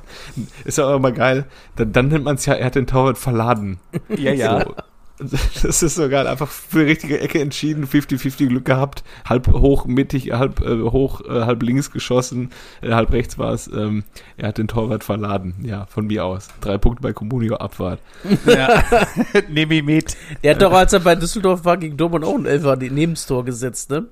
ist 0.64 0.78
ja 0.78 0.86
auch 0.86 0.96
immer 0.96 1.12
geil. 1.12 1.44
Dann, 1.76 1.92
dann 1.92 2.08
nennt 2.08 2.24
man 2.24 2.36
es 2.36 2.46
ja, 2.46 2.54
er 2.54 2.66
hat 2.66 2.74
den 2.74 2.86
Torwart 2.86 3.18
verladen. 3.18 3.78
Ja, 4.16 4.60
So. 4.64 4.74
Das 5.62 5.82
ist 5.82 5.94
so 5.94 6.08
geil. 6.08 6.26
Einfach 6.26 6.48
für 6.48 6.80
die 6.80 6.90
richtige 6.90 7.20
Ecke 7.20 7.40
entschieden, 7.40 7.86
50-50 7.86 8.48
Glück 8.48 8.64
gehabt, 8.64 9.04
halb 9.28 9.48
hoch, 9.48 9.86
mittig, 9.86 10.32
halb 10.32 10.60
äh, 10.60 10.82
hoch, 10.82 11.20
äh, 11.22 11.42
halb 11.42 11.62
links 11.62 11.90
geschossen, 11.90 12.50
äh, 12.80 12.92
halb 12.92 13.12
rechts 13.12 13.38
war 13.38 13.52
es. 13.52 13.68
Ähm, 13.68 14.04
er 14.36 14.48
hat 14.48 14.58
den 14.58 14.68
Torwart 14.68 15.04
verladen. 15.04 15.54
Ja, 15.62 15.86
von 15.86 16.06
mir 16.06 16.24
aus. 16.24 16.48
Drei 16.60 16.78
Punkte 16.78 17.02
bei 17.02 17.12
Comunio 17.12 17.56
Abfahrt. 17.56 18.00
ja. 18.46 18.82
Nehme 19.48 19.74
ich 19.74 19.84
mit. 19.84 20.16
der 20.42 20.54
hat 20.54 20.62
doch, 20.62 20.72
als 20.72 20.92
er 20.92 21.00
bei 21.00 21.14
Düsseldorf 21.14 21.64
war, 21.64 21.76
gegen 21.76 21.96
Dortmund 21.96 22.24
auch 22.24 22.36
ein 22.36 22.46
Elfer 22.46 22.76
neben 22.76 23.14
das 23.14 23.26
Tor 23.26 23.44
gesetzt, 23.44 23.90
ne? 23.90 24.06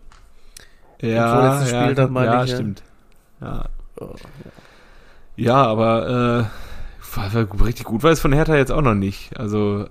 Ja, 1.00 1.64
ja, 1.64 1.66
Spieltag 1.66 2.10
meine 2.10 2.26
ja 2.26 2.44
ich, 2.44 2.50
ja. 2.50 2.56
stimmt. 2.56 2.82
Ja. 3.40 3.64
Oh, 3.98 4.14
ja, 5.36 5.54
aber 5.54 6.50
äh, 6.52 7.16
war, 7.16 7.34
war 7.34 7.66
richtig 7.66 7.86
gut 7.86 8.02
war 8.02 8.10
es 8.10 8.20
von 8.20 8.32
Hertha 8.32 8.56
jetzt 8.56 8.70
auch 8.70 8.82
noch 8.82 8.94
nicht. 8.94 9.38
Also 9.38 9.86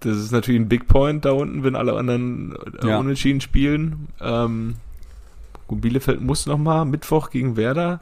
das 0.00 0.16
ist 0.18 0.32
natürlich 0.32 0.60
ein 0.60 0.68
Big 0.68 0.88
Point 0.88 1.24
da 1.24 1.32
unten, 1.32 1.62
wenn 1.64 1.74
alle 1.76 1.94
anderen 1.94 2.54
äh, 2.82 2.88
Ja. 2.88 2.98
unentschieden 2.98 3.40
spielen. 3.40 4.08
Ähm, 4.20 4.74
gut, 5.68 5.80
Bielefeld 5.80 6.20
muss 6.20 6.46
noch 6.46 6.58
mal 6.58 6.84
Mittwoch 6.84 7.30
gegen 7.30 7.56
Werder. 7.56 8.00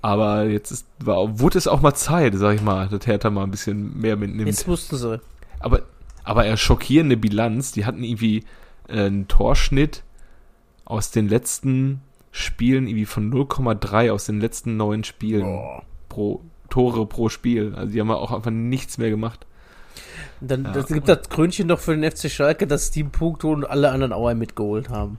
Aber 0.00 0.44
jetzt 0.46 0.70
ist, 0.72 0.86
war, 0.98 1.38
wurde 1.38 1.58
es 1.58 1.68
auch 1.68 1.80
mal 1.80 1.94
Zeit, 1.94 2.34
sag 2.34 2.56
ich 2.56 2.62
mal, 2.62 2.88
dass 2.88 3.06
Hertha 3.06 3.30
mal 3.30 3.44
ein 3.44 3.50
bisschen 3.52 4.00
mehr 4.00 4.16
mitnimmt. 4.16 4.48
Jetzt 4.48 4.66
mussten 4.66 4.96
sie. 4.96 5.20
Aber, 5.60 5.82
aber 6.24 6.44
er 6.44 6.56
schockierende 6.56 7.16
Bilanz. 7.16 7.72
Die 7.72 7.84
hatten 7.86 8.02
irgendwie 8.02 8.44
äh, 8.88 9.04
einen 9.04 9.28
Torschnitt 9.28 10.02
aus 10.84 11.10
den 11.12 11.28
letzten 11.28 12.00
Spielen 12.32 12.86
irgendwie 12.88 13.04
von 13.06 13.32
0,3 13.32 14.10
aus 14.10 14.24
den 14.26 14.40
letzten 14.40 14.76
neun 14.76 15.04
Spielen 15.04 15.42
Boah. 15.42 15.82
pro 16.08 16.40
Tore 16.68 17.06
pro 17.06 17.28
Spiel. 17.28 17.74
Also 17.76 17.92
die 17.92 18.00
haben 18.00 18.08
ja 18.08 18.14
auch 18.16 18.32
einfach 18.32 18.50
nichts 18.50 18.98
mehr 18.98 19.10
gemacht. 19.10 19.46
Und 20.42 20.50
Dann 20.50 20.64
Ja. 20.64 20.72
das 20.72 20.88
gibt 20.88 21.08
das 21.08 21.28
Krönchen 21.28 21.68
noch 21.68 21.78
für 21.78 21.96
den 21.96 22.02
FC 22.02 22.28
Schalke, 22.28 22.66
dass 22.66 22.90
die 22.90 23.04
Punkte 23.04 23.46
und 23.46 23.64
alle 23.64 23.92
anderen 23.92 24.12
Auer 24.12 24.34
mitgeholt 24.34 24.88
haben. 24.88 25.18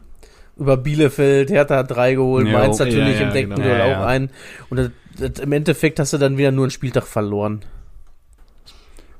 Über 0.57 0.75
Bielefeld, 0.75 1.49
Hertha 1.49 1.77
hat 1.77 1.91
drei 1.91 2.13
geholt, 2.13 2.45
Jo, 2.45 2.51
Mainz 2.51 2.77
ja, 2.77 2.85
natürlich 2.85 3.19
ja, 3.19 3.27
im 3.27 3.33
Deckduell 3.33 3.61
genau. 3.61 3.75
Ja, 3.75 3.85
auch 3.85 4.01
ja. 4.01 4.05
ein. 4.05 4.29
Und 4.69 4.77
das, 4.77 4.91
das, 5.17 5.39
im 5.39 5.53
Endeffekt 5.53 5.99
hast 5.99 6.11
du 6.11 6.17
dann 6.17 6.37
wieder 6.37 6.51
nur 6.51 6.65
einen 6.65 6.71
Spieltag 6.71 7.07
verloren. 7.07 7.63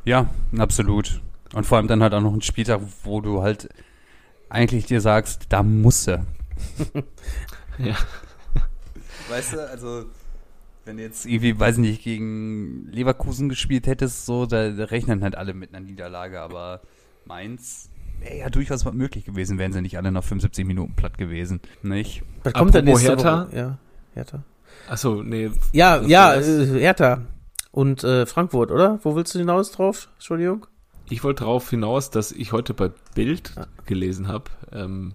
Ja, 0.03 0.29
absolut. 0.57 1.21
Und 1.53 1.65
vor 1.65 1.77
allem 1.77 1.87
dann 1.87 2.03
halt 2.03 2.13
auch 2.13 2.21
noch 2.21 2.33
ein 2.33 2.41
Spieltag, 2.41 2.81
wo 3.03 3.21
du 3.21 3.41
halt 3.41 3.69
eigentlich 4.49 4.85
dir 4.85 4.99
sagst, 4.99 5.45
da 5.49 5.63
muss 5.63 6.07
er. 6.07 6.25
Ja. 7.79 7.95
Weißt 9.29 9.53
du, 9.53 9.67
also 9.67 10.05
wenn 10.85 10.97
du 10.97 11.03
jetzt 11.03 11.25
irgendwie, 11.25 11.59
weiß 11.59 11.77
nicht, 11.77 12.03
gegen 12.03 12.87
Leverkusen 12.91 13.49
gespielt 13.49 13.87
hättest, 13.87 14.25
so, 14.25 14.45
da, 14.45 14.69
da 14.69 14.85
rechnen 14.85 15.23
halt 15.23 15.35
alle 15.35 15.53
mit 15.53 15.73
einer 15.73 15.85
Niederlage, 15.85 16.41
aber 16.41 16.81
Mainz 17.25 17.89
wäre 18.19 18.37
ja 18.37 18.49
durchaus 18.49 18.85
was 18.85 18.93
möglich 18.93 19.25
gewesen, 19.25 19.57
wären 19.57 19.73
sie 19.73 19.81
nicht 19.81 19.97
alle 19.97 20.11
nach 20.11 20.23
75 20.23 20.65
Minuten 20.65 20.93
platt 20.95 21.17
gewesen, 21.17 21.61
nicht? 21.81 22.23
Was 22.43 22.53
kommt 22.53 22.73
denn 22.73 22.85
nächste 22.85 23.09
Hertha? 23.09 23.47
Woche? 23.47 23.55
Ja, 23.57 23.77
Hertha. 24.13 24.43
Achso, 24.89 25.23
nee. 25.23 25.51
Ja, 25.71 26.01
ja, 26.01 26.35
äh, 26.35 26.65
Hertha. 26.79 27.21
Und 27.71 28.03
äh, 28.03 28.25
Frankfurt, 28.25 28.69
oder? 28.71 28.99
Wo 29.03 29.15
willst 29.15 29.33
du 29.33 29.39
hinaus 29.39 29.71
drauf? 29.71 30.09
Entschuldigung. 30.15 30.67
Ich 31.09 31.23
wollte 31.23 31.43
darauf 31.43 31.69
hinaus, 31.69 32.11
dass 32.11 32.31
ich 32.31 32.51
heute 32.51 32.73
bei 32.73 32.91
Bild 33.15 33.51
Ah. 33.55 33.65
gelesen 33.85 34.27
habe, 34.27 34.45
ähm, 34.71 35.13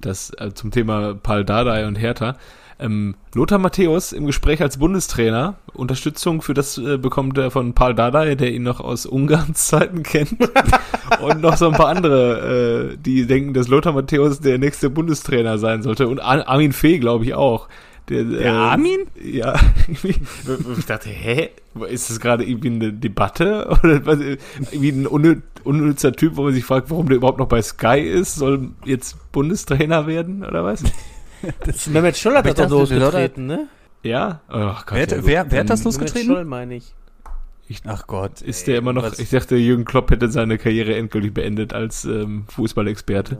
dass 0.00 0.30
äh, 0.38 0.52
zum 0.54 0.70
Thema 0.70 1.14
Paul 1.14 1.44
Dardai 1.44 1.86
und 1.86 1.96
Hertha, 1.96 2.36
ähm, 2.80 3.14
Lothar 3.34 3.58
Matthäus 3.58 4.12
im 4.12 4.26
Gespräch 4.26 4.62
als 4.62 4.78
Bundestrainer, 4.78 5.56
Unterstützung 5.74 6.42
für 6.42 6.54
das 6.54 6.78
äh, 6.78 6.96
bekommt 6.98 7.36
er 7.38 7.50
von 7.50 7.72
Paul 7.74 7.94
Dardai, 7.94 8.34
der 8.34 8.52
ihn 8.52 8.62
noch 8.62 8.80
aus 8.80 9.06
Ungarns 9.06 9.66
Zeiten 9.68 10.02
kennt. 10.02 10.36
und 11.22 11.40
noch 11.40 11.56
so 11.56 11.66
ein 11.68 11.74
paar 11.74 11.88
andere, 11.88 12.92
äh, 12.92 12.96
die 12.96 13.26
denken, 13.26 13.54
dass 13.54 13.68
Lothar 13.68 13.92
Matthäus 13.92 14.40
der 14.40 14.58
nächste 14.58 14.90
Bundestrainer 14.90 15.58
sein 15.58 15.82
sollte. 15.82 16.08
Und 16.08 16.20
Ar 16.20 16.46
Armin 16.48 16.72
Fee, 16.72 16.98
glaube 16.98 17.24
ich, 17.24 17.34
auch. 17.34 17.68
Der, 18.08 18.24
Der 18.24 18.54
Armin? 18.54 19.00
Ja. 19.22 19.54
ich 20.02 20.86
dachte, 20.86 21.10
hä? 21.10 21.50
Ist 21.90 22.08
das 22.08 22.20
gerade 22.20 22.42
irgendwie 22.44 22.68
eine 22.70 22.92
Debatte? 22.92 23.66
Oder 23.82 24.06
was, 24.06 24.18
irgendwie 24.70 24.88
ein 24.90 25.06
unnü- 25.06 25.42
unnützer 25.64 26.12
Typ, 26.12 26.36
wo 26.36 26.44
man 26.44 26.54
sich 26.54 26.64
fragt, 26.64 26.90
warum 26.90 27.08
der 27.08 27.18
überhaupt 27.18 27.38
noch 27.38 27.48
bei 27.48 27.60
Sky 27.60 28.00
ist? 28.00 28.36
Soll 28.36 28.70
jetzt 28.86 29.16
Bundestrainer 29.32 30.06
werden 30.06 30.42
oder 30.42 30.64
was? 30.64 30.84
Mehmet 31.86 32.16
Scholl 32.16 32.36
hat 32.36 32.46
ich 32.46 32.54
das 32.54 32.68
doch 32.68 32.78
losgetreten, 32.80 33.46
ne? 33.46 33.68
Ja? 34.02 34.40
Ach 34.48 34.86
Gott, 34.86 34.96
Wer, 34.96 35.06
ja, 35.18 35.26
wer, 35.26 35.50
wer 35.50 35.60
hat 35.60 35.70
das 35.70 35.82
Dann 35.82 35.92
Mehmet 35.92 36.00
losgetreten? 36.00 36.34
Scholl 36.34 36.44
meine 36.44 36.74
ich. 36.76 36.94
Ach 37.86 38.06
Gott. 38.06 38.40
Ist 38.40 38.66
der 38.66 38.78
immer 38.78 38.92
noch, 38.92 39.02
was- 39.02 39.18
ich 39.18 39.30
dachte, 39.30 39.56
Jürgen 39.56 39.84
Klopp 39.84 40.10
hätte 40.10 40.30
seine 40.30 40.56
Karriere 40.58 40.96
endgültig 40.96 41.34
beendet 41.34 41.72
als 41.74 42.04
ähm, 42.04 42.44
Fußballexperte. 42.48 43.38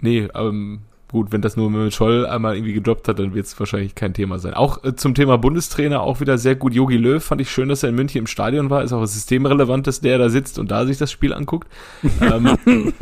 Nee, 0.00 0.28
ähm, 0.34 0.82
gut, 1.08 1.32
wenn 1.32 1.40
das 1.40 1.56
nur 1.56 1.70
mit 1.70 1.94
Scholl 1.94 2.26
einmal 2.26 2.54
irgendwie 2.56 2.74
gedroppt 2.74 3.08
hat, 3.08 3.18
dann 3.18 3.34
wird 3.34 3.46
es 3.46 3.58
wahrscheinlich 3.58 3.94
kein 3.94 4.14
Thema 4.14 4.38
sein. 4.38 4.54
Auch 4.54 4.84
äh, 4.84 4.94
zum 4.94 5.14
Thema 5.14 5.38
Bundestrainer 5.38 6.02
auch 6.02 6.20
wieder 6.20 6.38
sehr 6.38 6.54
gut. 6.54 6.74
Jogi 6.74 6.96
Löw 6.96 7.22
fand 7.22 7.40
ich 7.40 7.50
schön, 7.50 7.68
dass 7.68 7.82
er 7.82 7.88
in 7.88 7.94
München 7.94 8.18
im 8.18 8.26
Stadion 8.26 8.70
war. 8.70 8.82
Ist 8.84 8.92
auch 8.92 9.04
systemrelevant, 9.04 9.86
dass 9.86 10.00
der 10.00 10.18
da 10.18 10.28
sitzt 10.28 10.58
und 10.58 10.70
da 10.70 10.86
sich 10.86 10.98
das 10.98 11.10
Spiel 11.10 11.32
anguckt. 11.32 11.68
ähm, 12.20 12.92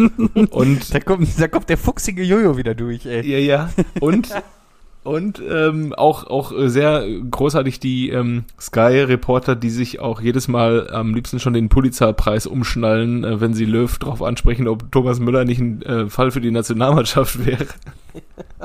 und 0.51 0.95
Da 0.95 1.01
kommt, 1.01 1.40
da 1.40 1.49
kommt 1.49 1.69
der 1.69 1.79
fuchsige 1.79 2.23
Jojo 2.23 2.57
wieder 2.57 2.75
durch, 2.75 3.07
ey. 3.07 3.29
ja, 3.29 3.38
ja. 3.38 3.71
Und, 4.01 4.29
und 5.07 5.40
ähm, 5.49 5.92
auch, 5.95 6.27
auch 6.27 6.53
äh, 6.53 6.69
sehr 6.69 7.07
großartig 7.31 7.81
die 7.81 8.11
ähm, 8.11 8.45
Sky-Reporter, 8.61 9.55
die 9.55 9.71
sich 9.71 10.01
auch 10.01 10.21
jedes 10.21 10.49
Mal 10.49 10.90
am 10.90 11.14
liebsten 11.14 11.38
schon 11.38 11.53
den 11.53 11.69
Pulitzer-Preis 11.69 12.47
umschnallen, 12.47 13.25
äh, 13.25 13.40
wenn 13.40 13.55
sie 13.55 13.64
Löw 13.64 13.99
darauf 13.99 14.23
ansprechen, 14.23 14.69
ob 14.69 14.90
Thomas 14.90 15.21
Müller 15.21 15.45
nicht 15.45 15.61
ein 15.61 15.83
äh, 15.83 16.11
Fall 16.11 16.31
für 16.31 16.40
die 16.40 16.51
Nationalmannschaft 16.51 17.47
wäre. 17.47 17.66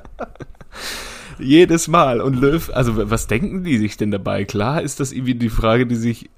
jedes 1.39 1.87
Mal. 1.87 2.21
Und 2.21 2.39
Löw, 2.39 2.71
also 2.73 3.09
was 3.09 3.27
denken 3.27 3.63
die 3.63 3.77
sich 3.77 3.97
denn 3.97 4.11
dabei? 4.11 4.43
Klar 4.45 4.81
ist 4.81 4.99
das 4.99 5.11
irgendwie 5.11 5.35
die 5.35 5.49
Frage, 5.49 5.85
die 5.85 5.95
sich 5.95 6.29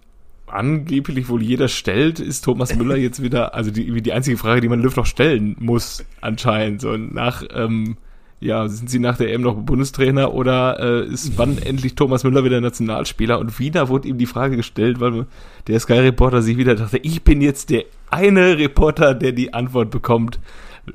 angeblich 0.47 1.29
wohl 1.29 1.41
jeder 1.41 1.67
stellt, 1.67 2.19
ist 2.19 2.43
Thomas 2.43 2.75
Müller 2.75 2.95
jetzt 2.95 3.23
wieder, 3.23 3.55
also 3.55 3.71
die, 3.71 4.01
die 4.01 4.13
einzige 4.13 4.37
Frage, 4.37 4.61
die 4.61 4.69
man 4.69 4.81
Löw 4.81 4.95
noch 4.95 5.05
stellen 5.05 5.55
muss, 5.59 6.05
anscheinend. 6.21 6.81
So 6.81 6.95
nach, 6.95 7.43
ähm, 7.53 7.97
ja, 8.43 8.67
sind 8.67 8.89
sie 8.89 8.99
nach 8.99 9.17
der 9.17 9.31
EM 9.33 9.41
noch 9.41 9.55
Bundestrainer 9.55 10.33
oder 10.33 10.79
äh, 10.79 11.05
ist 11.05 11.37
wann 11.37 11.57
endlich 11.57 11.95
Thomas 11.95 12.23
Müller 12.23 12.43
wieder 12.43 12.59
Nationalspieler? 12.59 13.39
Und 13.39 13.57
wieder 13.59 13.87
wurde 13.89 14.07
ihm 14.09 14.17
die 14.17 14.25
Frage 14.25 14.57
gestellt, 14.57 14.99
weil 14.99 15.25
der 15.67 15.79
Sky-Reporter 15.79 16.41
sich 16.41 16.57
wieder 16.57 16.75
dachte, 16.75 16.97
ich 16.97 17.23
bin 17.23 17.41
jetzt 17.41 17.69
der 17.69 17.85
eine 18.09 18.57
Reporter, 18.57 19.13
der 19.13 19.31
die 19.31 19.53
Antwort 19.53 19.89
bekommt. 19.89 20.39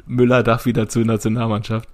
Müller 0.06 0.42
darf 0.42 0.66
wieder 0.66 0.88
zur 0.88 1.04
Nationalmannschaft. 1.04 1.88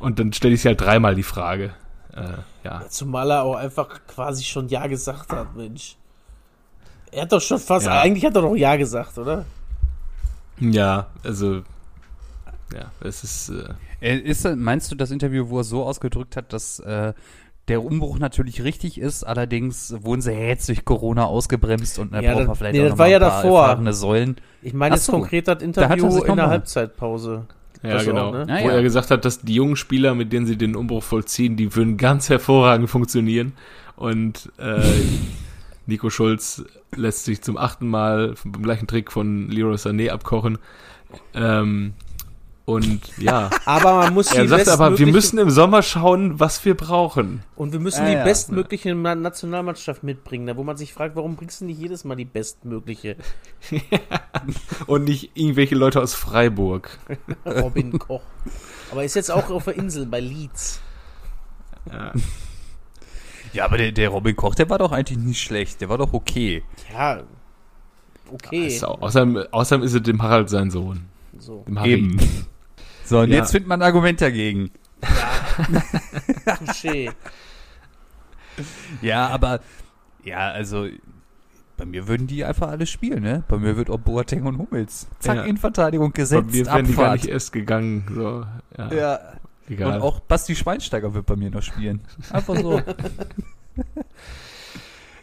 Und 0.00 0.18
dann 0.18 0.32
stelle 0.32 0.54
ich 0.54 0.62
sie 0.62 0.68
halt 0.68 0.80
dreimal 0.80 1.14
die 1.14 1.22
Frage. 1.22 1.74
Äh, 2.16 2.38
ja. 2.64 2.82
Zumal 2.88 3.30
er 3.30 3.42
auch 3.42 3.56
einfach 3.56 3.88
quasi 4.06 4.44
schon 4.44 4.68
Ja 4.68 4.86
gesagt 4.86 5.32
hat, 5.32 5.54
Mensch. 5.54 5.96
Er 7.12 7.22
hat 7.22 7.32
doch 7.32 7.40
schon 7.40 7.58
fast, 7.58 7.86
Ja. 7.86 8.00
eigentlich 8.00 8.24
hat 8.24 8.34
er 8.36 8.42
doch 8.42 8.56
Ja 8.56 8.76
gesagt, 8.76 9.18
oder? 9.18 9.44
Ja, 10.60 11.06
also, 11.22 11.62
ja, 12.74 12.90
es 13.00 13.24
ist, 13.24 13.50
äh, 13.50 13.74
Äh, 14.14 14.18
Ist, 14.18 14.44
meinst 14.56 14.90
du 14.92 14.96
das 14.96 15.10
Interview, 15.10 15.48
wo 15.48 15.58
er 15.58 15.64
so 15.64 15.84
ausgedrückt 15.84 16.36
hat, 16.36 16.52
dass 16.52 16.78
äh, 16.80 17.12
der 17.68 17.84
Umbruch 17.84 18.18
natürlich 18.18 18.62
richtig 18.64 18.98
ist, 18.98 19.24
allerdings 19.24 19.94
wurden 20.00 20.22
sie 20.22 20.32
jetzt 20.32 20.68
durch 20.68 20.84
Corona 20.84 21.24
ausgebremst 21.24 21.98
und 21.98 22.14
da 22.14 22.20
Ja, 22.20 22.34
braucht 22.34 22.46
man 22.46 22.56
vielleicht 22.56 22.74
nee, 22.74 22.80
auch 22.80 22.84
das 22.84 22.92
noch 22.92 22.98
war 22.98 23.08
ja 23.08 23.16
ein 23.18 23.22
paar 23.22 23.42
davor. 23.42 23.60
erfahrene 23.62 23.92
Säulen. 23.92 24.36
Ich 24.62 24.72
meine 24.72 24.94
jetzt 24.94 25.04
so. 25.04 25.12
konkret 25.12 25.48
das 25.48 25.58
Da 25.58 25.64
er 25.64 25.66
Interview 25.66 26.10
sich 26.10 26.24
in 26.24 26.36
der 26.36 26.48
Halbzeitpause. 26.48 27.46
ja, 27.82 27.90
Das 27.94 28.04
genau. 28.04 28.28
auch, 28.28 28.32
ne? 28.32 28.46
Ah, 28.48 28.62
Wo 28.62 28.68
ja. 28.68 28.74
er 28.76 28.82
gesagt 28.82 29.10
hat, 29.10 29.24
dass 29.24 29.40
die 29.40 29.54
jungen 29.54 29.76
Spieler, 29.76 30.14
mit 30.14 30.32
denen 30.32 30.46
sie 30.46 30.56
den 30.56 30.76
Umbruch 30.76 31.02
vollziehen, 31.02 31.56
die 31.56 31.74
würden 31.74 31.96
ganz 31.98 32.28
hervorragend 32.30 32.88
funktionieren. 32.88 33.52
Und 33.96 34.50
äh, 34.58 34.80
Nico 35.86 36.08
Schulz 36.10 36.64
lässt 36.96 37.24
sich 37.24 37.42
zum 37.42 37.56
achten 37.58 37.88
Mal 37.88 38.34
beim 38.44 38.62
gleichen 38.62 38.86
Trick 38.86 39.12
von 39.12 39.48
Leroy 39.50 39.74
Sané 39.76 40.10
abkochen. 40.10 40.58
Ähm, 41.34 41.94
und 42.68 43.00
ja, 43.18 43.48
Aber 43.64 43.94
man 43.94 44.12
muss 44.12 44.30
er 44.32 44.42
die 44.42 44.48
sagt 44.48 44.68
aber, 44.68 44.98
wir 44.98 45.06
müssen 45.06 45.38
im 45.38 45.48
Sommer 45.50 45.80
schauen, 45.82 46.38
was 46.38 46.62
wir 46.66 46.74
brauchen. 46.76 47.42
und 47.56 47.72
wir 47.72 47.80
müssen 47.80 48.02
Ah, 48.02 48.08
die 48.08 48.12
ja. 48.12 48.24
bestmögliche 48.24 48.94
Na- 48.94 49.14
Nationalmannschaft 49.14 50.02
mitbringen, 50.02 50.46
da 50.46 50.56
wo 50.56 50.64
man 50.64 50.76
sich 50.76 50.92
fragt, 50.92 51.16
warum 51.16 51.36
bringst 51.36 51.62
du 51.62 51.64
nicht 51.64 51.80
jedes 51.80 52.04
Mal 52.04 52.14
die 52.16 52.26
bestmögliche? 52.26 53.16
Und 54.86 55.04
nicht 55.04 55.30
irgendwelche 55.34 55.74
Leute 55.74 56.00
aus 56.02 56.14
Freiburg. 56.14 56.98
Robin 57.46 57.98
Koch. 57.98 58.22
Aber 58.92 59.02
ist 59.04 59.14
jetzt 59.16 59.30
auch 59.30 59.48
auf 59.50 59.64
der 59.64 59.76
Insel 59.76 60.06
bei 60.06 60.20
Leeds. 60.20 60.80
Ja. 61.90 62.12
Ja, 63.54 63.64
aber 63.64 63.78
der, 63.78 63.92
der 63.92 64.10
Robin 64.10 64.36
Koch, 64.36 64.54
der 64.54 64.68
war 64.68 64.78
doch 64.78 64.92
eigentlich 64.92 65.18
nicht 65.18 65.40
schlecht. 65.42 65.80
Der 65.80 65.88
war 65.88 65.96
doch 65.98 66.12
okay. 66.12 66.62
Ja, 66.92 67.22
okay. 68.30 68.66
Ist 68.66 68.84
auch, 68.84 69.00
außerdem, 69.00 69.38
außerdem 69.50 69.84
ist 69.84 69.94
es 69.94 70.02
dem 70.02 70.22
Harald 70.22 70.50
sein 70.50 70.70
Sohn. 70.70 71.06
So. 71.38 71.64
Dem 71.66 71.78
Harry. 71.78 72.16
So, 73.08 73.20
und 73.20 73.30
Ja. 73.30 73.36
jetzt 73.38 73.52
findet 73.52 73.68
man 73.68 73.80
ein 73.80 73.86
Argument 73.86 74.20
dagegen. 74.20 74.70
Touché. 76.44 77.10
Ja, 79.00 79.28
aber 79.28 79.60
ja, 80.24 80.50
also 80.50 80.86
bei 81.76 81.84
mir 81.86 82.08
würden 82.08 82.26
die 82.26 82.44
einfach 82.44 82.68
alle 82.68 82.86
spielen, 82.86 83.22
ne? 83.22 83.44
Bei 83.48 83.56
mir 83.56 83.76
wird 83.76 83.88
auch 83.88 83.98
Boateng 84.00 84.44
und 84.44 84.58
Hummels. 84.58 85.06
Zack, 85.20 85.36
Ja. 85.36 85.42
in 85.44 85.56
Verteidigung 85.56 86.10
Bei 86.12 86.16
gesetzt, 86.20 86.50
mir 86.52 86.66
wären 86.66 86.86
die 86.86 86.92
gar 86.94 87.04
Abfahrt. 87.04 87.22
nicht 87.22 87.32
erst 87.32 87.52
gegangen. 87.52 88.04
So, 88.14 88.44
ja, 88.76 88.92
Ja. 88.94 89.20
egal. 89.70 89.94
Und 89.96 90.02
auch 90.02 90.20
Basti 90.20 90.54
Schweinsteiger 90.56 91.14
wird 91.14 91.24
bei 91.26 91.36
mir 91.36 91.50
noch 91.50 91.62
spielen. 91.62 92.00
Einfach 92.30 92.56
so. 92.56 92.82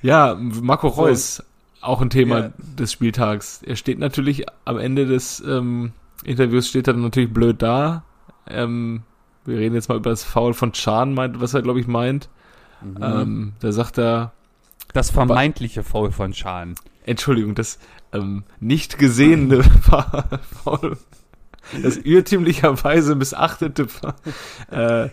Ja, 0.02 0.36
Marco 0.40 0.88
Reus, 0.88 1.44
auch 1.82 2.00
ein 2.02 2.10
Thema 2.12 2.40
Ja. 2.40 2.52
des 2.58 2.92
Spieltags. 2.92 3.62
Er 3.64 3.76
steht 3.76 3.98
natürlich 4.00 4.46
am 4.64 4.78
Ende 4.78 5.06
des 5.08 5.40
ähm, 5.46 5.94
Interviews 6.24 6.70
steht 6.70 6.88
er 6.88 6.94
dann 6.94 7.04
natürlich 7.04 7.34
blöd 7.34 7.62
da. 7.62 8.04
Ähm, 8.48 9.04
wir 9.46 9.58
reden 9.58 9.76
jetzt 9.76 9.90
mal 9.90 9.98
über 9.98 10.10
das 10.10 10.24
Foul 10.24 10.54
von 10.54 10.72
Chan, 10.72 11.14
meint, 11.14 11.40
was 11.40 11.54
er 11.54 11.62
glaube 11.62 11.80
ich 11.80 11.88
meint. 11.88 12.30
Mhm. 12.82 12.98
Ähm, 13.02 13.54
da 13.60 13.72
sagt 13.72 13.98
er, 13.98 14.34
Das 14.94 15.12
vermeintliche 15.12 15.84
Foul 15.84 16.12
von 16.12 16.34
Schahn. 16.34 16.76
Entschuldigung, 17.06 17.56
das 17.56 17.80
ähm, 18.14 18.44
nicht 18.60 18.98
gesehene 18.98 19.64
Foul, 20.64 20.98
das 21.82 21.98
irrtümlicherweise 21.98 23.16
missachtete 23.16 23.88
Foul. 23.88 24.14
Äh, 24.72 25.10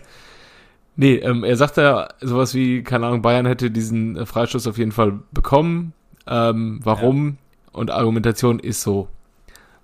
nee, 0.95 1.15
ähm, 1.15 1.43
er 1.43 1.57
sagt 1.57 1.77
ja 1.77 2.09
sowas 2.21 2.53
wie, 2.53 2.83
keine 2.83 3.07
Ahnung, 3.07 3.21
Bayern 3.21 3.45
hätte 3.45 3.71
diesen 3.71 4.17
äh, 4.17 4.25
Freistoß 4.25 4.67
auf 4.67 4.77
jeden 4.77 4.91
Fall 4.91 5.19
bekommen. 5.31 5.93
Ähm, 6.25 6.79
warum? 6.83 7.37
Und 7.71 7.91
Argumentation 7.91 8.59
ist 8.59 8.81
so. 8.81 9.09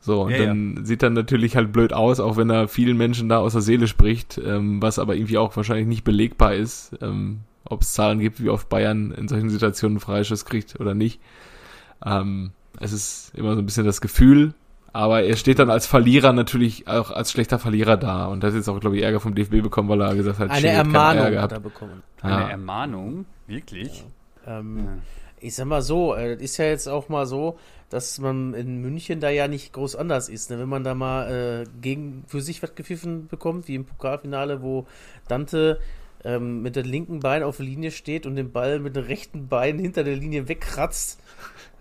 So, 0.01 0.21
und 0.23 0.31
Ja, 0.31 0.45
dann 0.45 0.85
sieht 0.85 1.03
dann 1.03 1.13
natürlich 1.13 1.55
halt 1.55 1.73
blöd 1.73 1.91
aus, 1.93 2.19
auch 2.19 2.37
wenn 2.37 2.49
er 2.49 2.67
vielen 2.67 2.97
Menschen 2.97 3.27
da 3.29 3.39
aus 3.39 3.53
der 3.53 3.61
Seele 3.61 3.87
spricht, 3.87 4.39
ähm, 4.43 4.81
was 4.81 4.97
aber 4.97 5.15
irgendwie 5.15 5.37
auch 5.37 5.55
wahrscheinlich 5.57 5.87
nicht 5.87 6.03
belegbar 6.03 6.53
ist, 6.55 6.91
ähm, 7.01 7.41
ob 7.65 7.81
es 7.81 7.93
Zahlen 7.93 8.19
gibt, 8.19 8.41
wie 8.41 8.49
oft 8.49 8.69
Bayern 8.69 9.11
in 9.11 9.27
solchen 9.27 9.49
Situationen 9.49 9.99
Freischuss 9.99 10.45
kriegt 10.45 10.79
oder 10.79 10.93
nicht. 10.93 11.19
Ähm, 12.05 12.51
es 12.79 12.93
ist 12.93 13.31
immer 13.35 13.55
so 13.55 13.61
ein 13.61 13.65
bisschen 13.65 13.85
das 13.85 13.99
Gefühl, 13.99 14.53
aber 14.93 15.23
er 15.23 15.35
steht 15.35 15.59
dann 15.59 15.69
als 15.69 15.85
Verlierer 15.85 16.31
natürlich 16.33 16.87
auch 16.87 17.11
als 17.11 17.31
schlechter 17.31 17.59
Verlierer 17.59 17.97
da 17.97 18.25
und 18.27 18.41
das 18.41 18.53
ist 18.53 18.59
jetzt 18.59 18.69
auch, 18.69 18.79
glaube 18.79 18.95
ich, 18.97 19.03
Ärger 19.03 19.19
vom 19.19 19.35
DFB 19.35 19.61
bekommen, 19.61 19.89
weil 19.89 20.01
er 20.01 20.15
gesagt 20.15 20.39
hat, 20.39 20.49
Eine 20.49 20.55
shit, 20.61 20.65
keine 20.69 20.77
Ermahnung 20.77 21.23
Ärger 21.25 21.41
hat 21.41 21.51
er 21.51 21.59
bekommen. 21.59 22.03
Eine 22.21 22.33
Ja. 22.33 22.47
Ermahnung? 22.49 23.25
Wirklich? 23.47 24.05
Ähm, 24.47 25.01
Ich 25.41 25.55
sag 25.55 25.67
mal 25.67 25.81
so, 25.81 26.15
äh, 26.15 26.35
das 26.35 26.43
ist 26.43 26.57
ja 26.57 26.65
jetzt 26.65 26.87
auch 26.87 27.07
mal 27.09 27.25
so, 27.25 27.57
dass 27.89 28.19
man 28.19 28.53
in 28.53 28.81
München 28.81 29.19
da 29.19 29.29
ja 29.29 29.47
nicht 29.47 29.73
groß 29.73 29.95
anders 29.95 30.29
ist. 30.29 30.49
Ne? 30.51 30.59
Wenn 30.59 30.69
man 30.69 30.83
da 30.83 30.93
mal 30.93 31.63
äh, 31.63 31.69
gegen 31.81 32.23
für 32.27 32.41
sich 32.41 32.61
was 32.61 32.75
gepfiffen 32.75 33.27
bekommt, 33.27 33.67
wie 33.67 33.75
im 33.75 33.85
Pokalfinale, 33.85 34.61
wo 34.61 34.85
Dante 35.27 35.79
ähm, 36.23 36.61
mit 36.61 36.75
dem 36.75 36.85
linken 36.85 37.19
Bein 37.21 37.43
auf 37.43 37.57
der 37.57 37.65
Linie 37.65 37.91
steht 37.91 38.25
und 38.25 38.35
den 38.35 38.51
Ball 38.51 38.79
mit 38.79 38.95
dem 38.95 39.05
rechten 39.05 39.47
Bein 39.47 39.79
hinter 39.79 40.03
der 40.03 40.15
Linie 40.15 40.47
wegkratzt. 40.47 41.19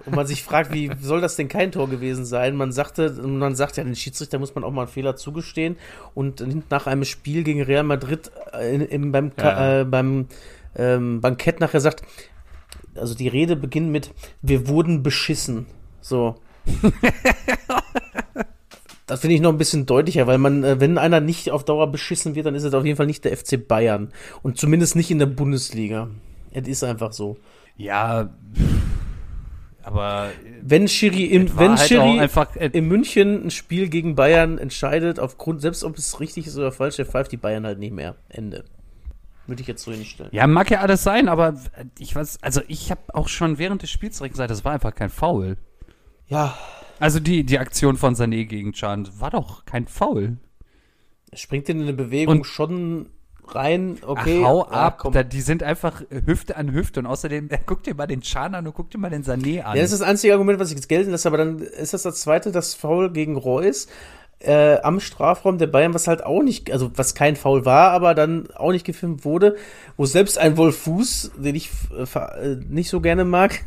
Und 0.06 0.14
man 0.14 0.26
sich 0.26 0.44
fragt, 0.44 0.72
wie 0.72 0.90
soll 1.00 1.20
das 1.20 1.36
denn 1.36 1.48
kein 1.48 1.72
Tor 1.72 1.88
gewesen 1.90 2.24
sein? 2.24 2.56
Man 2.56 2.72
sagte, 2.72 3.10
man 3.10 3.54
sagt 3.56 3.76
ja, 3.76 3.84
den 3.84 3.96
Schiedsrichter 3.96 4.38
muss 4.38 4.54
man 4.54 4.64
auch 4.64 4.70
mal 4.70 4.82
einen 4.82 4.90
Fehler 4.90 5.16
zugestehen. 5.16 5.76
Und 6.14 6.70
nach 6.70 6.86
einem 6.86 7.04
Spiel 7.04 7.42
gegen 7.42 7.62
Real 7.62 7.82
Madrid 7.82 8.30
äh, 8.52 8.74
in, 8.74 8.80
im, 8.82 9.12
beim, 9.12 9.32
Ja. 9.38 9.80
äh, 9.80 9.84
beim 9.84 10.26
ähm, 10.76 11.20
Bankett 11.20 11.60
nachher 11.60 11.80
sagt, 11.80 12.02
also 12.94 13.14
die 13.14 13.28
Rede 13.28 13.56
beginnt 13.56 13.90
mit, 13.90 14.12
wir 14.40 14.68
wurden 14.68 15.02
beschissen. 15.02 15.66
So. 16.08 16.36
das 19.06 19.20
finde 19.20 19.34
ich 19.34 19.40
noch 19.40 19.52
ein 19.52 19.58
bisschen 19.58 19.86
deutlicher, 19.86 20.26
weil 20.26 20.38
man, 20.38 20.64
äh, 20.64 20.80
wenn 20.80 20.98
einer 20.98 21.20
nicht 21.20 21.50
auf 21.50 21.64
Dauer 21.64 21.90
beschissen 21.90 22.34
wird, 22.34 22.46
dann 22.46 22.54
ist 22.54 22.64
es 22.64 22.74
auf 22.74 22.84
jeden 22.84 22.96
Fall 22.96 23.06
nicht 23.06 23.24
der 23.24 23.36
FC 23.36 23.66
Bayern. 23.66 24.12
Und 24.42 24.58
zumindest 24.58 24.96
nicht 24.96 25.10
in 25.10 25.18
der 25.18 25.26
Bundesliga. 25.26 26.08
Es 26.50 26.66
ist 26.66 26.82
einfach 26.82 27.12
so. 27.12 27.36
Ja, 27.76 28.30
aber 29.82 30.32
Wenn 30.60 30.86
Schiri, 30.86 31.24
im, 31.24 31.58
wenn 31.58 31.78
halt 31.78 31.88
Schiri 31.88 32.20
einfach 32.20 32.54
äh, 32.56 32.70
in 32.72 32.88
München 32.88 33.46
ein 33.46 33.50
Spiel 33.50 33.88
gegen 33.88 34.16
Bayern 34.16 34.58
entscheidet, 34.58 35.18
aufgrund, 35.18 35.62
selbst 35.62 35.82
ob 35.82 35.96
es 35.96 36.20
richtig 36.20 36.46
ist 36.46 36.58
oder 36.58 36.72
falsch, 36.72 36.96
der 36.96 37.06
pfeift 37.06 37.32
die 37.32 37.38
Bayern 37.38 37.64
halt 37.64 37.78
nicht 37.78 37.92
mehr. 37.92 38.16
Ende. 38.28 38.64
Würde 39.46 39.62
ich 39.62 39.68
jetzt 39.68 39.82
so 39.82 39.92
hinstellen. 39.92 40.30
Ja, 40.34 40.46
mag 40.46 40.70
ja 40.70 40.80
alles 40.80 41.02
sein, 41.02 41.28
aber 41.28 41.54
ich 41.98 42.14
weiß, 42.14 42.42
also 42.42 42.60
ich 42.68 42.90
habe 42.90 43.00
auch 43.14 43.28
schon 43.28 43.56
während 43.56 43.82
des 43.82 43.90
Spiels 43.90 44.18
direkt 44.18 44.34
gesagt, 44.34 44.50
das 44.50 44.62
war 44.62 44.72
einfach 44.72 44.94
kein 44.94 45.08
Foul. 45.08 45.56
Ja, 46.28 46.56
Also 47.00 47.20
die, 47.20 47.44
die 47.44 47.58
Aktion 47.58 47.96
von 47.96 48.14
Sané 48.14 48.44
gegen 48.46 48.72
Can 48.72 49.08
war 49.18 49.30
doch 49.30 49.64
kein 49.64 49.86
Foul. 49.86 50.36
er 51.30 51.38
springt 51.38 51.68
in 51.68 51.82
eine 51.82 51.92
Bewegung 51.92 52.38
Und- 52.38 52.44
schon 52.44 53.06
rein. 53.46 53.96
Okay, 54.06 54.40
Ach, 54.42 54.46
hau 54.48 54.64
ja, 54.64 54.70
ab, 54.72 55.08
da, 55.12 55.22
die 55.22 55.40
sind 55.40 55.62
einfach 55.62 56.02
Hüfte 56.26 56.56
an 56.56 56.70
Hüfte 56.72 57.00
und 57.00 57.06
außerdem, 57.06 57.48
äh, 57.50 57.58
guck 57.64 57.82
dir 57.82 57.94
mal 57.94 58.06
den 58.06 58.20
Can 58.20 58.54
an 58.54 58.66
und 58.66 58.74
guck 58.74 58.90
dir 58.90 58.98
mal 58.98 59.08
den 59.10 59.24
Sané 59.24 59.62
an. 59.62 59.74
Ja, 59.76 59.82
das 59.82 59.92
ist 59.92 60.00
das 60.00 60.08
einzige 60.08 60.32
Argument, 60.34 60.58
was 60.58 60.70
ich 60.70 60.76
jetzt 60.76 60.88
gelten 60.88 61.10
lasse, 61.12 61.28
aber 61.28 61.38
dann 61.38 61.58
ist 61.60 61.94
das 61.94 62.02
das 62.02 62.20
zweite, 62.20 62.52
das 62.52 62.74
Foul 62.74 63.10
gegen 63.10 63.36
Reus 63.36 63.88
äh, 64.40 64.80
am 64.82 65.00
Strafraum 65.00 65.58
der 65.58 65.66
Bayern, 65.66 65.94
was 65.94 66.06
halt 66.06 66.24
auch 66.24 66.42
nicht, 66.42 66.70
also 66.70 66.92
was 66.94 67.14
kein 67.14 67.34
Foul 67.34 67.64
war, 67.64 67.90
aber 67.90 68.14
dann 68.14 68.48
auch 68.52 68.70
nicht 68.70 68.86
gefilmt 68.86 69.24
wurde, 69.24 69.56
wo 69.96 70.06
selbst 70.06 70.38
ein 70.38 70.56
Wolf 70.56 70.78
Fuß, 70.78 71.32
den 71.36 71.56
ich 71.56 71.70
äh, 71.92 72.18
äh, 72.18 72.56
nicht 72.68 72.88
so 72.88 73.00
gerne 73.00 73.24
mag, 73.24 73.60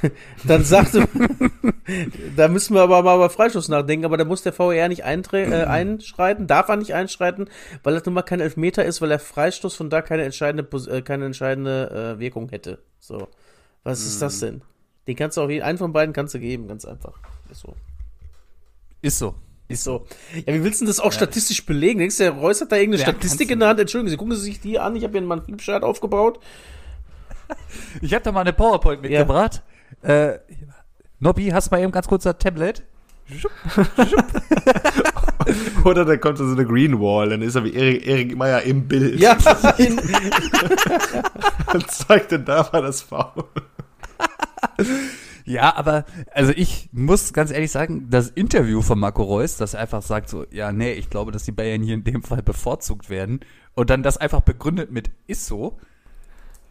dann 0.44 0.64
sagte, 0.64 1.06
da 2.36 2.48
müssen 2.48 2.74
wir 2.74 2.82
aber 2.82 3.02
mal 3.02 3.16
über 3.16 3.30
Freistoß 3.30 3.68
nachdenken, 3.68 4.04
aber 4.04 4.16
da 4.16 4.24
muss 4.24 4.42
der 4.42 4.52
VR 4.52 4.88
nicht 4.88 5.04
äh, 5.04 5.64
einschreiten, 5.68 6.48
darf 6.48 6.68
er 6.68 6.76
nicht 6.76 6.94
einschreiten, 6.94 7.48
weil 7.84 7.94
das 7.94 8.04
nun 8.04 8.14
mal 8.14 8.22
kein 8.22 8.40
Elfmeter 8.40 8.84
ist, 8.84 9.00
weil 9.00 9.10
der 9.10 9.20
Freistoß 9.20 9.76
von 9.76 9.90
da 9.90 10.02
keine 10.02 10.24
entscheidende, 10.24 10.68
äh, 10.90 11.02
keine 11.02 11.26
entscheidende 11.26 12.16
äh, 12.16 12.20
Wirkung 12.20 12.48
hätte. 12.48 12.78
So. 12.98 13.28
Was 13.84 14.04
ist 14.04 14.20
das 14.20 14.40
denn? 14.40 14.62
Den 15.06 15.14
kannst 15.14 15.36
du 15.36 15.42
auch 15.42 15.48
jeden, 15.48 15.62
einen 15.62 15.78
von 15.78 15.92
beiden 15.92 16.12
kannst 16.12 16.34
du 16.34 16.40
geben, 16.40 16.66
ganz 16.66 16.84
einfach. 16.84 17.12
Ist 17.48 17.60
so. 17.60 17.76
Ist 19.00 19.18
so. 19.20 19.36
Ist 19.68 19.84
so. 19.84 20.06
Ja, 20.46 20.54
wie 20.54 20.62
willst 20.62 20.80
du 20.80 20.84
denn 20.84 20.90
das 20.90 21.00
auch 21.00 21.12
statistisch 21.12 21.66
belegen? 21.66 21.98
Denkst 21.98 22.18
du, 22.18 22.22
der 22.24 22.32
Reus 22.32 22.60
hat 22.60 22.70
da 22.70 22.76
irgendeine 22.76 23.02
Ja, 23.02 23.08
Statistik 23.08 23.48
kannst 23.48 23.52
in 23.52 23.60
der 23.60 23.68
Hand? 23.68 23.80
Entschuldigen 23.80 24.10
Sie, 24.10 24.16
gucken 24.16 24.34
Sie 24.36 24.42
sich 24.42 24.60
die 24.60 24.78
an. 24.78 24.94
Ich 24.94 25.02
habe 25.02 25.18
hier 25.18 25.26
mal 25.26 25.38
einen 25.38 25.44
Flipchart 25.44 25.82
aufgebaut. 25.82 26.38
Ich 28.00 28.12
habe 28.12 28.24
da 28.24 28.32
mal 28.32 28.40
eine 28.40 28.52
PowerPoint 28.52 29.02
mitgebracht. 29.02 29.62
Äh, 30.02 30.38
Nobby, 31.20 31.50
hast 31.50 31.70
du 31.70 31.76
mal 31.76 31.80
eben 31.80 31.92
ganz 31.92 32.08
kurz 32.08 32.24
das 32.24 32.38
Tablet? 32.38 32.82
Oder 35.84 36.04
da 36.04 36.16
kommt 36.16 36.38
so 36.38 36.44
eine 36.44 36.66
Green 36.66 37.00
Wall, 37.00 37.28
dann 37.28 37.42
ist 37.42 37.54
er 37.54 37.64
wie 37.64 37.74
Erik, 37.74 38.06
Erik 38.06 38.36
Meyer 38.36 38.62
im 38.62 38.88
Bild. 38.88 39.20
Ja, 39.20 39.36
in, 39.78 39.98
Und 41.72 41.90
zeigt 41.90 42.32
dann 42.32 42.44
da 42.44 42.72
war 42.72 42.82
das 42.82 43.02
Foul. 43.02 43.44
Ja, 45.46 45.76
aber 45.76 46.04
also 46.34 46.52
ich 46.54 46.88
muss 46.92 47.32
ganz 47.32 47.52
ehrlich 47.52 47.70
sagen, 47.70 48.08
das 48.10 48.28
Interview 48.28 48.82
von 48.82 48.98
Marco 48.98 49.22
Reus, 49.22 49.56
dass 49.56 49.74
er 49.74 49.80
einfach 49.80 50.02
sagt 50.02 50.28
so, 50.28 50.44
ja, 50.50 50.72
nee, 50.72 50.92
ich 50.92 51.08
glaube, 51.08 51.30
dass 51.30 51.44
die 51.44 51.52
Bayern 51.52 51.82
hier 51.82 51.94
in 51.94 52.02
dem 52.02 52.22
Fall 52.24 52.42
bevorzugt 52.42 53.08
werden 53.08 53.40
und 53.74 53.88
dann 53.88 54.02
das 54.02 54.16
einfach 54.16 54.40
begründet 54.40 54.90
mit 54.90 55.10
ist 55.28 55.46
so. 55.46 55.78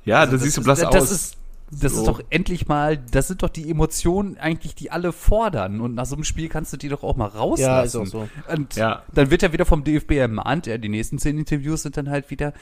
Ja, 0.04 0.26
das, 0.26 0.42
siehst 0.42 0.58
du 0.58 0.64
blass 0.64 0.82
das 0.82 0.94
aus. 0.94 1.12
Ist, 1.12 1.38
das 1.72 1.94
So. 1.94 2.00
ist 2.02 2.08
doch 2.08 2.22
endlich 2.30 2.68
mal, 2.68 2.98
das 2.98 3.28
sind 3.28 3.44
doch 3.44 3.50
die 3.50 3.70
Emotionen 3.70 4.38
eigentlich, 4.38 4.76
die 4.76 4.92
alle 4.92 5.12
fordern 5.12 5.82
und 5.82 5.96
nach 5.96 6.06
so 6.06 6.16
einem 6.16 6.24
Spiel 6.24 6.48
kannst 6.48 6.72
du 6.74 6.78
die 6.78 6.90
doch 6.90 7.04
auch 7.04 7.16
mal 7.16 7.28
rauslassen. 7.28 7.70
Ja, 7.70 7.82
ist 7.82 7.96
auch 7.96 8.06
so. 8.06 8.28
Und 8.52 8.76
Ja. 8.76 9.04
dann 9.14 9.32
wird 9.32 9.44
er 9.44 9.52
wieder 9.52 9.66
vom 9.66 9.84
DFB 9.84 10.12
ermahnt, 10.12 10.68
ja, 10.68 10.78
die 10.78 10.90
nächsten 10.90 11.18
zehn 11.18 11.38
Interviews 11.38 11.84
sind 11.84 11.98
dann 11.98 12.10
halt 12.10 12.30
wieder, 12.30 12.54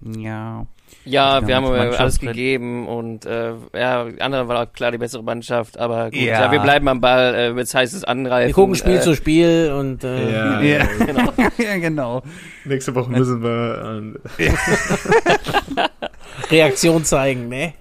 ja, 0.00 0.66
Ja, 1.04 1.40
Ja, 1.40 1.46
wir 1.46 1.56
haben 1.56 1.66
äh, 1.66 1.96
alles 1.96 2.18
drin. 2.18 2.28
gegeben 2.28 2.86
und 2.88 3.24
äh, 3.26 3.54
ja, 3.74 4.04
die 4.04 4.20
andere 4.20 4.46
war 4.48 4.62
auch 4.62 4.72
klar 4.72 4.90
die 4.92 4.98
bessere 4.98 5.22
Mannschaft, 5.24 5.78
aber 5.78 6.10
gut, 6.10 6.20
Ja. 6.20 6.42
ja, 6.42 6.52
wir 6.52 6.60
bleiben 6.60 6.86
am 6.88 7.00
Ball, 7.00 7.34
äh, 7.34 7.52
jetzt 7.56 7.74
heißt 7.74 7.94
es 7.94 8.04
angreifen. 8.04 8.48
wir 8.48 8.54
gucken 8.54 8.74
Spiel 8.74 8.96
äh, 8.96 9.00
zu 9.00 9.14
Spiel 9.16 9.72
und 9.76 10.04
äh, 10.04 10.32
ja, 10.32 10.60
Ja. 10.60 10.86
Genau. 11.06 11.32
ja, 11.58 11.78
genau. 11.78 12.22
Nächste 12.64 12.94
Woche 12.94 13.10
müssen 13.10 13.42
wir. 13.42 14.14
Reaktion 16.50 17.04
zeigen, 17.04 17.48
ne? 17.48 17.74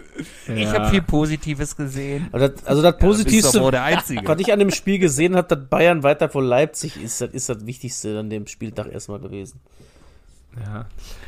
Äh, 0.47 0.63
Ich 0.63 0.72
ja. 0.72 0.74
habe 0.74 0.89
viel 0.89 1.01
Positives 1.01 1.76
gesehen. 1.76 2.28
Das, 2.32 2.65
also 2.65 2.82
das 2.82 2.95
Ja, 2.99 3.07
Positivste, 3.07 3.57
doch 3.57 3.65
wohl 3.65 3.72
der 3.72 3.84
Einzige. 3.84 4.22
was 4.28 4.39
ich 4.39 4.51
an 4.51 4.59
dem 4.59 4.72
Spiel 4.72 4.99
gesehen 4.99 5.36
habe, 5.36 5.47
dass 5.53 5.67
Bayern 5.67 6.03
weiter 6.03 6.30
vor 6.30 6.43
Leipzig 6.43 7.01
ist, 7.01 7.22
das 7.22 7.32
ist 7.32 7.49
das 7.49 7.65
Wichtigste 7.65 8.19
an 8.19 8.30
dem 8.30 8.47
Spieltag 8.47 8.91
erstmal 8.91 9.19
gewesen. 9.19 9.59
Ja. 10.65 10.86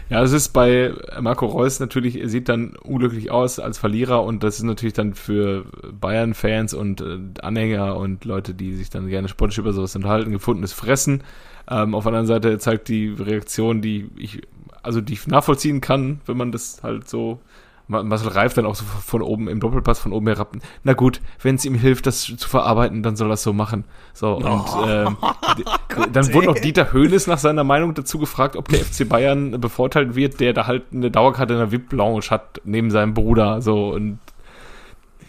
ja, 0.09 0.21
es 0.21 0.33
ist 0.33 0.49
bei 0.49 0.93
Marco 1.21 1.45
Reus 1.45 1.79
natürlich, 1.79 2.19
er 2.19 2.27
sieht 2.27 2.49
dann 2.49 2.75
unglücklich 2.75 3.31
aus 3.31 3.57
als 3.57 3.77
Verlierer 3.77 4.21
und 4.23 4.43
das 4.43 4.57
ist 4.57 4.63
natürlich 4.63 4.93
dann 4.93 5.13
für 5.13 5.63
Bayern-Fans 5.97 6.73
und 6.73 6.99
äh, 6.99 7.19
Anhänger 7.41 7.95
und 7.95 8.25
Leute, 8.25 8.53
die 8.53 8.75
sich 8.75 8.89
dann 8.89 9.07
gerne 9.07 9.29
sportlich 9.29 9.59
über 9.59 9.71
sowas 9.71 9.95
unterhalten, 9.95 10.31
gefundenes 10.31 10.73
Fressen. 10.73 11.23
Ähm, 11.69 11.95
auf 11.95 12.03
der 12.03 12.09
anderen 12.09 12.27
Seite 12.27 12.57
zeigt 12.59 12.89
die 12.89 13.15
Reaktion, 13.17 13.81
die 13.81 14.09
ich, 14.17 14.41
also 14.81 14.99
die 14.99 15.13
ich 15.13 15.25
nachvollziehen 15.25 15.79
kann, 15.79 16.19
wenn 16.25 16.35
man 16.35 16.51
das 16.51 16.83
halt 16.83 17.07
so 17.07 17.39
Marcel 17.88 18.29
Reif 18.29 18.53
dann 18.53 18.65
auch 18.65 18.75
so 18.75 18.86
von 18.86 19.21
oben 19.21 19.47
im 19.49 19.59
Doppelpass 19.59 19.99
von 19.99 20.13
oben 20.13 20.27
herab. 20.27 20.55
Na 20.84 20.93
gut, 20.93 21.19
wenn 21.41 21.55
es 21.55 21.65
ihm 21.65 21.75
hilft, 21.75 22.05
das 22.07 22.21
zu 22.21 22.47
verarbeiten, 22.49 23.03
dann 23.03 23.15
soll 23.15 23.29
er 23.29 23.34
es 23.34 23.43
so 23.43 23.51
machen. 23.53 23.84
So 24.13 24.36
und 24.36 24.65
ähm, 24.88 25.17
d- 25.57 25.63
dann 26.11 26.34
wurde 26.34 26.47
noch 26.47 26.55
Dieter 26.59 26.93
Höhnes 26.93 27.27
nach 27.27 27.38
seiner 27.38 27.63
Meinung 27.63 27.93
dazu 27.93 28.19
gefragt, 28.19 28.55
ob 28.55 28.69
der 28.69 28.79
FC 28.79 29.07
Bayern 29.07 29.59
bevorteilt 29.59 30.15
wird, 30.15 30.39
der 30.39 30.53
da 30.53 30.65
halt 30.65 30.84
eine 30.93 31.11
Dauerkarte 31.11 31.53
in 31.53 31.59
der 31.59 31.71
VIP 31.71 31.91
Lounge 31.93 32.25
hat 32.29 32.61
neben 32.63 32.89
seinem 32.89 33.13
Bruder 33.13 33.61
so 33.61 33.89
und 33.93 34.19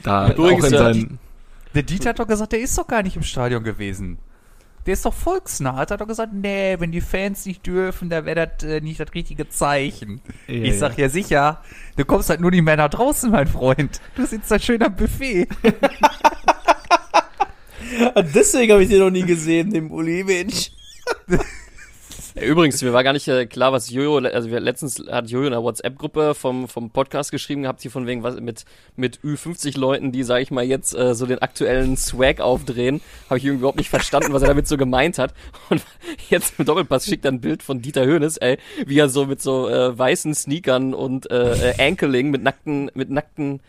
da 0.02 0.30
Übrigens, 0.30 0.64
auch 0.64 0.68
in 0.68 0.72
ja, 0.74 0.78
seinen 0.78 1.18
Der 1.74 1.82
Dieter 1.82 2.10
hat 2.10 2.18
doch 2.18 2.26
gesagt, 2.26 2.52
der 2.52 2.60
ist 2.60 2.76
doch 2.78 2.86
gar 2.86 3.02
nicht 3.02 3.16
im 3.16 3.22
Stadion 3.22 3.64
gewesen. 3.64 4.18
Der 4.86 4.94
ist 4.94 5.04
doch 5.04 5.14
volksnah. 5.14 5.76
Hat 5.76 5.90
er 5.90 5.96
doch 5.96 6.06
gesagt, 6.06 6.32
nee, 6.32 6.76
wenn 6.78 6.92
die 6.92 7.00
Fans 7.00 7.46
nicht 7.46 7.66
dürfen, 7.66 8.10
dann 8.10 8.26
wäre 8.26 8.46
das 8.46 8.68
äh, 8.68 8.80
nicht 8.80 9.00
das 9.00 9.14
richtige 9.14 9.48
Zeichen. 9.48 10.20
Ja, 10.46 10.54
ich 10.54 10.78
sag 10.78 10.98
ja 10.98 11.08
sicher, 11.08 11.62
du 11.96 12.04
kommst 12.04 12.28
halt 12.30 12.40
nur 12.40 12.50
nicht 12.50 12.62
mehr 12.62 12.76
nach 12.76 12.90
draußen, 12.90 13.30
mein 13.30 13.46
Freund. 13.46 14.00
Du 14.14 14.26
sitzt 14.26 14.50
da 14.50 14.58
schön 14.58 14.82
am 14.82 14.94
Buffet. 14.94 15.48
Deswegen 18.34 18.72
habe 18.72 18.82
ich 18.82 18.88
den 18.88 18.98
noch 18.98 19.10
nie 19.10 19.22
gesehen, 19.24 19.70
den 19.70 19.90
Uli, 19.90 20.24
Mensch. 20.24 20.70
Ja, 22.34 22.42
Übrigens, 22.42 22.82
mir 22.82 22.92
war 22.92 23.04
gar 23.04 23.12
nicht 23.12 23.28
äh, 23.28 23.46
klar, 23.46 23.72
was 23.72 23.90
Jojo, 23.90 24.18
also 24.18 24.50
wir, 24.50 24.58
letztens 24.58 25.00
hat 25.08 25.30
Jojo 25.30 25.46
in 25.46 25.52
der 25.52 25.62
WhatsApp-Gruppe 25.62 26.34
vom, 26.34 26.66
vom 26.66 26.90
Podcast 26.90 27.30
geschrieben 27.30 27.62
gehabt, 27.62 27.80
hier 27.82 27.92
von 27.92 28.08
wegen 28.08 28.24
was 28.24 28.40
mit, 28.40 28.64
mit 28.96 29.20
Ü50 29.20 29.78
Leuten, 29.78 30.10
die, 30.10 30.24
sag 30.24 30.42
ich 30.42 30.50
mal, 30.50 30.64
jetzt 30.64 30.96
äh, 30.96 31.14
so 31.14 31.26
den 31.26 31.38
aktuellen 31.38 31.96
Swag 31.96 32.40
aufdrehen. 32.40 33.00
Habe 33.30 33.38
ich 33.38 33.44
überhaupt 33.44 33.78
nicht 33.78 33.88
verstanden, 33.88 34.32
was 34.32 34.42
er 34.42 34.48
damit 34.48 34.66
so 34.66 34.76
gemeint 34.76 35.18
hat. 35.18 35.32
Und 35.70 35.82
jetzt 36.28 36.54
im 36.58 36.64
Doppelpass 36.64 37.06
schickt 37.06 37.24
er 37.24 37.30
ein 37.30 37.40
Bild 37.40 37.62
von 37.62 37.80
Dieter 37.82 38.04
Höhnes, 38.04 38.36
ey, 38.38 38.58
wie 38.84 38.98
er 38.98 39.08
so 39.08 39.26
mit 39.26 39.40
so 39.40 39.68
äh, 39.68 39.96
weißen 39.96 40.34
Sneakern 40.34 40.92
und 40.92 41.30
äh, 41.30 41.70
äh, 41.70 41.86
Ankling 41.86 42.30
mit 42.30 42.42
nackten, 42.42 42.90
mit 42.94 43.10
nackten 43.10 43.60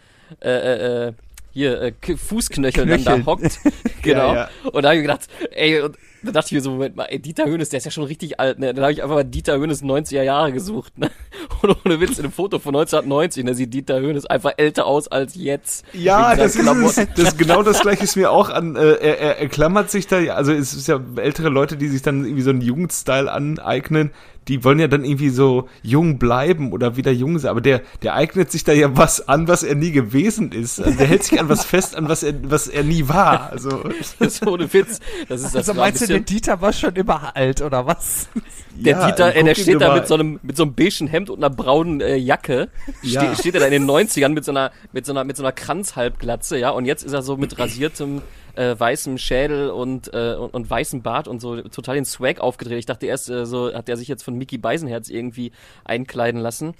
äh, 0.42 0.50
äh, 0.50 1.08
äh, 1.10 1.14
hier 1.56 1.82
äh, 1.82 1.94
Fußknöcheln 2.18 2.90
dann 2.90 3.04
da 3.04 3.14
Knöcheln. 3.14 3.26
hockt. 3.28 3.60
genau. 4.06 4.34
Ja, 4.34 4.50
Und 4.72 4.84
da 4.84 4.90
habe 4.90 4.98
ich 4.98 5.02
gedacht, 5.02 5.28
ey, 5.52 5.82
und 5.82 5.98
da 6.24 6.32
dachte 6.32 6.48
ich 6.48 6.52
mir 6.54 6.62
so, 6.62 6.72
Moment 6.72 6.96
mal, 6.96 7.06
ey, 7.06 7.20
Dieter 7.20 7.46
Hönes, 7.46 7.70
der 7.70 7.78
ist 7.78 7.86
ja 7.86 7.92
schon 7.92 8.06
richtig 8.06 8.40
alt, 8.40 8.60
ne? 8.60 8.74
Dann 8.74 8.84
habe 8.84 8.94
ich 8.94 9.04
einfach 9.04 9.16
mal 9.16 9.24
Dieter 9.24 9.58
Hönes 9.58 9.84
90er 9.84 10.24
Jahre 10.24 10.52
gesucht, 10.52 10.98
ne? 10.98 11.12
Und 11.62 11.78
ohne 11.86 12.00
Witz, 12.00 12.18
in 12.18 12.26
einem 12.26 12.32
Foto 12.32 12.60
von 12.60 12.76
1990, 12.76 13.46
da 13.46 13.54
sieht 13.54 13.74
Dieter 13.74 14.00
Hönes 14.00 14.26
einfach 14.26 14.54
älter 14.58 14.86
aus 14.86 15.08
als 15.08 15.36
jetzt. 15.36 15.86
Ja, 15.94 16.36
das 16.36 16.56
ist, 16.56 16.98
es. 16.98 17.08
Das 17.16 17.38
genau 17.38 17.64
das 17.64 17.82
gleiche 17.82 18.04
ist 18.04 18.16
mir 18.16 18.32
auch 18.32 18.50
an, 18.50 18.76
äh, 18.76 18.94
er, 18.94 19.20
er, 19.20 19.38
er 19.40 19.50
klammert 19.50 19.92
sich 19.92 20.08
da, 20.08 20.18
also 20.34 20.52
es 20.52 20.74
ist 20.74 20.88
ja 20.88 21.00
ältere 21.18 21.50
Leute, 21.50 21.78
die 21.78 21.88
sich 21.88 22.02
dann 22.02 22.26
irgendwie 22.26 22.42
so 22.42 22.50
einen 22.50 22.62
Jugendstyle 22.62 23.32
aneignen, 23.32 24.12
die 24.48 24.64
wollen 24.64 24.80
ja 24.80 24.88
dann 24.88 25.04
irgendwie 25.04 25.30
so 25.30 25.68
jung 25.82 26.20
bleiben 26.20 26.72
oder 26.72 26.96
wieder 26.98 27.12
jung 27.12 27.40
sein, 27.40 27.52
aber 27.52 27.62
der, 27.62 27.82
der 28.04 28.14
eignet 28.14 28.52
sich 28.52 28.64
da 28.64 28.74
ja 28.74 28.96
was 28.96 29.28
an, 29.28 29.48
was 29.48 29.64
er 29.64 29.76
nie 29.76 29.92
gewesen 29.92 30.52
ist. 30.52 30.80
Also 30.80 30.98
der 30.98 31.08
hält 31.08 31.24
sich 31.24 31.40
an 31.40 31.50
was 31.50 31.66
fest, 31.66 31.96
an 31.96 32.08
was 32.10 32.24
er, 32.24 32.34
was 32.44 32.68
er 32.68 32.84
nie 32.84 33.08
war. 33.08 33.52
Also, 33.52 33.84
Das 34.20 34.36
ist 34.36 34.48
ohne 34.48 34.72
Witz. 34.72 35.00
Das 35.28 35.42
ist 35.42 35.56
das 35.56 35.68
Also 35.68 35.74
meinst 35.74 36.02
du, 36.02 36.08
der 36.08 36.20
Dieter 36.20 36.62
war 36.62 36.74
schon 36.74 36.96
immer 36.96 37.36
alt, 37.36 37.62
oder 37.62 37.86
was? 37.86 38.30
der 38.76 38.98
ja, 38.98 39.08
Dieter, 39.08 39.28
ey, 39.28 39.42
guck 39.42 39.46
der 39.46 39.56
steht 39.56 39.82
da 39.82 39.96
mit 39.96 40.08
so 40.08 40.14
einem, 40.14 40.40
mit 40.44 40.58
so 40.58 40.64
einem 40.64 40.74
beigen 40.74 41.08
Hemd 41.08 41.30
und 41.30 41.44
einer 41.44 41.54
braunen 41.54 42.02
äh, 42.02 42.16
Jacke. 42.16 42.70
Ja. 43.02 43.22
Ste 43.22 43.42
steht 43.42 43.54
er 43.56 43.62
da 43.62 43.66
in 43.68 43.72
den 43.72 43.90
90ern 43.90 44.30
mit 44.30 44.46
so 44.46 44.52
einer, 44.52 44.72
mit 44.92 45.06
so 45.06 45.14
einer, 45.14 45.24
mit 45.24 45.38
so 45.38 45.44
einer 45.44 45.52
Kranzhalbglatze, 45.52 46.58
ja. 46.58 46.70
Und 46.70 46.86
jetzt 46.86 47.04
ist 47.04 47.14
er 47.14 47.22
so 47.22 47.38
mit 47.38 47.58
rasiertem, 47.58 48.22
äh, 48.58 48.80
weißem 48.80 49.18
Schädel 49.18 49.70
und, 49.70 50.14
äh, 50.14 50.36
und, 50.36 50.54
und 50.54 50.70
weißem 50.70 51.02
Bart 51.02 51.28
und 51.28 51.42
so 51.42 51.62
total 51.62 51.96
den 51.96 52.06
Swag 52.06 52.40
aufgedreht. 52.40 52.80
Ich 52.80 52.86
dachte 52.86 53.06
erst, 53.06 53.30
äh, 53.30 53.46
so 53.46 53.74
hat 53.74 53.90
er 53.90 53.98
sich 53.98 54.08
jetzt 54.08 54.24
von 54.24 54.36
Mickey 54.36 54.58
Beisenherz 54.58 55.10
irgendwie 55.10 55.52
einkleiden 55.84 56.42
lassen. 56.42 56.74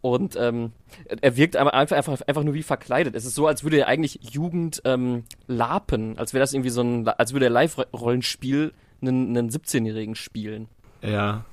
Und 0.00 0.36
ähm, 0.36 0.72
er 1.20 1.36
wirkt 1.36 1.56
einfach, 1.56 1.72
einfach, 1.72 2.20
einfach, 2.26 2.44
nur 2.44 2.54
wie 2.54 2.62
verkleidet. 2.62 3.16
Es 3.16 3.24
ist 3.24 3.34
so, 3.34 3.46
als 3.48 3.64
würde 3.64 3.78
er 3.78 3.88
eigentlich 3.88 4.20
Jugend 4.32 4.80
ähm, 4.84 5.24
lapen, 5.48 6.16
als 6.18 6.32
wäre 6.32 6.40
das 6.40 6.52
irgendwie 6.52 6.70
so 6.70 6.82
ein, 6.82 7.08
als 7.08 7.32
würde 7.32 7.46
er 7.46 7.50
Live-Rollenspiel 7.50 8.72
einen, 9.02 9.36
einen 9.36 9.50
17-Jährigen 9.50 10.14
spielen. 10.14 10.68
Ja. 11.02 11.44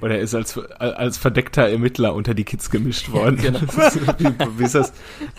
Oder 0.00 0.14
er 0.16 0.20
ist 0.22 0.34
als, 0.34 0.56
als 0.78 1.18
verdeckter 1.18 1.68
Ermittler 1.68 2.14
unter 2.14 2.32
die 2.32 2.44
Kids 2.44 2.70
gemischt 2.70 3.10
worden. 3.12 3.36
genau. 3.36 3.60
wie, 4.18 4.58
wie 4.58 4.64
ist 4.64 4.74
das? 4.74 4.92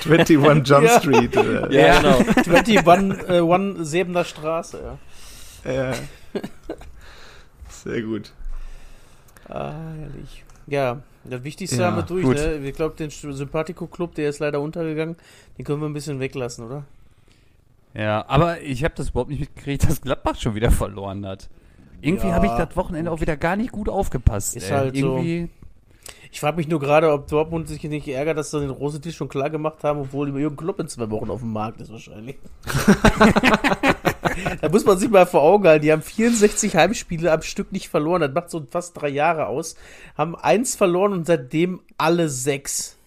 21 0.05 0.37
Jump 0.69 0.85
Ja. 0.85 0.99
Street. 0.99 1.35
Oder? 1.37 1.71
Ja, 1.71 1.99
genau. 1.99 2.17
21 2.19 3.29
äh, 3.29 3.39
One 3.39 3.83
Sebener 3.83 4.23
Straße, 4.23 4.97
ja. 5.65 5.71
Ja. 5.73 5.93
Sehr 7.69 8.01
gut. 8.03 8.31
Ah, 9.49 9.73
herrlich. 9.97 10.43
Ja, 10.67 11.01
das 11.23 11.43
Wichtigste 11.43 11.77
Ja, 11.77 11.87
haben 11.87 11.97
wir 11.97 12.03
durch, 12.03 12.23
gut. 12.23 12.35
ne? 12.35 12.57
Ich 12.63 12.75
glaube, 12.75 12.95
den 12.95 13.09
Sympathico-Club, 13.09 14.15
der 14.15 14.29
ist 14.29 14.39
leider 14.39 14.61
untergegangen, 14.61 15.15
den 15.57 15.65
können 15.65 15.81
wir 15.81 15.89
ein 15.89 15.93
bisschen 15.93 16.19
weglassen, 16.19 16.65
oder? 16.65 16.83
Ja, 17.93 18.23
aber 18.27 18.61
ich 18.61 18.83
habe 18.83 18.93
das 18.95 19.09
überhaupt 19.09 19.31
nicht 19.31 19.39
mitgekriegt, 19.41 19.89
dass 19.89 20.01
Gladbach 20.01 20.35
schon 20.39 20.55
wieder 20.55 20.71
verloren 20.71 21.25
hat. 21.25 21.49
Irgendwie 22.01 22.27
Ja, 22.27 22.33
habe 22.33 22.47
ich 22.47 22.51
das 22.53 22.75
Wochenende 22.75 23.11
auch 23.11 23.21
wieder 23.21 23.37
gar 23.37 23.55
nicht 23.55 23.71
gut 23.71 23.89
aufgepasst. 23.89 24.55
Ist 24.55 24.69
ey. 24.69 24.77
halt 24.77 24.97
so. 24.97 25.17
Irgendwie, 25.17 25.49
Ich 26.31 26.39
frage 26.39 26.57
mich 26.57 26.67
nur 26.67 26.79
gerade, 26.79 27.11
ob 27.11 27.27
Dortmund 27.27 27.67
sich 27.67 27.83
nicht 27.83 28.07
ärgert, 28.07 28.37
dass 28.37 28.51
sie 28.51 28.59
den 28.59 28.69
Rosetisch 28.69 29.15
schon 29.15 29.29
klar 29.29 29.49
gemacht 29.49 29.83
haben, 29.83 29.99
obwohl 29.99 30.29
Jürgen 30.39 30.55
Klopp 30.55 30.79
in 30.79 30.87
zwei 30.87 31.09
Wochen 31.09 31.29
auf 31.29 31.41
dem 31.41 31.51
Markt 31.53 31.81
ist 31.81 31.91
wahrscheinlich. 31.91 32.37
da 34.61 34.69
muss 34.69 34.85
man 34.85 34.97
sich 34.97 35.09
mal 35.09 35.25
vor 35.25 35.41
Augen 35.41 35.67
halten. 35.67 35.83
Die 35.83 35.91
haben 35.91 36.01
64 36.01 36.75
Heimspiele 36.75 37.31
am 37.31 37.41
Stück 37.41 37.71
nicht 37.71 37.89
verloren. 37.89 38.21
Das 38.21 38.31
macht 38.33 38.49
so 38.49 38.65
fast 38.69 38.99
drei 38.99 39.09
Jahre 39.09 39.47
aus. 39.47 39.75
Haben 40.17 40.35
eins 40.35 40.75
verloren 40.75 41.13
und 41.13 41.25
seitdem 41.25 41.81
alle 41.97 42.29
sechs. 42.29 42.97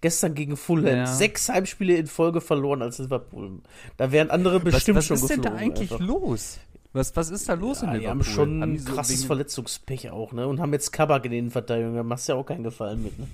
Gestern 0.00 0.34
gegen 0.34 0.56
Fulham. 0.56 0.96
Ja. 0.96 1.06
Sechs 1.06 1.48
Heimspiele 1.48 1.94
in 1.94 2.08
Folge 2.08 2.40
verloren 2.40 2.82
als 2.82 2.98
Liverpool. 2.98 3.60
Da 3.98 4.10
wären 4.10 4.30
andere 4.30 4.58
bestimmt 4.58 4.98
was, 4.98 5.04
was 5.04 5.06
schon 5.06 5.16
ist 5.16 5.30
denn 5.30 5.42
geflogen. 5.42 5.58
da 5.58 5.64
eigentlich 5.64 5.92
einfach. 5.92 6.04
los? 6.04 6.58
Was, 6.94 7.16
was 7.16 7.30
ist 7.30 7.48
da 7.48 7.54
los 7.54 7.80
in 7.82 7.88
Ja, 7.88 7.92
die 7.94 7.98
Liverpool? 8.00 8.10
haben 8.10 8.24
schon 8.24 8.60
Haben 8.60 8.70
ein 8.70 8.72
die 8.74 8.78
so 8.80 8.92
krasses 8.94 9.18
wegen- 9.20 9.26
Verletzungspech 9.26 10.10
auch, 10.10 10.32
ne? 10.32 10.46
Und 10.46 10.60
haben 10.60 10.72
jetzt 10.72 10.92
Kabak 10.92 11.24
in 11.24 11.30
den 11.30 11.38
Innenverteidigung. 11.40 11.94
Da 11.94 12.02
machst 12.02 12.28
du 12.28 12.32
ja 12.32 12.38
auch 12.38 12.44
keinen 12.44 12.62
Gefallen 12.64 13.02
mit, 13.02 13.18
ne? 13.18 13.26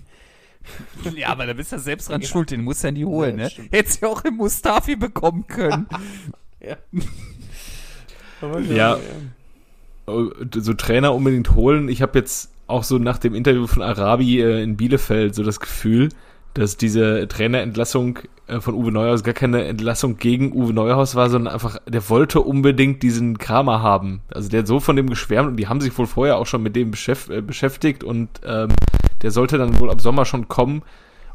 Ja, 1.17 1.29
aber 1.31 1.47
da 1.47 1.53
bist 1.55 1.73
du 1.73 1.77
ja 1.77 1.81
selbst 1.83 2.09
dran 2.09 2.21
Ja. 2.23 2.29
schuld, 2.29 2.51
den 2.51 2.63
musst 2.63 2.83
du 2.83 2.89
ja 2.89 2.93
nie 2.93 3.05
holen, 3.05 3.39
Ja, 3.39 3.45
ne? 3.45 3.51
stimmt. 3.51 3.73
Hättest 3.73 4.01
ja 4.03 4.09
auch 4.09 4.25
im 4.25 4.35
Mustafi 4.35 4.97
bekommen 4.97 5.47
können. 5.47 5.87
Ja. 6.61 6.77
Ja. 8.69 8.99
Oh, 10.07 10.31
so 10.55 10.73
Trainer 10.75 11.15
unbedingt 11.15 11.55
holen. 11.55 11.89
Ich 11.89 12.03
habe 12.03 12.19
jetzt 12.19 12.51
auch 12.67 12.83
so 12.83 12.99
nach 12.99 13.19
dem 13.19 13.35
Interview 13.35 13.67
von 13.67 13.83
Arabi 13.83 14.41
äh, 14.41 14.63
in 14.63 14.77
Bielefeld 14.77 15.35
so 15.35 15.43
das 15.45 15.61
Gefühl, 15.61 16.09
dass 16.55 16.77
diese 16.77 17.29
Trainerentlassung 17.29 18.21
äh, 18.47 18.61
von 18.61 18.75
Uwe 18.75 18.91
Neuhaus 18.91 19.23
gar 19.23 19.35
keine 19.35 19.65
Entlassung 19.65 20.17
gegen 20.17 20.53
Uwe 20.53 20.73
Neuhaus 20.73 21.15
war, 21.15 21.31
sondern 21.31 21.53
einfach, 21.53 21.79
der 21.87 22.09
wollte 22.09 22.41
unbedingt 22.41 23.03
diesen 23.03 23.39
Kramer 23.39 23.83
haben. 23.83 24.21
Also 24.33 24.49
der 24.49 24.61
hat 24.61 24.67
so 24.67 24.81
von 24.81 24.97
dem 24.97 25.09
geschwärmt 25.09 25.51
und 25.51 25.57
die 25.57 25.69
haben 25.69 25.81
sich 25.81 25.97
wohl 25.99 26.07
vorher 26.07 26.39
auch 26.39 26.47
schon 26.47 26.63
mit 26.63 26.75
dem 26.75 26.93
äh, 26.93 27.41
beschäftigt 27.41 28.03
und 28.05 28.29
ähm, 28.45 28.71
der 29.23 29.31
sollte 29.31 29.59
dann 29.59 29.79
wohl 29.81 29.91
ab 29.91 30.01
Sommer 30.01 30.25
schon 30.25 30.49
kommen 30.49 30.83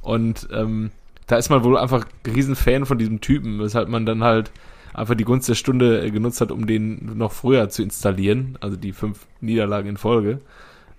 und 0.01 0.47
ähm, 0.51 0.91
da 1.27 1.37
ist 1.37 1.49
man 1.49 1.63
wohl 1.63 1.77
einfach 1.77 2.05
Riesenfan 2.27 2.85
von 2.85 2.97
diesem 2.97 3.21
Typen, 3.21 3.59
weshalb 3.59 3.89
man 3.89 4.05
dann 4.05 4.23
halt 4.23 4.51
einfach 4.93 5.15
die 5.15 5.23
Gunst 5.23 5.49
der 5.49 5.55
Stunde 5.55 6.05
äh, 6.05 6.11
genutzt 6.11 6.41
hat, 6.41 6.51
um 6.51 6.67
den 6.67 7.17
noch 7.17 7.31
früher 7.31 7.69
zu 7.69 7.81
installieren, 7.81 8.57
also 8.61 8.75
die 8.75 8.91
fünf 8.91 9.25
Niederlagen 9.41 9.89
in 9.89 9.97
Folge. 9.97 10.39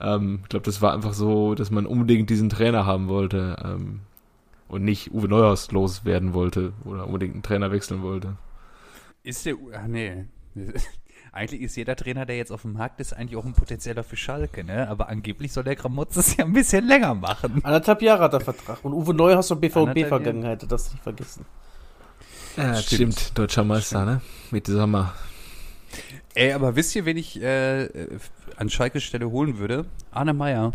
Ähm, 0.00 0.40
ich 0.42 0.48
glaube, 0.48 0.64
das 0.64 0.82
war 0.82 0.92
einfach 0.92 1.14
so, 1.14 1.54
dass 1.54 1.70
man 1.70 1.86
unbedingt 1.86 2.30
diesen 2.30 2.48
Trainer 2.48 2.86
haben 2.86 3.08
wollte 3.08 3.56
ähm, 3.64 4.00
und 4.68 4.84
nicht 4.84 5.12
Uwe 5.12 5.28
Neuhaus 5.28 5.70
loswerden 5.70 6.34
wollte 6.34 6.72
oder 6.84 7.06
unbedingt 7.06 7.34
einen 7.34 7.42
Trainer 7.42 7.70
wechseln 7.70 8.02
wollte. 8.02 8.36
Ist 9.22 9.46
der, 9.46 9.56
ach 9.72 9.86
nee. 9.86 10.26
Eigentlich 11.32 11.62
ist 11.62 11.76
jeder 11.76 11.96
Trainer, 11.96 12.26
der 12.26 12.36
jetzt 12.36 12.52
auf 12.52 12.62
dem 12.62 12.74
Markt 12.74 13.00
ist, 13.00 13.12
eigentlich 13.12 13.36
auch 13.36 13.44
ein 13.44 13.54
potenzieller 13.54 14.04
für 14.04 14.16
Schalke, 14.16 14.62
ne? 14.62 14.88
Aber 14.88 15.08
angeblich 15.08 15.52
soll 15.52 15.64
der 15.64 15.74
Gramotz 15.74 16.14
es 16.14 16.36
ja 16.36 16.44
ein 16.44 16.52
bisschen 16.52 16.86
länger 16.86 17.12
machen. 17.16 17.60
Anderthalb 17.64 18.02
Jahre 18.02 18.22
hat 18.22 18.34
er 18.34 18.40
Vertrag. 18.40 18.84
Und 18.84 18.92
Uwe 18.92 19.14
Neuhaus 19.14 19.50
und 19.50 19.60
BVB-Vergangenheit, 19.60 20.64
das 20.70 20.92
nicht 20.92 21.02
vergessen. 21.02 21.44
Ja, 22.56 22.76
stimmt. 22.76 23.14
stimmt. 23.14 23.38
Deutscher 23.38 23.64
Meister, 23.64 24.04
ne? 24.04 24.20
Mit 24.52 24.68
Sommer. 24.68 25.12
Ey, 26.34 26.52
aber 26.52 26.74
wisst 26.76 26.94
ihr, 26.96 27.04
wen 27.04 27.16
ich 27.16 27.40
äh, 27.40 27.84
äh, 27.84 28.08
an 28.56 28.68
Schalke 28.70 29.00
Stelle 29.00 29.30
holen 29.30 29.58
würde? 29.58 29.84
Arne 30.10 30.34
Meyer. 30.34 30.72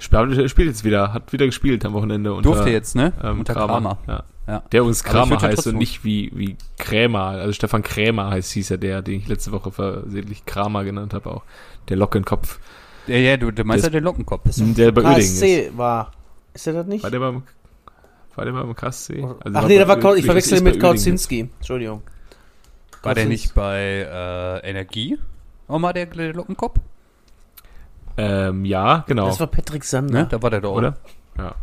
Spielt, 0.00 0.50
spielt 0.50 0.68
jetzt 0.68 0.84
wieder, 0.84 1.12
hat 1.12 1.32
wieder 1.32 1.46
gespielt 1.46 1.84
am 1.84 1.92
Wochenende. 1.92 2.32
Unter, 2.32 2.50
Durfte 2.50 2.70
jetzt, 2.70 2.94
ne? 2.94 3.12
ähm, 3.22 3.40
Unter 3.40 3.54
Kramer. 3.54 3.72
Kramer. 3.74 3.98
Ja. 4.06 4.22
Ja. 4.46 4.62
Der 4.72 4.82
uns 4.84 5.04
Kramer 5.04 5.36
ja 5.36 5.42
heißt 5.42 5.66
und 5.66 5.76
nicht 5.76 6.04
wie, 6.04 6.30
wie 6.34 6.56
Krämer. 6.78 7.24
Also 7.24 7.52
Stefan 7.52 7.82
Krämer 7.82 8.30
heißt, 8.30 8.50
hieß 8.52 8.70
er 8.70 8.78
der, 8.78 9.02
den 9.02 9.20
ich 9.20 9.28
letzte 9.28 9.52
Woche 9.52 9.70
versehentlich 9.70 10.46
Kramer 10.46 10.84
genannt 10.84 11.12
habe 11.14 11.30
auch. 11.30 11.42
Der 11.88 11.96
Lockenkopf. 11.98 12.58
Ja, 13.06 13.16
ja, 13.16 13.36
du, 13.36 13.50
der 13.50 13.64
meinst 13.66 13.84
Das- 13.84 13.92
ja 13.92 13.98
den 13.98 14.04
Lockenkopf. 14.04 14.44
Der 14.56 14.92
bei 14.92 15.02
Uerdingen 15.02 15.20
ist. 15.20 15.40
KSC 15.40 15.72
war. 15.76 16.12
Ist 16.54 16.66
er 16.66 16.72
das 16.72 16.86
nicht? 16.86 17.02
War 17.04 17.10
der 17.10 17.18
beim, 17.18 17.42
war 18.36 18.44
der 18.44 18.52
beim 18.52 18.74
KSC? 18.74 19.22
Also 19.22 19.58
Ach 19.58 19.66
nee, 19.68 19.78
da 19.78 19.86
war 19.86 19.98
Kau- 19.98 20.14
ich 20.14 20.20
ist 20.20 20.26
verwechsel 20.26 20.58
ihn 20.58 20.64
mit. 20.64 20.80
Kautzinski. 20.80 21.50
Entschuldigung. 21.58 22.02
War 23.02 23.14
der 23.14 23.26
nicht 23.26 23.54
bei 23.54 23.80
äh, 24.62 24.68
Energie? 24.68 25.18
Mal 25.68 25.92
der, 25.92 26.06
der 26.06 26.32
Lockenkopf? 26.34 26.80
Ähm, 28.16 28.64
ja, 28.64 29.04
genau. 29.06 29.26
Das 29.26 29.38
war 29.40 29.46
Patrick 29.46 29.84
Sander. 29.84 30.22
Ne? 30.22 30.26
Da 30.28 30.42
war 30.42 30.50
der 30.50 30.60
doch. 30.60 30.72
auch. 30.72 30.76
Oder? 30.76 30.96
Ja. 31.36 31.54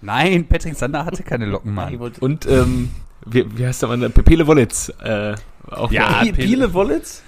Nein, 0.00 0.46
Patrick 0.48 0.74
Sander 0.74 1.04
hatte 1.04 1.22
keine 1.22 1.46
Locken, 1.46 1.72
Mann. 1.74 1.96
Und, 2.20 2.46
ähm, 2.46 2.90
wie, 3.24 3.46
wie 3.56 3.66
heißt 3.66 3.82
der 3.82 3.88
Mann? 3.88 4.12
Pepele 4.12 4.46
Wollitz. 4.46 4.92
Äh, 5.02 5.34
auch 5.70 5.90
Ja, 5.92 6.22
Pele- 6.22 6.32
Biele 6.32 6.74
Wollitz? 6.74 7.22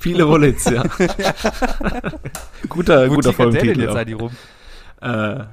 Viele 0.00 0.28
Wollitz, 0.28 0.68
ja. 0.68 0.82
guter, 2.68 3.10
Wo 3.10 3.14
guter 3.14 3.32
Folgentitel. 3.32 3.80
jetzt 3.80 3.90
auch. 3.90 3.96
eigentlich 3.96 4.20
rum? 4.20 4.30
Äh, 5.00 5.44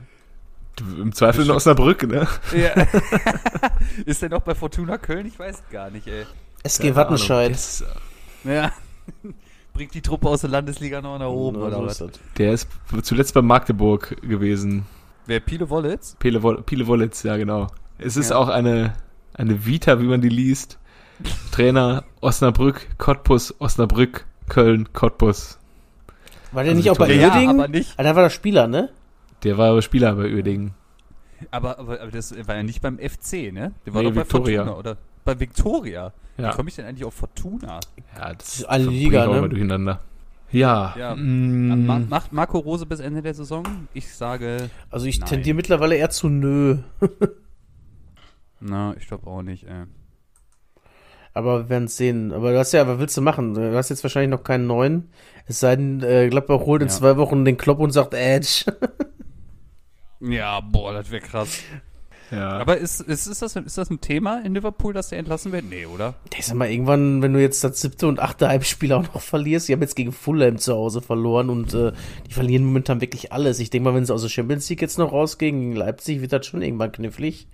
Im 1.01 1.13
Zweifel 1.13 1.45
in 1.45 1.51
Osnabrück, 1.51 2.03
ne? 2.07 2.27
Ja. 2.55 2.71
ist 4.05 4.21
der 4.21 4.29
noch 4.29 4.41
bei 4.41 4.53
Fortuna 4.53 4.97
Köln? 4.97 5.25
Ich 5.25 5.39
weiß 5.39 5.63
gar 5.71 5.89
nicht, 5.89 6.07
ey. 6.07 6.25
SG. 6.65 6.95
Wattenscheid. 6.95 7.51
Ist, 7.51 7.83
Ja. 8.43 8.71
Bringt 9.73 9.93
die 9.93 10.01
Truppe 10.01 10.29
aus 10.29 10.41
der 10.41 10.49
Landesliga 10.49 11.01
noch 11.01 11.19
nach 11.19 11.27
oben, 11.27 11.59
Ja, 11.59 11.67
oder 11.67 11.83
was? 11.85 11.97
das. 11.97 12.11
der 12.37 12.53
ist 12.53 12.69
zuletzt 13.03 13.33
bei 13.33 13.41
Magdeburg 13.41 14.15
gewesen. 14.21 14.85
Wer, 15.25 15.41
Pile 15.41 15.69
Wollitz? 15.69 16.15
Pele, 16.17 16.41
Woll- 16.43 16.61
Pele 16.63 16.87
Wollitz, 16.87 17.23
ja 17.23 17.35
genau. 17.35 17.67
Es 17.97 18.15
ist 18.15 18.29
Ja. 18.29 18.37
auch 18.37 18.47
eine, 18.47 18.93
eine 19.33 19.65
Vita, 19.65 19.99
wie 19.99 20.05
man 20.05 20.21
die 20.21 20.29
liest. 20.29 20.79
Trainer 21.51 22.03
Osnabrück, 22.21 22.87
Cottbus, 22.97 23.53
Osnabrück, 23.59 24.25
Köln, 24.47 24.91
Cottbus. 24.93 25.57
War 26.53 26.63
der 26.63 26.71
Also 26.71 26.77
nicht 26.81 26.89
auch 26.91 26.97
bei 26.97 27.07
Victoria- 27.09 27.27
Ja, 27.27 27.33
Uerdingen? 27.33 27.59
aber 27.59 27.67
nicht. 27.67 27.93
Ah, 27.97 28.03
da 28.03 28.15
war 28.15 28.23
der 28.23 28.29
Spieler, 28.29 28.67
ne? 28.67 28.89
Der 29.43 29.57
war 29.57 29.81
Spieler 29.81 30.15
bei 30.15 30.31
Uerdingen. 30.33 30.73
Aber, 31.51 31.79
aber, 31.79 31.99
aber 32.01 32.11
das 32.11 32.33
war 32.47 32.55
ja 32.55 32.63
nicht 32.63 32.81
beim 32.81 32.97
FC, 32.97 33.51
ne? 33.51 33.73
Der 33.85 33.93
war 33.93 34.01
Nee, 34.03 34.07
doch 34.09 34.15
bei 34.15 34.21
Victoria. 34.21 34.63
Fortuna, 34.63 34.79
oder? 34.79 34.97
Bei 35.25 35.37
Victoria. 35.39 36.13
Ja. 36.37 36.51
Wie 36.51 36.55
komme 36.55 36.69
ich 36.69 36.75
denn 36.75 36.85
eigentlich 36.85 37.03
auf 37.05 37.13
Fortuna? 37.15 37.79
Ja, 38.17 38.33
das 38.33 38.59
ist 38.59 38.65
eine 38.65 38.85
Liga, 38.85 39.25
ne? 39.27 39.37
immer 39.39 39.49
durcheinander. 39.49 39.99
Ja. 40.51 40.93
Ja. 40.97 41.15
mm, 41.15 41.85
Ma 41.85 41.99
macht 41.99 42.31
Marco 42.31 42.59
Rose 42.59 42.85
bis 42.85 42.99
Ende 43.01 43.21
der 43.21 43.33
Saison? 43.33 43.65
Ich 43.93 44.13
sage, 44.13 44.69
Also 44.89 45.05
ich 45.07 45.19
Nein. 45.19 45.29
tendiere 45.29 45.55
mittlerweile 45.55 45.95
eher 45.95 46.09
zu 46.11 46.29
nö. 46.29 46.77
na, 48.59 48.95
ich 48.97 49.07
glaube 49.07 49.27
auch 49.27 49.41
nicht, 49.41 49.63
ey. 49.67 49.83
Aber 51.33 51.63
wir 51.63 51.69
werden 51.69 51.85
es 51.85 51.97
sehen. 51.97 52.31
Aber 52.31 52.51
du 52.53 52.59
hast 52.59 52.71
ja, 52.71 52.87
was 52.87 52.97
willst 52.99 53.17
du 53.17 53.21
machen? 53.21 53.55
Du 53.55 53.75
hast 53.75 53.89
jetzt 53.89 54.03
wahrscheinlich 54.03 54.29
noch 54.29 54.43
keinen 54.43 54.67
neuen. 54.67 55.09
Es 55.47 55.59
sei 55.59 55.75
denn, 55.75 56.01
äh, 56.01 56.29
Gladbach 56.29 56.61
holt 56.61 56.81
in 56.81 56.87
Ja. 56.87 56.93
zwei 56.93 57.17
Wochen 57.17 57.43
den 57.43 57.57
Klopp 57.57 57.79
und 57.79 57.91
sagt 57.91 58.13
Edge. 58.13 58.65
Ja, 60.21 60.61
boah, 60.61 60.93
das 60.93 61.11
wäre 61.11 61.21
krass. 61.21 61.59
Ja. 62.31 62.49
Aber 62.57 62.77
ist, 62.77 63.01
ist, 63.01 63.27
ist, 63.27 63.41
das, 63.41 63.55
ist 63.55 63.77
das 63.77 63.89
ein 63.89 64.01
Thema 64.01 64.41
in 64.43 64.53
Liverpool, 64.53 64.93
dass 64.93 65.09
der 65.09 65.19
entlassen 65.19 65.51
wird? 65.51 65.65
Nee, 65.69 65.85
oder? 65.85 66.15
Ich 66.37 66.45
sag 66.45 66.55
mal, 66.55 66.69
irgendwann, 66.69 67.21
wenn 67.21 67.33
du 67.33 67.41
jetzt 67.41 67.63
das 67.63 67.81
siebte 67.81 68.07
und 68.07 68.19
achte 68.19 68.47
Heimspiel 68.47 68.93
auch 68.93 69.03
noch 69.13 69.21
verlierst, 69.21 69.67
die 69.67 69.73
haben 69.73 69.81
jetzt 69.81 69.95
gegen 69.95 70.11
Fulham 70.11 70.57
zu 70.57 70.73
Hause 70.73 71.01
verloren 71.01 71.49
und 71.49 71.73
äh, 71.73 71.91
die 72.27 72.33
verlieren 72.33 72.65
momentan 72.65 73.01
wirklich 73.01 73.31
alles. 73.31 73.59
Ich 73.59 73.69
denke 73.69 73.89
mal, 73.89 73.95
wenn 73.95 74.05
sie 74.05 74.13
aus 74.13 74.21
der 74.21 74.29
Champions 74.29 74.69
League 74.69 74.81
jetzt 74.81 74.97
noch 74.97 75.11
rausgehen 75.11 75.59
gegen 75.59 75.75
Leipzig, 75.75 76.21
wird 76.21 76.33
das 76.33 76.45
schon 76.45 76.61
irgendwann 76.61 76.91
knifflig. 76.91 77.47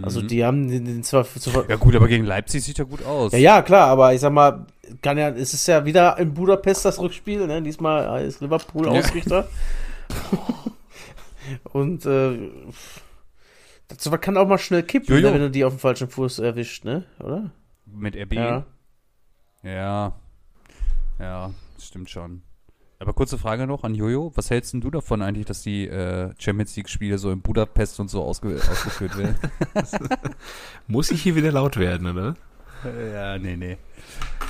Also 0.00 0.22
die 0.22 0.44
haben 0.44 0.68
den, 0.68 0.84
den 0.84 1.02
zwar 1.02 1.26
Ja 1.68 1.76
gut, 1.76 1.94
aber 1.96 2.06
gegen 2.06 2.24
Leipzig 2.24 2.62
sieht 2.62 2.78
er 2.78 2.84
gut 2.84 3.04
aus. 3.04 3.32
ja, 3.32 3.38
ja, 3.38 3.62
klar, 3.62 3.88
aber 3.88 4.14
ich 4.14 4.20
sag 4.20 4.32
mal, 4.32 4.66
kann 5.02 5.18
ja, 5.18 5.28
es 5.30 5.52
ist 5.54 5.66
ja 5.66 5.84
wieder 5.84 6.16
in 6.18 6.32
Budapest 6.32 6.84
das 6.84 7.00
Rückspiel, 7.00 7.46
ne? 7.46 7.60
Diesmal 7.60 8.24
ist 8.24 8.40
Liverpool 8.40 8.86
Ja. 8.86 8.92
Ausrichter. 8.92 9.48
Und 11.72 12.06
äh, 12.06 12.38
das 13.96 14.20
kann 14.20 14.36
auch 14.36 14.46
mal 14.46 14.58
schnell 14.58 14.82
kippen, 14.82 15.14
ne, 15.14 15.32
wenn 15.32 15.40
du 15.40 15.50
die 15.50 15.64
auf 15.64 15.74
dem 15.74 15.78
falschen 15.78 16.08
Fuß 16.08 16.38
erwischt, 16.40 16.84
ne? 16.84 17.04
Oder? 17.20 17.50
Mit 17.86 18.16
RB? 18.16 18.34
Ja. 18.34 18.64
Ja. 19.62 20.12
Ja, 21.18 21.50
stimmt 21.80 22.10
schon. 22.10 22.42
Aber 22.98 23.14
kurze 23.14 23.36
Frage 23.36 23.66
noch 23.66 23.82
an 23.82 23.96
Jojo. 23.96 24.30
Was 24.36 24.50
hältst 24.50 24.72
denn 24.72 24.80
du 24.80 24.90
davon 24.90 25.22
eigentlich, 25.22 25.46
dass 25.46 25.62
die 25.62 25.88
äh, 25.88 26.32
Champions 26.38 26.76
League-Spiele 26.76 27.18
so 27.18 27.32
in 27.32 27.42
Budapest 27.42 27.98
und 27.98 28.08
so 28.08 28.22
ausge 28.22 28.60
ausgeführt 28.70 29.18
werden? 29.18 29.36
Muss 30.86 31.10
ich 31.10 31.22
hier 31.22 31.34
wieder 31.34 31.50
laut 31.50 31.76
werden, 31.76 32.06
oder? 32.06 32.36
ja, 32.84 33.38
nee, 33.38 33.56
nee. 33.56 33.76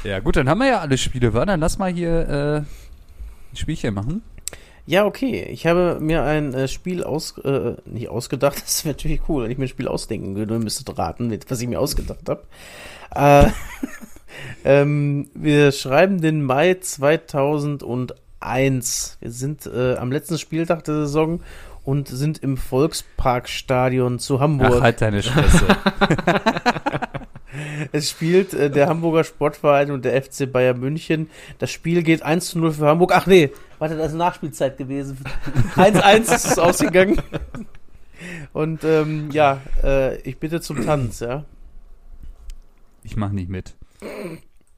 Ja, 0.04 0.20
gut, 0.20 0.36
dann 0.36 0.48
haben 0.48 0.58
wir 0.58 0.66
ja 0.66 0.80
alle 0.80 0.98
Spiele, 0.98 1.32
wa? 1.32 1.46
Dann 1.46 1.60
lass 1.60 1.78
mal 1.78 1.92
hier 1.92 2.28
äh, 2.28 2.56
ein 2.58 3.56
Spielchen 3.56 3.94
machen. 3.94 4.22
Ja, 4.86 5.06
okay. 5.06 5.44
Ich 5.50 5.66
habe 5.66 5.98
mir 6.00 6.24
ein 6.24 6.54
äh, 6.54 6.68
Spiel 6.68 7.04
aus, 7.04 7.38
äh, 7.38 7.74
nicht 7.84 8.08
ausgedacht. 8.08 8.58
Das 8.62 8.84
wäre 8.84 8.94
natürlich 8.94 9.20
cool, 9.28 9.44
wenn 9.44 9.50
ich 9.50 9.58
mir 9.58 9.66
ein 9.66 9.68
Spiel 9.68 9.88
ausdenken 9.88 10.34
würde 10.34 10.54
und 10.54 10.64
müsstet 10.64 10.98
raten, 10.98 11.28
mit, 11.28 11.50
was 11.50 11.60
ich 11.60 11.68
mir 11.68 11.80
ausgedacht 11.80 12.28
habe. 12.28 12.42
Äh, 13.14 13.50
ähm, 14.64 15.30
wir 15.34 15.72
schreiben 15.72 16.20
den 16.20 16.42
Mai 16.42 16.74
2008. 16.74 18.22
2001. 18.42 19.18
Wir 19.20 19.30
sind 19.30 19.66
äh, 19.66 19.94
am 19.96 20.12
letzten 20.12 20.38
Spieltag 20.38 20.84
der 20.84 20.94
Saison 20.94 21.40
und 21.84 22.08
sind 22.08 22.42
im 22.42 22.56
Volksparkstadion 22.56 24.18
zu 24.18 24.40
Hamburg. 24.40 24.74
Ach, 24.76 24.82
halt 24.82 25.00
deine 25.00 25.22
Fresse. 25.22 25.66
Es 27.92 28.10
spielt 28.10 28.54
äh, 28.54 28.70
der 28.70 28.88
Hamburger 28.88 29.24
Sportverein 29.24 29.90
und 29.90 30.04
der 30.04 30.20
FC 30.22 30.50
Bayern 30.50 30.80
München. 30.80 31.30
Das 31.58 31.70
Spiel 31.70 32.02
geht 32.02 32.22
1 32.22 32.46
zu 32.46 32.58
0 32.58 32.72
für 32.72 32.86
Hamburg. 32.86 33.12
Ach 33.14 33.26
nee, 33.26 33.50
warte, 33.78 33.96
das 33.96 34.12
ist 34.12 34.18
Nachspielzeit 34.18 34.78
gewesen. 34.78 35.18
1-1 35.76 36.34
ist 36.34 36.46
es 36.46 36.58
ausgegangen. 36.58 37.20
Und 38.52 38.84
ähm, 38.84 39.30
ja, 39.32 39.60
äh, 39.82 40.16
ich 40.22 40.38
bitte 40.38 40.60
zum 40.60 40.84
Tanz, 40.84 41.20
ja. 41.20 41.44
ich 43.02 43.16
mach 43.16 43.30
nicht 43.30 43.48
mit. 43.48 43.74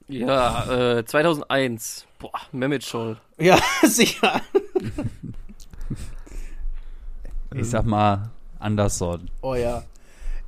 Ja, 0.07 0.97
äh, 0.97 1.05
2001. 1.05 2.05
Boah, 2.19 2.31
Mehmet 2.51 2.83
Scholl. 2.83 3.17
Ja, 3.37 3.57
sicher. 3.83 4.41
Ich 7.53 7.69
sag 7.69 7.85
mal 7.85 8.31
Anderson. 8.59 9.29
Oh 9.41 9.55
ja. 9.55 9.83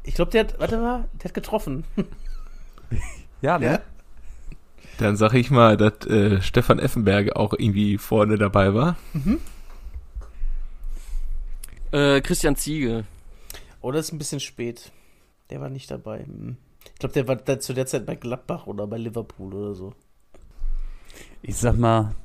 Ich 0.08 0.16
glaube, 0.16 0.32
der 0.32 0.46
hat, 0.46 0.60
warte 0.60 0.78
mal, 0.78 1.08
der 1.14 1.26
hat 1.26 1.34
getroffen. 1.34 1.84
Ja, 3.40 3.60
ne? 3.60 3.66
Ja. 3.66 3.80
Dann 4.98 5.16
sag 5.16 5.36
ich 5.36 5.52
mal, 5.52 5.78
dass 5.78 6.08
äh, 6.08 6.42
Stefan 6.42 6.80
Effenberg 6.80 7.36
auch 7.36 7.54
irgendwie 7.54 8.00
vorne 8.00 8.40
dabei 8.40 8.74
war. 8.74 8.98
Äh, 11.92 12.22
Christian 12.22 12.56
Ziege. 12.56 13.04
Oder 13.82 14.00
ist 14.00 14.12
ein 14.12 14.18
bisschen 14.18 14.40
spät. 14.40 14.92
Der 15.52 15.62
war 15.62 15.70
nicht 15.70 15.92
dabei. 15.92 16.24
Hm. 16.24 16.58
Ich 16.94 17.00
glaube, 17.00 17.14
der 17.14 17.28
war 17.28 17.36
da 17.36 17.60
zu 17.60 17.74
der 17.74 17.86
Zeit 17.86 18.08
bei 18.08 18.16
Gladbach 18.16 18.66
oder 18.66 18.88
bei 18.88 18.98
Liverpool 18.98 19.54
oder 19.54 19.76
so. 19.76 19.94
Ich 21.44 21.58
sag 21.58 21.78
mal 21.78 22.16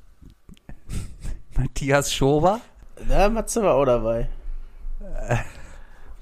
Matthias 1.58 2.10
Schober. 2.10 2.62
Da 3.06 3.28
Matze 3.28 3.62
war 3.62 3.74
auch 3.74 3.84
dabei. 3.84 4.30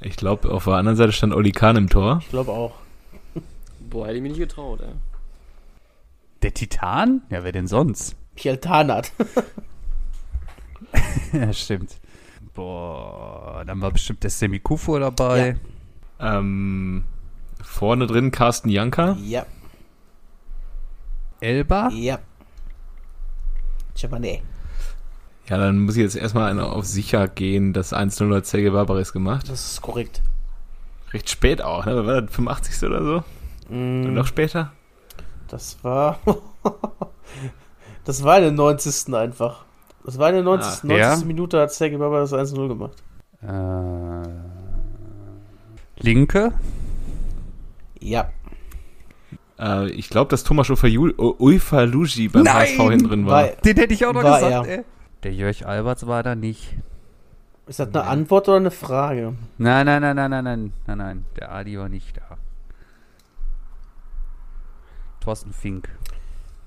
Ich 0.03 0.17
glaube, 0.17 0.51
auf 0.51 0.65
der 0.65 0.75
anderen 0.75 0.97
Seite 0.97 1.13
stand 1.13 1.35
Oli 1.35 1.53
Kahn 1.53 1.77
im 1.77 1.89
Tor. 1.89 2.19
Ich 2.23 2.31
glaube 2.31 2.53
auch. 2.53 2.75
Boah, 3.79 4.07
hätte 4.07 4.17
ich 4.17 4.23
mir 4.23 4.29
nicht 4.29 4.39
getraut, 4.39 4.81
ey. 4.81 4.93
Der 6.43 6.55
Titan? 6.55 7.23
Ja, 7.29 7.45
wer 7.45 7.53
denn 7.53 7.67
sonst? 7.67 8.17
Michael 8.35 8.59
Tarnath. 8.59 9.13
ja, 11.33 11.53
stimmt. 11.53 11.99
Boah, 12.55 13.63
dann 13.67 13.81
war 13.83 13.91
bestimmt 13.91 14.23
der 14.23 14.31
Semi 14.31 14.59
Kufo 14.59 14.99
dabei. 14.99 15.57
Ähm, 16.19 17.05
vorne 17.63 18.07
drin 18.07 18.31
Carsten 18.31 18.71
Janka. 18.71 19.17
ja, 19.23 19.45
Elba? 21.41 21.91
ja. 21.91 22.19
Chapane. 23.97 24.41
Ja, 25.51 25.59
dann 25.59 25.81
muss 25.81 25.97
ich 25.97 26.03
jetzt 26.03 26.15
erstmal 26.15 26.59
auf 26.61 26.85
sicher 26.87 27.27
gehen. 27.27 27.73
Das 27.73 27.93
1-0 27.93 28.33
hat 28.37 28.47
Sergei 28.47 28.71
Barbares 28.71 29.13
gemacht. 29.13 29.51
Das 29.51 29.73
ist 29.73 29.83
korrekt. 29.83 30.23
Recht 31.13 31.29
spät 31.29 31.61
auch, 31.61 31.85
ne? 31.87 32.07
War 32.07 32.23
das 32.23 32.31
85. 32.33 32.89
oder 32.89 33.05
so? 33.05 33.25
Mm, 33.75 34.15
Noch 34.15 34.29
später? 34.29 34.71
Das 35.49 35.83
war. 35.83 36.21
das 38.05 38.23
war 38.23 38.37
in 38.37 38.43
der 38.45 38.53
90. 38.53 39.13
einfach. 39.13 39.65
Das 40.05 40.19
war 40.19 40.29
in 40.29 40.37
der 40.37 40.45
90. 40.45 40.69
Ah, 40.69 40.87
90. 40.87 40.97
ja? 40.99 41.17
Minute 41.27 41.61
hat 41.61 41.73
Sergei 41.73 41.97
Baba 41.97 42.21
das 42.21 42.33
1-0 42.33 42.69
gemacht. 42.69 43.03
Äh, 43.43 44.29
Linke? 45.99 46.53
Ja. 47.99 48.31
Äh, 49.59 49.91
ich 49.91 50.09
glaube, 50.11 50.31
dass 50.31 50.45
Thomas 50.45 50.71
Uifaluji 50.71 52.29
beim 52.29 52.45
Nein! 52.45 52.55
HSV 52.55 52.77
hinten 52.91 53.09
drin 53.09 53.27
war. 53.27 53.43
War, 53.43 53.49
Den 53.65 53.77
hätte 53.77 53.95
ich 53.95 54.07
auch 54.07 54.13
noch 54.13 54.23
War 54.23 54.39
gesagt, 54.41 54.67
er. 54.69 54.79
ey. 54.79 54.85
Der 55.23 55.33
Jörg 55.35 55.67
Alberts 55.67 56.07
war 56.07 56.23
da 56.23 56.35
nicht. 56.35 56.75
ist 57.67 57.79
das 57.79 57.89
eine 57.89 58.05
Antwort 58.05 58.49
oder 58.49 58.57
eine 58.59 58.71
Frage? 58.71 59.35
Nein, 59.59 59.87
nein, 59.87 60.01
nein, 60.03 60.17
nein, 60.17 60.31
nein, 60.31 60.45
nein, 60.45 60.73
nein, 60.87 60.99
nein. 60.99 61.25
Der 61.37 61.53
Adi 61.53 61.79
war 61.79 61.89
nicht 61.89 62.17
da. 62.17 62.39
Thorsten 65.21 65.53
Fink. 65.53 65.89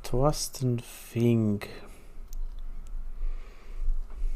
Thorsten 0.04 0.80
Fink. 0.80 1.68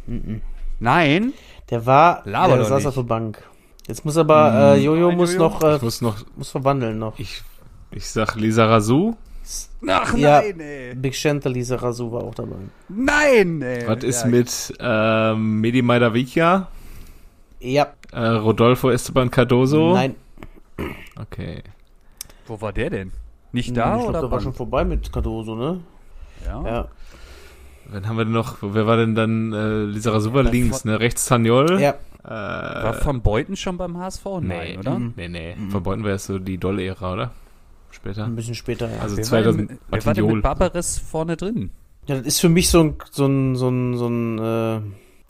Mhm. 0.08 0.42
Nein? 0.80 1.34
Der 1.70 1.86
war. 1.86 2.22
Laber 2.26 2.54
der 2.56 2.58
doch 2.64 2.70
saß 2.70 2.78
nicht. 2.80 2.88
auf 2.88 2.96
der 2.96 3.04
Bank. 3.04 3.44
Jetzt 3.88 4.06
muss 4.06 4.18
aber. 4.18 4.76
Äh, 4.76 4.84
Jojo 4.84 5.10
Nein, 5.10 5.18
muss 5.18 5.34
Jojo. 5.34 5.44
noch. 5.50 5.62
Äh, 5.64 5.76
Ich 5.76 5.82
muss 5.82 6.02
noch, 6.02 6.26
muss 6.36 6.50
verwandeln 6.50 6.98
noch. 6.98 7.20
ich, 7.20 7.44
ich 7.92 8.10
sag 8.10 8.36
Lisa 8.36 8.66
Razou. 8.66 9.16
Ach 9.88 10.16
Ja. 10.18 10.42
nein, 10.42 10.60
ey. 10.60 10.96
Big 10.96 11.16
Chantal, 11.16 11.54
Lisa 11.54 11.76
Razou 11.78 12.12
war 12.12 12.24
auch 12.24 12.36
dabei. 12.36 12.56
Nein, 12.90 13.62
ey. 13.62 13.88
Was 13.88 14.04
ist 14.04 14.22
Ja, 14.24 14.28
mit 14.28 14.74
ähm, 14.80 15.62
Medi 15.62 15.82
Maidavicia? 15.82 16.68
Ja. 17.60 17.88
Äh, 18.12 18.20
Rodolfo 18.26 18.90
Esteban 18.90 19.32
Cardoso? 19.32 19.94
Nein. 19.94 20.16
Okay. 21.20 21.64
Wo 22.46 22.60
war 22.62 22.72
der 22.74 22.90
denn? 22.90 23.12
Nicht 23.52 23.76
da 23.76 23.96
ich 23.96 24.02
glaub, 24.02 24.10
oder? 24.10 24.22
der 24.22 24.32
war 24.32 24.42
schon 24.42 24.54
vorbei 24.54 24.84
mit 24.84 25.12
Cardoso, 25.12 25.56
ne? 25.56 25.82
ja. 26.46 26.64
Ja. 26.66 26.88
Wen 27.90 28.06
haben 28.08 28.18
wir 28.18 28.26
denn 28.26 28.34
noch? 28.34 28.58
Wer 28.62 28.86
war 28.86 28.98
denn 28.98 29.16
dann? 29.16 29.54
Äh, 29.54 29.84
Lisa 29.86 30.12
war 30.12 30.44
Ja, 30.44 30.50
links, 30.50 30.84
ne? 30.84 31.00
Rechts 31.00 31.26
Saniol. 31.26 31.80
Ja. 31.80 31.96
Äh, 32.26 32.30
War 32.30 33.06
Van 33.06 33.22
Beuten 33.22 33.56
schon 33.56 33.78
beim 33.78 33.98
HSV? 33.98 34.26
Nein, 34.42 34.42
nee, 34.74 34.78
oder? 34.78 35.00
Nee, 35.16 35.30
nee. 35.30 35.56
Verbeuten 35.70 36.04
wir 36.04 36.12
erst 36.12 36.26
so 36.26 36.38
die 36.40 36.58
dolle 36.58 36.86
Ära, 36.86 37.14
oder? 37.14 37.32
Später. 37.98 38.26
Ein 38.26 38.36
bisschen 38.36 38.56
später, 38.56 38.90
ja. 38.90 39.00
Also 39.00 39.18
Wer 39.18 39.32
war, 39.32 39.42
denn, 39.42 39.68
2000 39.68 39.80
wer 39.90 40.06
war 40.06 40.14
denn 40.14 40.26
mit 40.28 40.42
Barbares 40.44 40.98
vorne 41.00 41.36
drin? 41.36 41.72
Ja, 42.08 42.16
das 42.18 42.26
ist 42.26 42.40
für 42.40 42.48
mich 42.50 42.70
so 42.70 42.82
ein, 42.84 42.96
so 43.12 43.26
ein, 43.26 43.56
so 43.56 43.68
ein, 43.70 43.98
so 43.98 44.08
ein 44.08 44.38
äh, 44.40 44.82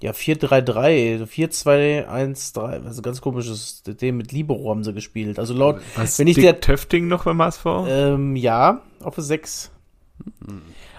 ja, 0.06 0.12
4-3-3, 0.12 1.26
4-2-1-3, 1.26 2.86
also 2.86 3.02
ganz 3.02 3.20
komisches 3.22 3.82
System 3.84 4.18
mit 4.18 4.32
Libero 4.32 4.70
haben 4.70 4.84
sie 4.84 4.94
gespielt. 4.94 5.40
Also 5.40 5.54
laut, 5.56 5.82
Was, 5.96 6.20
wenn 6.20 6.28
ich 6.28 6.36
Dick 6.36 6.44
der- 6.44 6.60
Töfting 6.60 7.08
noch 7.08 7.24
beim 7.24 7.42
HSV? 7.42 7.66
ähm, 7.88 8.36
ja, 8.36 8.84
auf 9.02 9.16
6. 9.18 9.72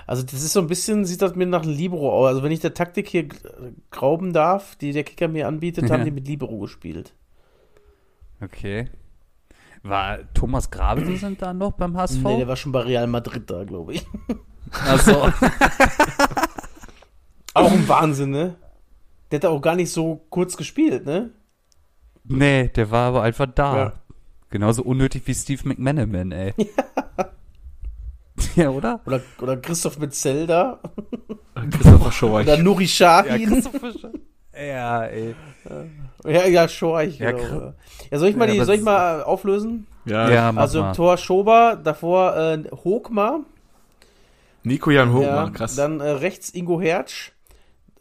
Also 0.06 0.22
das 0.22 0.34
ist 0.42 0.52
so 0.52 0.60
ein 0.60 0.66
bisschen, 0.68 1.04
sieht 1.04 1.22
das 1.22 1.36
mir 1.36 1.46
nach 1.46 1.64
Libero 1.64 2.10
aus. 2.12 2.28
Also 2.28 2.42
wenn 2.42 2.50
ich 2.50 2.60
der 2.60 2.74
Taktik 2.74 3.08
hier 3.08 3.24
g- 3.24 3.36
glauben 3.90 4.32
darf, 4.32 4.74
die 4.76 4.92
der 4.92 5.04
Kicker 5.04 5.28
mir 5.28 5.46
anbietet, 5.46 5.90
haben 5.90 6.04
die 6.04 6.10
mit 6.10 6.26
Libero 6.26 6.58
gespielt. 6.58 7.12
Okay. 8.40 8.88
War 9.82 10.18
Thomas 10.34 10.70
Gravensen 10.70 11.36
da 11.40 11.52
noch 11.52 11.72
beim 11.72 11.96
HSV? 11.96 12.22
Nee, 12.22 12.38
der 12.38 12.48
war 12.48 12.56
schon 12.56 12.72
bei 12.72 12.80
Real 12.80 13.06
Madrid 13.06 13.50
da, 13.50 13.64
glaube 13.64 13.94
ich. 13.94 14.06
Achso. 14.70 15.28
Auch 17.54 17.72
ein 17.72 17.88
Wahnsinn, 17.88 18.30
ne? 18.30 18.56
Der 19.30 19.38
hat 19.38 19.46
auch 19.46 19.60
gar 19.60 19.74
nicht 19.74 19.90
so 19.90 20.24
kurz 20.30 20.56
gespielt, 20.56 21.04
ne? 21.04 21.30
nee, 22.24 22.68
der 22.68 22.90
war 22.90 23.08
aber 23.08 23.22
einfach 23.22 23.46
da. 23.54 23.76
Ja. 23.76 23.92
Genauso 24.50 24.82
unnötig 24.82 25.22
wie 25.26 25.34
Steve 25.34 25.68
McManaman, 25.68 26.32
ey. 26.32 26.54
Ja, 28.54 28.70
oder? 28.70 29.00
Oder, 29.04 29.20
oder 29.40 29.56
Christoph 29.56 29.98
mit 29.98 30.14
Zelda. 30.14 30.80
Christopher 31.70 32.12
Schorch. 32.12 32.46
Oder 32.46 32.56
Nuri 32.58 32.86
Sahin. 32.86 33.50
Ja, 33.52 34.10
ey. 35.04 35.34
Ja, 36.24 36.46
ja, 36.46 36.68
Schorch. 36.68 37.18
Ja, 37.18 37.32
genau. 37.32 37.72
Ja, 38.10 38.18
soll 38.18 38.28
ich 38.28 38.36
mal, 38.36 38.46
Ja, 38.48 38.52
die, 38.54 38.58
aber 38.58 38.66
soll 38.66 38.74
ich 38.76 38.82
mal 38.82 39.22
auflösen? 39.22 39.86
Ja, 40.04 40.30
Ja, 40.30 40.52
mach 40.52 40.62
also 40.62 40.80
mal. 40.80 40.88
im 40.88 40.94
Tor 40.94 41.16
Schober, 41.16 41.78
davor 41.82 42.36
äh, 42.36 42.64
Hogmar. 42.84 43.40
Nico 44.64 44.90
Jan 44.90 45.12
Hochmann, 45.12 45.46
ja, 45.46 45.50
krass. 45.50 45.76
Dann 45.76 46.00
äh, 46.00 46.08
rechts 46.10 46.50
Ingo 46.50 46.80
Hertsch. 46.80 47.32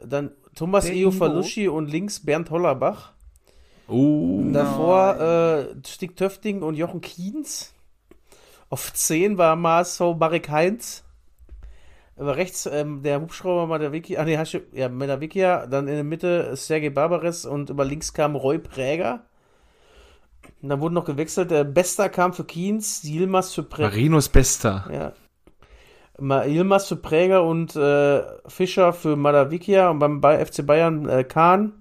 Dann 0.03 0.31
Thomas 0.55 0.85
Der 0.85 0.95
Eo? 0.95 1.11
Faluschi 1.11 1.67
und 1.67 1.89
links 1.89 2.19
Bernd 2.25 2.49
Hollerbach. 2.49 3.11
oh, 3.87 4.41
Davor 4.51 5.19
äh, 5.19 5.65
Stig 5.87 6.15
Töfting 6.17 6.63
und 6.63 6.75
Jochen 6.75 7.01
Kienz. 7.01 7.73
Auf 8.69 8.91
10 8.93 9.37
war 9.37 9.53
MSV 9.53 10.15
Marek 10.19 10.49
Heinz. 10.49 11.03
Aber 12.17 12.35
rechts 12.35 12.65
ähm, 12.65 13.03
der 13.03 13.21
Hubschrauber 13.21 13.67
Madavikia, 13.67 14.19
ah 14.19 14.25
nee, 14.25 14.37
Hasche- 14.37 14.63
ja, 14.73 14.89
Madavikia, 14.89 15.67
dann 15.67 15.87
in 15.87 15.93
der 15.95 16.03
Mitte 16.03 16.55
Sergei 16.55 16.89
Barbares 16.89 17.45
und 17.45 17.69
über 17.69 17.85
links 17.85 18.11
kam 18.13 18.35
Roy 18.35 18.57
Präger. 18.57 19.21
Und 20.61 20.69
dann 20.69 20.81
wurden 20.81 20.95
noch 20.95 21.05
gewechselt, 21.05 21.51
der 21.51 21.63
Bester 21.63 22.09
kam 22.09 22.33
für 22.33 22.43
Kienz, 22.45 23.03
Yilmaz 23.03 23.53
für 23.53 23.63
Präger. 23.63 23.89
Marinos 23.89 24.29
Bester. 24.29 24.89
Ja. 24.91 25.13
Ma- 26.19 26.45
Yilmaz 26.45 26.87
für 26.87 26.95
Präger 26.95 27.43
und 27.43 27.75
äh, 27.75 28.23
Fischer 28.47 28.93
für 28.93 29.15
Madavikia 29.15 29.89
und 29.89 29.99
beim 29.99 30.21
FC 30.23 30.65
Bayern 30.65 31.07
äh, 31.07 31.23
Kahn. 31.23 31.73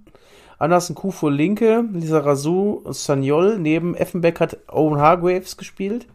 Andersen 0.58 0.94
Kuh 0.94 1.10
für 1.10 1.30
Linke, 1.30 1.84
Lisa 1.92 2.18
Razou, 2.18 2.82
Sanyol. 2.90 3.58
Neben 3.58 3.94
Effenbeck 3.94 4.40
hat 4.40 4.58
Owen 4.68 4.98
Hargraves 4.98 5.56
gespielt. 5.56 6.06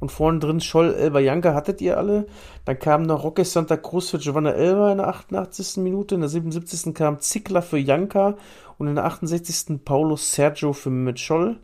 Und 0.00 0.10
vorne 0.10 0.38
drin 0.38 0.60
Scholl, 0.60 0.94
Elba 0.94 1.20
Janka 1.20 1.54
hattet 1.54 1.80
ihr 1.82 1.98
alle. 1.98 2.26
Dann 2.64 2.78
kam 2.78 3.02
noch 3.02 3.22
Roque 3.22 3.44
Santa 3.44 3.76
Cruz 3.76 4.10
für 4.10 4.18
Giovanna 4.18 4.50
Elba 4.52 4.90
in 4.92 4.98
der 4.98 5.08
88. 5.08 5.76
Minute. 5.76 6.14
In 6.14 6.22
der 6.22 6.30
77. 6.30 6.94
kam 6.94 7.20
Zickler 7.20 7.60
für 7.62 7.78
Janka. 7.78 8.36
Und 8.78 8.88
in 8.88 8.94
der 8.94 9.04
68. 9.04 9.84
Paulo 9.84 10.16
Sergio 10.16 10.72
für 10.72 10.88
Mehmet 10.90 11.20
Scholl. 11.20 11.58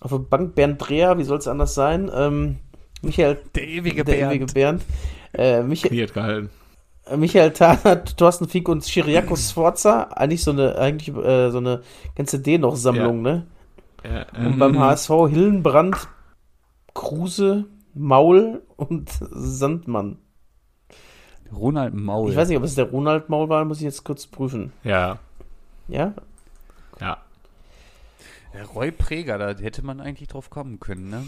Auf 0.00 0.10
der 0.10 0.18
Bank 0.18 0.54
Bernd 0.54 0.86
Dreher, 0.86 1.18
wie 1.18 1.24
soll 1.24 1.38
es 1.38 1.46
anders 1.48 1.74
sein? 1.74 2.10
Ähm, 2.14 2.56
Michael 3.02 3.38
Der 3.54 3.68
ewige 3.68 4.02
der 4.04 4.12
Bernd. 4.14 4.32
ewige 4.34 4.46
Bernd. 4.52 4.82
Äh, 5.34 5.62
Michael, 5.62 6.06
gehalten. 6.06 6.50
Äh, 7.06 7.16
Michael 7.18 7.52
Tarnert, 7.52 8.16
Thorsten 8.16 8.48
Fink 8.48 8.68
und 8.68 8.84
Chiriaco 8.84 9.36
Sforza. 9.36 10.04
Eigentlich 10.04 10.42
so 10.42 10.52
eine, 10.52 10.76
eigentlich 10.76 11.14
äh, 11.14 11.50
so 11.50 11.58
eine 11.58 11.82
ganze 12.16 12.40
D-noch-Sammlung, 12.40 13.20
ne? 13.20 13.46
Ja, 14.04 14.26
Und 14.38 14.52
ähm, 14.54 14.58
beim 14.58 14.78
HSV 14.78 15.10
Hillenbrand, 15.28 15.96
Kruse, 16.94 17.64
Maul 17.94 18.62
und 18.76 19.10
Sandmann. 19.30 20.18
Ronald 21.52 21.94
Maul. 21.94 22.30
Ich 22.30 22.36
weiß 22.36 22.48
nicht, 22.48 22.56
ob 22.58 22.64
es 22.64 22.74
der 22.74 22.90
Ronald 22.90 23.28
Maul 23.28 23.48
war, 23.48 23.64
muss 23.64 23.78
ich 23.78 23.84
jetzt 23.84 24.04
kurz 24.04 24.26
prüfen. 24.26 24.72
ja, 24.82 25.18
Ja? 25.88 26.14
ja. 27.00 27.18
Der 28.52 28.66
Roy 28.66 28.90
Preger, 28.92 29.36
da 29.38 29.48
hätte 29.60 29.84
man 29.84 30.00
eigentlich 30.00 30.28
drauf 30.28 30.48
kommen 30.50 30.78
können, 30.80 31.10
ne? 31.10 31.24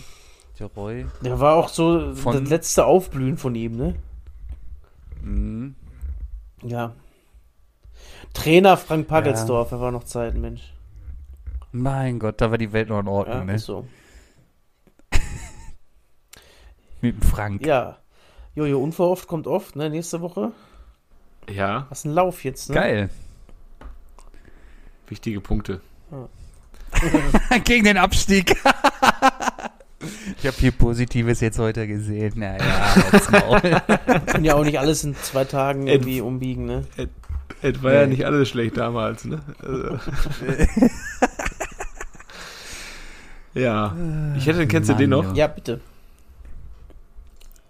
Der 0.59 0.69
Roy. 0.69 1.07
Der 1.23 1.39
war 1.41 1.55
auch 1.57 1.69
so 1.69 2.15
Von- 2.15 2.41
das 2.41 2.49
letzte 2.51 2.87
Aufblühen 2.87 3.37
von 3.37 3.55
ihm, 3.55 3.77
ne? 3.77 3.95
Mhm. 5.23 5.75
Ja. 6.63 6.93
Trainer 8.33 8.77
Frank 8.77 9.09
Pagelsdorf, 9.09 9.73
er 9.73 9.81
war 9.81 9.91
noch 9.93 10.05
Zeit, 10.05 10.35
Mensch. 10.37 10.73
Mein 11.73 12.19
Gott, 12.19 12.41
da 12.41 12.51
war 12.51 12.59
die 12.59 12.73
Welt 12.73 12.89
noch 12.89 13.01
in 13.01 13.07
Ja, 13.07 13.13
Ordnung, 13.13 13.47
ne? 13.47 13.55
ist 13.57 13.65
so. 13.67 13.87
Mit 17.01 17.21
dem 17.21 17.23
Frank. 17.23 17.67
Ja. 17.67 17.99
Jojo, 18.55 18.83
unverhofft 18.83 19.29
kommt 19.29 19.47
oft, 19.47 19.77
ne? 19.77 19.91
Nächste 19.91 20.21
Woche. 20.21 20.53
Ja, 21.49 21.87
Was 21.91 22.05
ein 22.05 22.13
Lauf 22.13 22.45
jetzt, 22.45 22.71
ne? 22.71 22.75
Geil. 22.75 23.11
wichtige 25.09 25.41
Punkte. 25.41 25.81
Gegen 27.65 27.85
den 27.85 27.99
Abstieg. 27.99 28.51
ich 30.39 30.47
habe 30.47 30.57
viel 30.57 30.73
Positives 30.73 31.41
jetzt 31.41 31.59
heute 31.59 31.87
gesehen. 31.87 32.33
Naja, 32.37 32.65
jetzt 33.13 33.31
Maul. 33.31 33.61
Kann 34.27 34.45
ja 34.45 34.55
auch 34.55 34.65
nicht 34.65 34.79
alles 34.79 35.05
in 35.05 35.15
zwei 35.17 35.45
Tagen 35.45 35.87
irgendwie 35.87 36.21
umbiegen, 36.21 36.65
ne? 36.67 36.87
Es 37.63 37.83
war 37.83 37.93
ja 37.93 38.07
nicht 38.07 38.25
alles 38.25 38.49
schlecht 38.49 38.77
damals, 38.77 39.25
ne? 39.25 39.41
Also. 39.61 39.99
ja. 43.55 43.95
Ich 44.37 44.47
hätte, 44.47 44.67
kennst 44.67 44.91
du 44.91 44.95
den 44.95 45.11
Mann, 45.11 45.27
noch? 45.29 45.37
Ja, 45.37 45.47
bitte. 45.47 45.81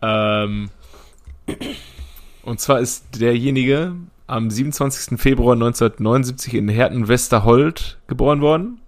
Ähm, 0.06 0.70
und 2.42 2.60
zwar 2.60 2.80
ist 2.80 3.20
derjenige 3.20 3.94
am 4.26 4.50
27. 4.50 5.20
Februar 5.20 5.54
1979 5.54 6.54
in 6.54 6.68
Herten-Westerhold 6.68 7.98
geboren 8.06 8.40
worden 8.40 8.80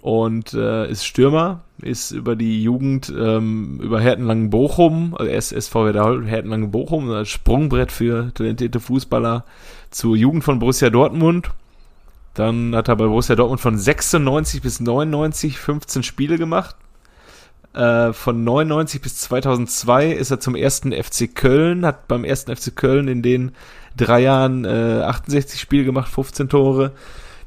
und 0.00 0.54
äh, 0.54 0.90
ist 0.90 1.04
Stürmer, 1.04 1.60
ist 1.82 2.12
über 2.12 2.36
die 2.36 2.62
Jugend 2.62 3.12
ähm, 3.16 3.80
über 3.82 4.00
Herten-Langen-Bochum, 4.00 5.14
also 5.18 5.30
erst 5.30 5.52
SV 5.52 5.86
Westerhold, 5.86 6.26
Herten-Langen-Bochum, 6.26 7.10
als 7.10 7.28
Sprungbrett 7.28 7.92
für 7.92 8.32
talentierte 8.34 8.80
Fußballer 8.80 9.44
zur 9.90 10.16
Jugend 10.16 10.44
von 10.44 10.58
Borussia 10.58 10.90
Dortmund. 10.90 11.50
Dann 12.34 12.74
hat 12.76 12.88
er 12.88 12.96
bei 12.96 13.06
Borussia 13.06 13.34
Dortmund 13.34 13.60
von 13.60 13.76
96 13.76 14.62
bis 14.62 14.80
99 14.80 15.58
15 15.58 16.02
Spiele 16.02 16.38
gemacht. 16.38 16.76
Äh, 17.74 18.12
von 18.12 18.44
99 18.44 19.00
bis 19.00 19.16
2002 19.18 20.12
ist 20.12 20.30
er 20.30 20.40
zum 20.40 20.54
ersten 20.54 20.92
FC 20.92 21.34
Köln, 21.34 21.84
hat 21.84 22.08
beim 22.08 22.24
ersten 22.24 22.54
FC 22.54 22.74
Köln 22.74 23.08
in 23.08 23.22
den 23.22 23.52
drei 23.96 24.20
Jahren 24.20 24.64
äh, 24.64 25.02
68 25.02 25.60
Spiele 25.60 25.84
gemacht, 25.84 26.10
15 26.10 26.48
Tore. 26.48 26.92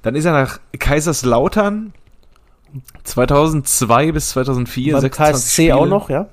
Dann 0.04 0.16
ist 0.16 0.26
er 0.26 0.34
nach 0.34 0.60
Kaiserslautern 0.78 1.94
2002 3.04 4.12
bis 4.12 4.30
2004, 4.30 4.94
Beim 4.94 5.02
26 5.02 5.34
KSC 5.36 5.54
Spiele. 5.54 5.76
auch 5.76 5.86
noch, 5.88 6.10
ja? 6.10 6.28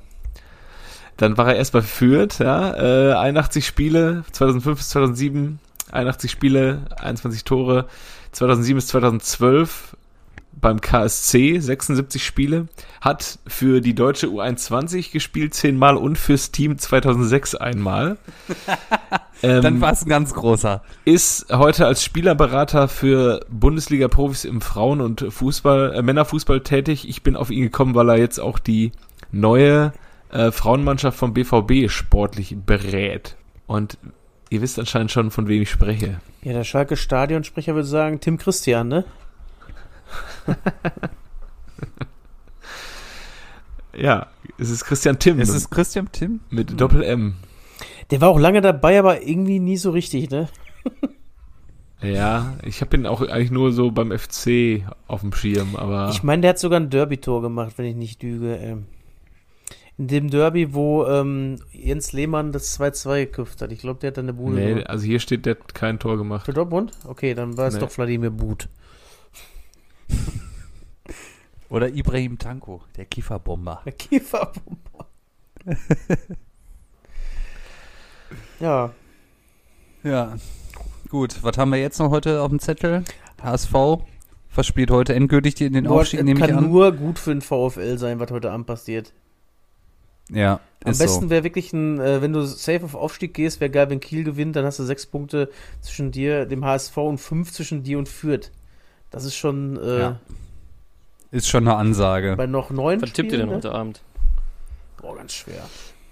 Dann 1.17 1.37
war 1.37 1.49
er 1.49 1.57
erst 1.57 1.73
bei 1.73 1.83
Fürth, 1.83 2.39
ja, 2.39 3.11
äh, 3.11 3.15
81 3.15 3.67
Spiele, 3.67 4.23
2005 4.31 4.79
bis 4.79 4.89
2007, 4.91 5.59
81 5.91 6.31
Spiele, 6.31 6.83
21 6.97 7.43
Tore, 7.45 7.87
2007 8.33 8.77
bis 8.77 8.87
2012 8.89 9.97
beim 10.61 10.81
KSC 10.81 11.59
76 11.59 12.25
Spiele, 12.25 12.69
hat 13.01 13.39
für 13.47 13.81
die 13.81 13.95
deutsche 13.95 14.27
U21 14.27 15.13
gespielt 15.13 15.55
zehnmal 15.55 15.97
und 15.97 16.19
fürs 16.19 16.51
Team 16.51 16.79
2006 16.79 17.55
einmal. 17.55 18.19
ähm, 19.43 19.63
Dann 19.63 19.81
war 19.81 19.93
es 19.93 20.05
ein 20.05 20.09
ganz 20.09 20.35
großer. 20.35 20.83
ist 21.05 21.47
heute 21.51 21.87
als 21.87 22.05
Spielerberater 22.05 22.89
für 22.89 23.41
Bundesliga-Profis 23.49 24.45
im 24.45 24.61
Frauen- 24.61 25.01
und 25.01 25.27
Fußball, 25.29 25.95
äh, 25.95 26.03
Männerfußball 26.03 26.61
tätig. 26.61 27.09
Ich 27.09 27.23
bin 27.23 27.37
auf 27.37 27.51
ihn 27.51 27.63
gekommen, 27.63 27.95
weil 27.95 28.09
er 28.11 28.19
jetzt 28.19 28.39
auch 28.39 28.59
die 28.59 28.93
neue 29.31 29.93
äh, 30.31 30.51
Frauenmannschaft 30.51 31.19
vom 31.19 31.35
BVB 31.35 31.91
sportlich 31.91 32.57
berät. 32.65 33.37
Und 33.67 33.99
ihr 34.51 34.63
wisst 34.63 34.79
anscheinend 34.79 35.11
schon, 35.11 35.31
von 35.31 35.49
wem 35.49 35.63
ich 35.63 35.71
spreche. 35.71 36.21
Ja, 36.43 36.53
der 36.53 36.65
Schalke 36.65 36.97
Stadionsprecher 36.97 37.75
würde 37.75 37.89
sagen, 37.89 38.21
Tim 38.21 38.39
Christian, 38.39 38.89
ne? 38.89 39.05
Ja, 43.97 44.27
es 44.59 44.71
ist 44.71 44.85
Christian 44.85 45.19
Timm 45.19 45.41
Ist 45.41 45.49
es 45.49 45.71
Christian 45.71 46.09
Tim? 46.13 46.41
mit 46.51 46.81
Doppel-M. 46.81 47.35
Der 48.11 48.21
war 48.21 48.29
auch 48.29 48.39
lange 48.39 48.61
dabei, 48.61 48.99
aber 48.99 49.23
irgendwie 49.23 49.59
nie 49.59 49.77
so 49.77 49.91
richtig, 49.91 50.31
ne? 50.31 50.49
Ja, 52.01 52.55
ich 52.65 52.81
habe 52.81 52.97
ihn 52.97 53.07
auch 53.07 53.23
eigentlich 53.23 53.51
nur 53.51 53.73
so 53.73 53.91
beim 53.91 54.17
FC 54.17 54.85
auf 55.09 55.23
dem 55.23 55.33
Schirm, 55.33 55.75
aber 55.75 56.11
Ich 56.11 56.23
meine, 56.23 56.43
der 56.43 56.51
hat 56.51 56.59
sogar 56.61 56.79
ein 56.79 56.91
Derby-Tor 56.91 57.43
gemacht, 57.43 57.73
wenn 57.77 57.87
ich 57.87 57.97
nicht 57.97 58.23
lüge. 58.23 58.55
Ähm. 58.57 58.87
In 59.99 60.07
dem 60.07 60.31
Derby, 60.31 60.75
wo 60.75 61.05
ähm, 61.07 61.57
Jens 61.73 62.13
Lehmann 62.13 62.53
das 62.53 62.79
2-2 62.79 63.25
geköpft 63.25 63.63
hat. 63.63 63.73
Ich 63.73 63.81
glaube, 63.81 63.99
der 63.99 64.09
hat 64.09 64.17
dann 64.17 64.27
eine 64.27 64.35
Bude 64.35 64.55
nee, 64.55 64.69
gemacht. 64.69 64.89
also 64.89 65.05
hier 65.05 65.19
steht, 65.19 65.45
der 65.45 65.57
hat 65.57 65.75
kein 65.75 65.99
Tor 65.99 66.17
gemacht. 66.19 66.47
Für 66.47 66.53
Dortmund? 66.53 66.93
Okay, 67.05 67.35
dann 67.35 67.57
war 67.57 67.67
es 67.67 67.75
Nee. 67.75 67.81
doch 67.81 67.91
Wladimir 67.99 68.31
But. 68.31 68.69
Oder 71.71 71.89
Ibrahim 71.91 72.39
Tanko, 72.39 72.83
der 72.97 73.05
Kieferbomber. 73.05 73.83
Der 73.85 73.93
Kieferbomber. 73.93 75.07
ja, 78.61 78.93
Ja. 80.03 80.37
Gut, 81.11 81.43
was 81.43 81.57
haben 81.57 81.71
wir 81.71 81.79
jetzt 81.79 81.99
noch 81.99 82.11
heute 82.11 82.43
auf 82.43 82.51
dem 82.51 82.59
Zettel? 82.59 83.03
HSV 83.43 83.73
verspielt 84.49 84.91
heute 84.91 85.15
endgültig 85.15 85.55
den, 85.55 85.73
den 85.73 85.85
Boah, 85.85 86.01
Aufstieg, 86.01 86.23
nehme 86.23 86.41
ich 86.41 86.47
kann 86.47 86.59
an. 86.59 86.71
nur 86.71 86.93
gut 86.93 87.19
für 87.19 87.31
den 87.31 87.41
VfL 87.41 87.97
sein, 87.99 88.19
was 88.21 88.31
heute 88.31 88.51
Abend 88.51 88.67
passiert. 88.67 89.13
Ja, 90.31 90.61
Am 90.85 90.99
besten 90.99 91.25
so. 91.25 91.31
wäre 91.31 91.45
wirklich 91.45 91.73
ein, 91.73 91.99
äh, 92.01 92.21
wenn 92.21 92.35
du 92.35 92.43
safe 92.45 92.85
auf 92.85 92.95
Aufstieg 92.95 93.33
gehst, 93.33 93.61
wäre 93.61 93.71
geil, 93.71 93.89
wenn 93.89 94.01
Kiel 94.01 94.25
gewinnt, 94.25 94.57
dann 94.57 94.67
hast 94.67 94.79
du 94.79 94.85
sechs 94.85 95.07
Punkte 95.07 95.51
zwischen 95.81 96.13
dir, 96.13 96.45
dem 96.45 96.65
HSV 96.65 96.97
und 96.99 97.19
fünf 97.19 97.53
zwischen 97.53 97.83
dir 97.83 97.99
und 97.99 98.09
Fürth. 98.11 98.51
Das 99.11 99.25
ist 99.25 99.37
schon 99.37 99.79
äh, 99.79 99.99
Ja. 100.01 100.21
Ist 101.31 101.49
schon 101.49 101.69
eine 101.69 101.77
Ansage. 101.77 102.35
bei 102.37 102.47
noch 102.47 102.71
neun 102.71 103.03
Was 103.03 103.13
tippt 103.13 103.33
ihr 103.33 103.39
denn 103.39 103.49
ne? 103.49 103.57
heute 103.57 103.73
Abend? 103.73 104.03
Boah, 105.01 105.17
ganz 105.17 105.33
schwer. 105.35 105.63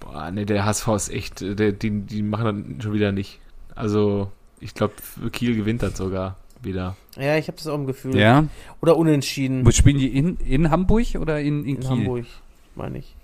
Boah, 0.00 0.30
nee, 0.30 0.44
der 0.44 0.64
HSV 0.64 0.88
ist 0.88 1.08
echt, 1.08 1.42
äh, 1.42 1.54
der, 1.54 1.72
die, 1.72 2.02
die 2.02 2.22
machen 2.22 2.74
das 2.76 2.84
schon 2.84 2.92
wieder 2.92 3.12
nicht. 3.12 3.40
Also, 3.74 4.30
ich 4.60 4.74
glaube, 4.74 4.94
Kiel 5.32 5.56
gewinnt 5.56 5.82
das 5.82 5.96
sogar 5.96 6.36
wieder. 6.62 6.96
Ja, 7.16 7.36
ich 7.36 7.48
habe 7.48 7.56
das 7.56 7.66
auch 7.66 7.74
im 7.74 7.86
Gefühl. 7.86 8.16
Ja. 8.16 8.44
Oder 8.82 8.96
unentschieden 8.96 9.64
Wo 9.66 9.70
spielen 9.70 9.98
die 9.98 10.16
in, 10.16 10.36
in 10.38 10.70
Hamburg 10.70 11.06
oder 11.18 11.40
in, 11.40 11.60
in 11.64 11.76
in 11.76 11.80
Kiel? 11.80 11.88
Hamburg, 11.90 12.26
meine 12.74 12.98
ich. 12.98 13.14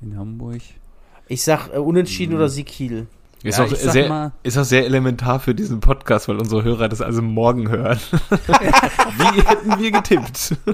In 0.00 0.16
Hamburg. 0.18 0.60
Ich 1.28 1.42
sag 1.42 1.68
äh, 1.74 1.78
unentschieden 1.78 2.32
Mhm. 2.32 2.38
oder 2.38 2.48
Sieg 2.48 2.66
Kiel. 2.66 3.06
Ist, 3.42 3.58
Ja, 3.58 3.64
auch 3.64 3.68
sehr, 3.68 4.08
mal- 4.08 4.32
ist 4.42 4.58
auch 4.58 4.64
sehr 4.64 4.84
elementar 4.84 5.38
für 5.38 5.54
diesen 5.54 5.78
Podcast, 5.80 6.28
weil 6.28 6.36
unsere 6.38 6.64
Hörer 6.64 6.88
das 6.88 7.00
also 7.00 7.22
morgen 7.22 7.68
hören. 7.70 7.98
Wie 8.30 9.42
hätten 9.42 9.78
wir 9.80 9.90
getippt? 9.92 10.56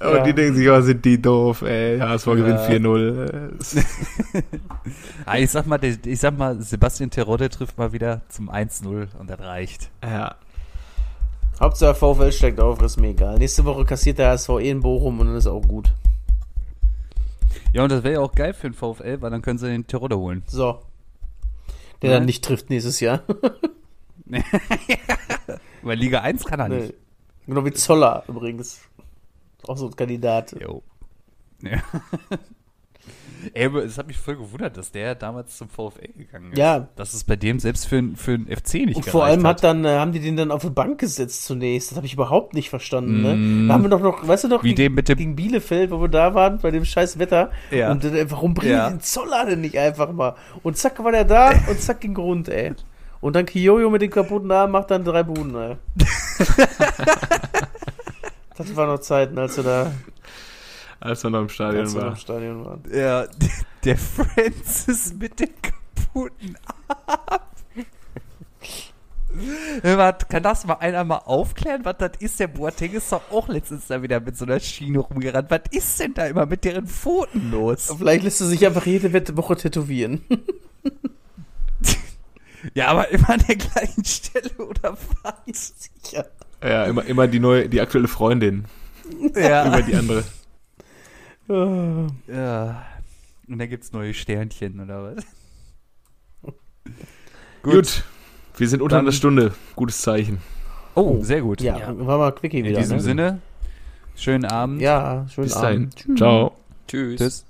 Und 0.00 0.16
Ja. 0.16 0.22
die 0.24 0.32
denken 0.34 0.56
sich, 0.56 0.68
oh, 0.68 0.80
sind 0.80 1.04
die 1.04 1.20
doof, 1.22 1.62
ey. 1.62 1.98
HSV 1.98 2.24
gewinnt 2.26 2.60
Ja. 2.60 2.66
4-0. 2.66 3.30
Äh, 3.30 4.42
Ah, 5.26 5.38
ich 5.38 5.50
sag 5.50 5.66
mal, 5.66 5.78
ich 5.82 6.20
sag 6.20 6.36
mal, 6.36 6.60
Sebastian 6.60 7.10
Terodde 7.10 7.48
trifft 7.48 7.78
mal 7.78 7.92
wieder 7.92 8.20
zum 8.28 8.50
1-0 8.50 9.08
und 9.18 9.30
das 9.30 9.38
reicht. 9.40 9.90
Ja. 10.02 10.34
Hauptsache 11.60 11.94
VfL 11.94 12.32
steigt 12.32 12.60
auf, 12.60 12.82
ist 12.82 13.00
mir 13.00 13.08
egal. 13.10 13.38
Nächste 13.38 13.64
Woche 13.64 13.84
kassiert 13.84 14.18
der 14.18 14.30
HSV 14.30 14.48
eh 14.60 14.70
in 14.70 14.80
Bochum 14.80 15.20
und 15.20 15.28
dann 15.28 15.36
ist 15.36 15.46
auch 15.46 15.62
gut. 15.62 15.92
Ja, 17.72 17.82
und 17.84 17.90
das 17.92 18.02
wäre 18.04 18.14
ja 18.14 18.20
auch 18.20 18.32
geil 18.32 18.54
für 18.54 18.68
den 18.70 18.74
VfL, 18.74 19.20
weil 19.20 19.30
dann 19.30 19.42
können 19.42 19.58
sie 19.58 19.66
den 19.68 19.86
Terodde 19.86 20.18
holen. 20.18 20.42
So. 20.46 20.80
Der 22.02 22.10
Ja. 22.10 22.16
dann 22.18 22.26
nicht 22.26 22.44
trifft 22.44 22.70
nächstes 22.70 23.00
Jahr. 23.00 23.22
Weil 25.82 25.98
Liga 25.98 26.20
1 26.20 26.44
kann 26.44 26.60
er 26.60 26.68
Nee. 26.68 26.80
nicht. 26.80 26.94
Genau 27.46 27.64
wie 27.64 27.72
Zoller 27.72 28.24
übrigens. 28.28 28.80
Auch 29.66 29.76
so 29.76 29.86
ein 29.86 29.96
Kandidat. 29.96 30.52
Jo. 30.60 30.82
Ja. 31.62 31.82
Ey, 33.52 33.66
es 33.76 33.98
hat 33.98 34.06
mich 34.06 34.16
voll 34.16 34.36
gewundert, 34.36 34.78
dass 34.78 34.90
der 34.90 35.14
damals 35.14 35.58
zum 35.58 35.68
VfL 35.68 36.08
gegangen 36.16 36.52
ist. 36.52 36.58
Ja. 36.58 36.88
Dass 36.96 37.12
es 37.12 37.24
bei 37.24 37.36
dem 37.36 37.58
selbst 37.60 37.86
für, 37.86 37.96
ein- 37.98 38.16
für 38.16 38.32
einen 38.32 38.46
FC 38.46 38.86
nicht 38.86 38.96
Und 38.96 39.04
vor 39.04 39.26
allem 39.26 39.46
hat 39.46 39.62
dann, 39.62 39.84
äh, 39.84 39.98
haben 39.98 40.12
die 40.12 40.20
den 40.20 40.38
dann 40.38 40.50
auf 40.50 40.62
die 40.62 40.70
Bank 40.70 40.98
gesetzt 40.98 41.44
zunächst. 41.44 41.90
Das 41.90 41.96
habe 41.98 42.06
ich 42.06 42.14
überhaupt 42.14 42.54
nicht 42.54 42.70
verstanden. 42.70 43.20
Mm. 43.20 43.22
Ne? 43.62 43.68
Da 43.68 43.74
haben 43.74 43.82
wir 43.82 43.90
doch 43.90 44.00
noch, 44.00 44.26
weißt 44.26 44.44
du 44.44 44.48
noch, 44.48 44.62
Wie 44.64 44.68
gegen, 44.68 44.76
dem 44.76 44.94
mit 44.94 45.10
dem- 45.10 45.18
gegen 45.18 45.36
Bielefeld, 45.36 45.90
wo 45.90 46.00
wir 46.00 46.08
da 46.08 46.34
waren, 46.34 46.58
bei 46.58 46.70
dem 46.70 46.86
scheiß 46.86 47.18
Wetter. 47.18 47.50
Ja. 47.70 47.90
Und 47.90 48.02
äh, 48.04 48.30
warum 48.30 48.54
bringen 48.54 48.72
Ja. 48.72 48.88
den 48.88 49.00
Zoller 49.00 49.44
denn 49.44 49.60
nicht 49.60 49.76
einfach 49.76 50.10
mal? 50.10 50.36
Und 50.62 50.78
zack 50.78 51.04
war 51.04 51.12
der 51.12 51.24
da 51.24 51.50
und 51.68 51.78
zack 51.80 52.00
ging 52.00 52.16
rund, 52.16 52.48
ey. 52.48 52.72
Und 53.20 53.36
dann 53.36 53.44
Kiyoyo 53.44 53.90
mit 53.90 54.00
den 54.00 54.10
kaputten 54.10 54.50
Armen 54.52 54.72
macht 54.72 54.90
dann 54.90 55.04
drei 55.04 55.22
Buden, 55.22 55.54
ey. 55.54 55.76
das 58.56 58.76
waren 58.76 58.88
noch 58.88 59.00
Zeiten, 59.00 59.38
als 59.38 59.56
wir 59.56 59.64
da 59.64 59.92
Als 61.04 61.22
wir 61.22 61.28
noch 61.30 61.42
im 61.42 61.48
Stadion 61.50 61.82
als 61.82 61.92
wir 61.94 62.00
noch 62.00 62.06
waren. 62.06 62.14
im 62.14 62.18
Stadion 62.20 62.64
waren. 62.64 62.82
Ja, 62.90 63.26
der 63.84 63.98
Francis 63.98 65.12
mit 65.14 65.38
dem 65.38 65.50
kaputten 65.60 66.56
Arm. 66.86 67.40
Was, 69.82 70.28
kann 70.28 70.42
das 70.42 70.64
mal 70.64 70.74
einer 70.74 71.04
mal 71.04 71.18
aufklären, 71.18 71.84
was 71.84 71.96
das 71.98 72.12
ist? 72.20 72.40
Der 72.40 72.46
Boateng 72.46 72.92
ist 72.92 73.12
doch 73.12 73.20
auch 73.30 73.48
letztens 73.48 73.88
da 73.88 74.00
wieder 74.00 74.20
mit 74.20 74.36
so 74.36 74.44
einer 74.46 74.60
Schiene 74.60 75.00
rumgerannt. 75.00 75.50
Was 75.50 75.62
ist 75.72 76.00
denn 76.00 76.14
da 76.14 76.26
immer 76.26 76.46
mit 76.46 76.64
deren 76.64 76.86
Pfoten 76.86 77.50
los? 77.50 77.92
Vielleicht 77.98 78.24
lässt 78.24 78.40
er 78.40 78.46
sich 78.46 78.64
einfach 78.64 78.86
jede 78.86 79.12
Woche 79.36 79.56
tätowieren. 79.56 80.24
Ja, 82.72 82.86
aber 82.88 83.10
immer 83.10 83.28
an 83.28 83.44
der 83.46 83.56
gleichen 83.56 84.04
Stelle 84.06 84.50
oder 84.56 84.96
was? 85.22 85.74
Sicher. 86.02 86.26
Ja, 86.62 86.84
immer, 86.84 87.04
immer 87.04 87.26
die 87.28 87.38
neue, 87.38 87.68
die 87.68 87.78
aktuelle 87.78 88.08
Freundin 88.08 88.64
Ja. 89.36 89.66
über 89.68 89.82
die 89.82 89.94
andere. 89.94 90.24
Ja. 91.48 92.86
Und 93.46 93.58
da 93.58 93.66
gibt's 93.66 93.92
neue 93.92 94.14
Sternchen 94.14 94.80
oder 94.80 95.14
was? 95.14 95.24
Gut. 97.62 98.04
Wir 98.56 98.68
sind 98.68 98.82
unter 98.82 98.96
Dann- 98.96 99.04
einer 99.06 99.12
Stunde. 99.12 99.52
Gutes 99.76 100.00
Zeichen. 100.00 100.38
Oh, 100.94 101.18
sehr 101.22 101.40
gut. 101.42 101.60
Ja, 101.60 101.76
Ja. 101.78 102.06
war 102.06 102.18
mal 102.18 102.32
quickie 102.32 102.60
In 102.60 102.66
wieder. 102.66 102.78
diesem 102.78 102.98
ne? 102.98 103.02
Sinne, 103.02 103.40
schönen 104.14 104.44
Abend. 104.44 104.80
Ja, 104.80 105.26
schönen 105.28 105.46
Bis 105.48 105.54
dahin. 105.54 105.76
Abend. 105.82 105.96
Tschüss. 105.96 106.16
Ciao. 106.16 106.56
Tschüss. 106.86 107.18
Tschüss. 107.18 107.44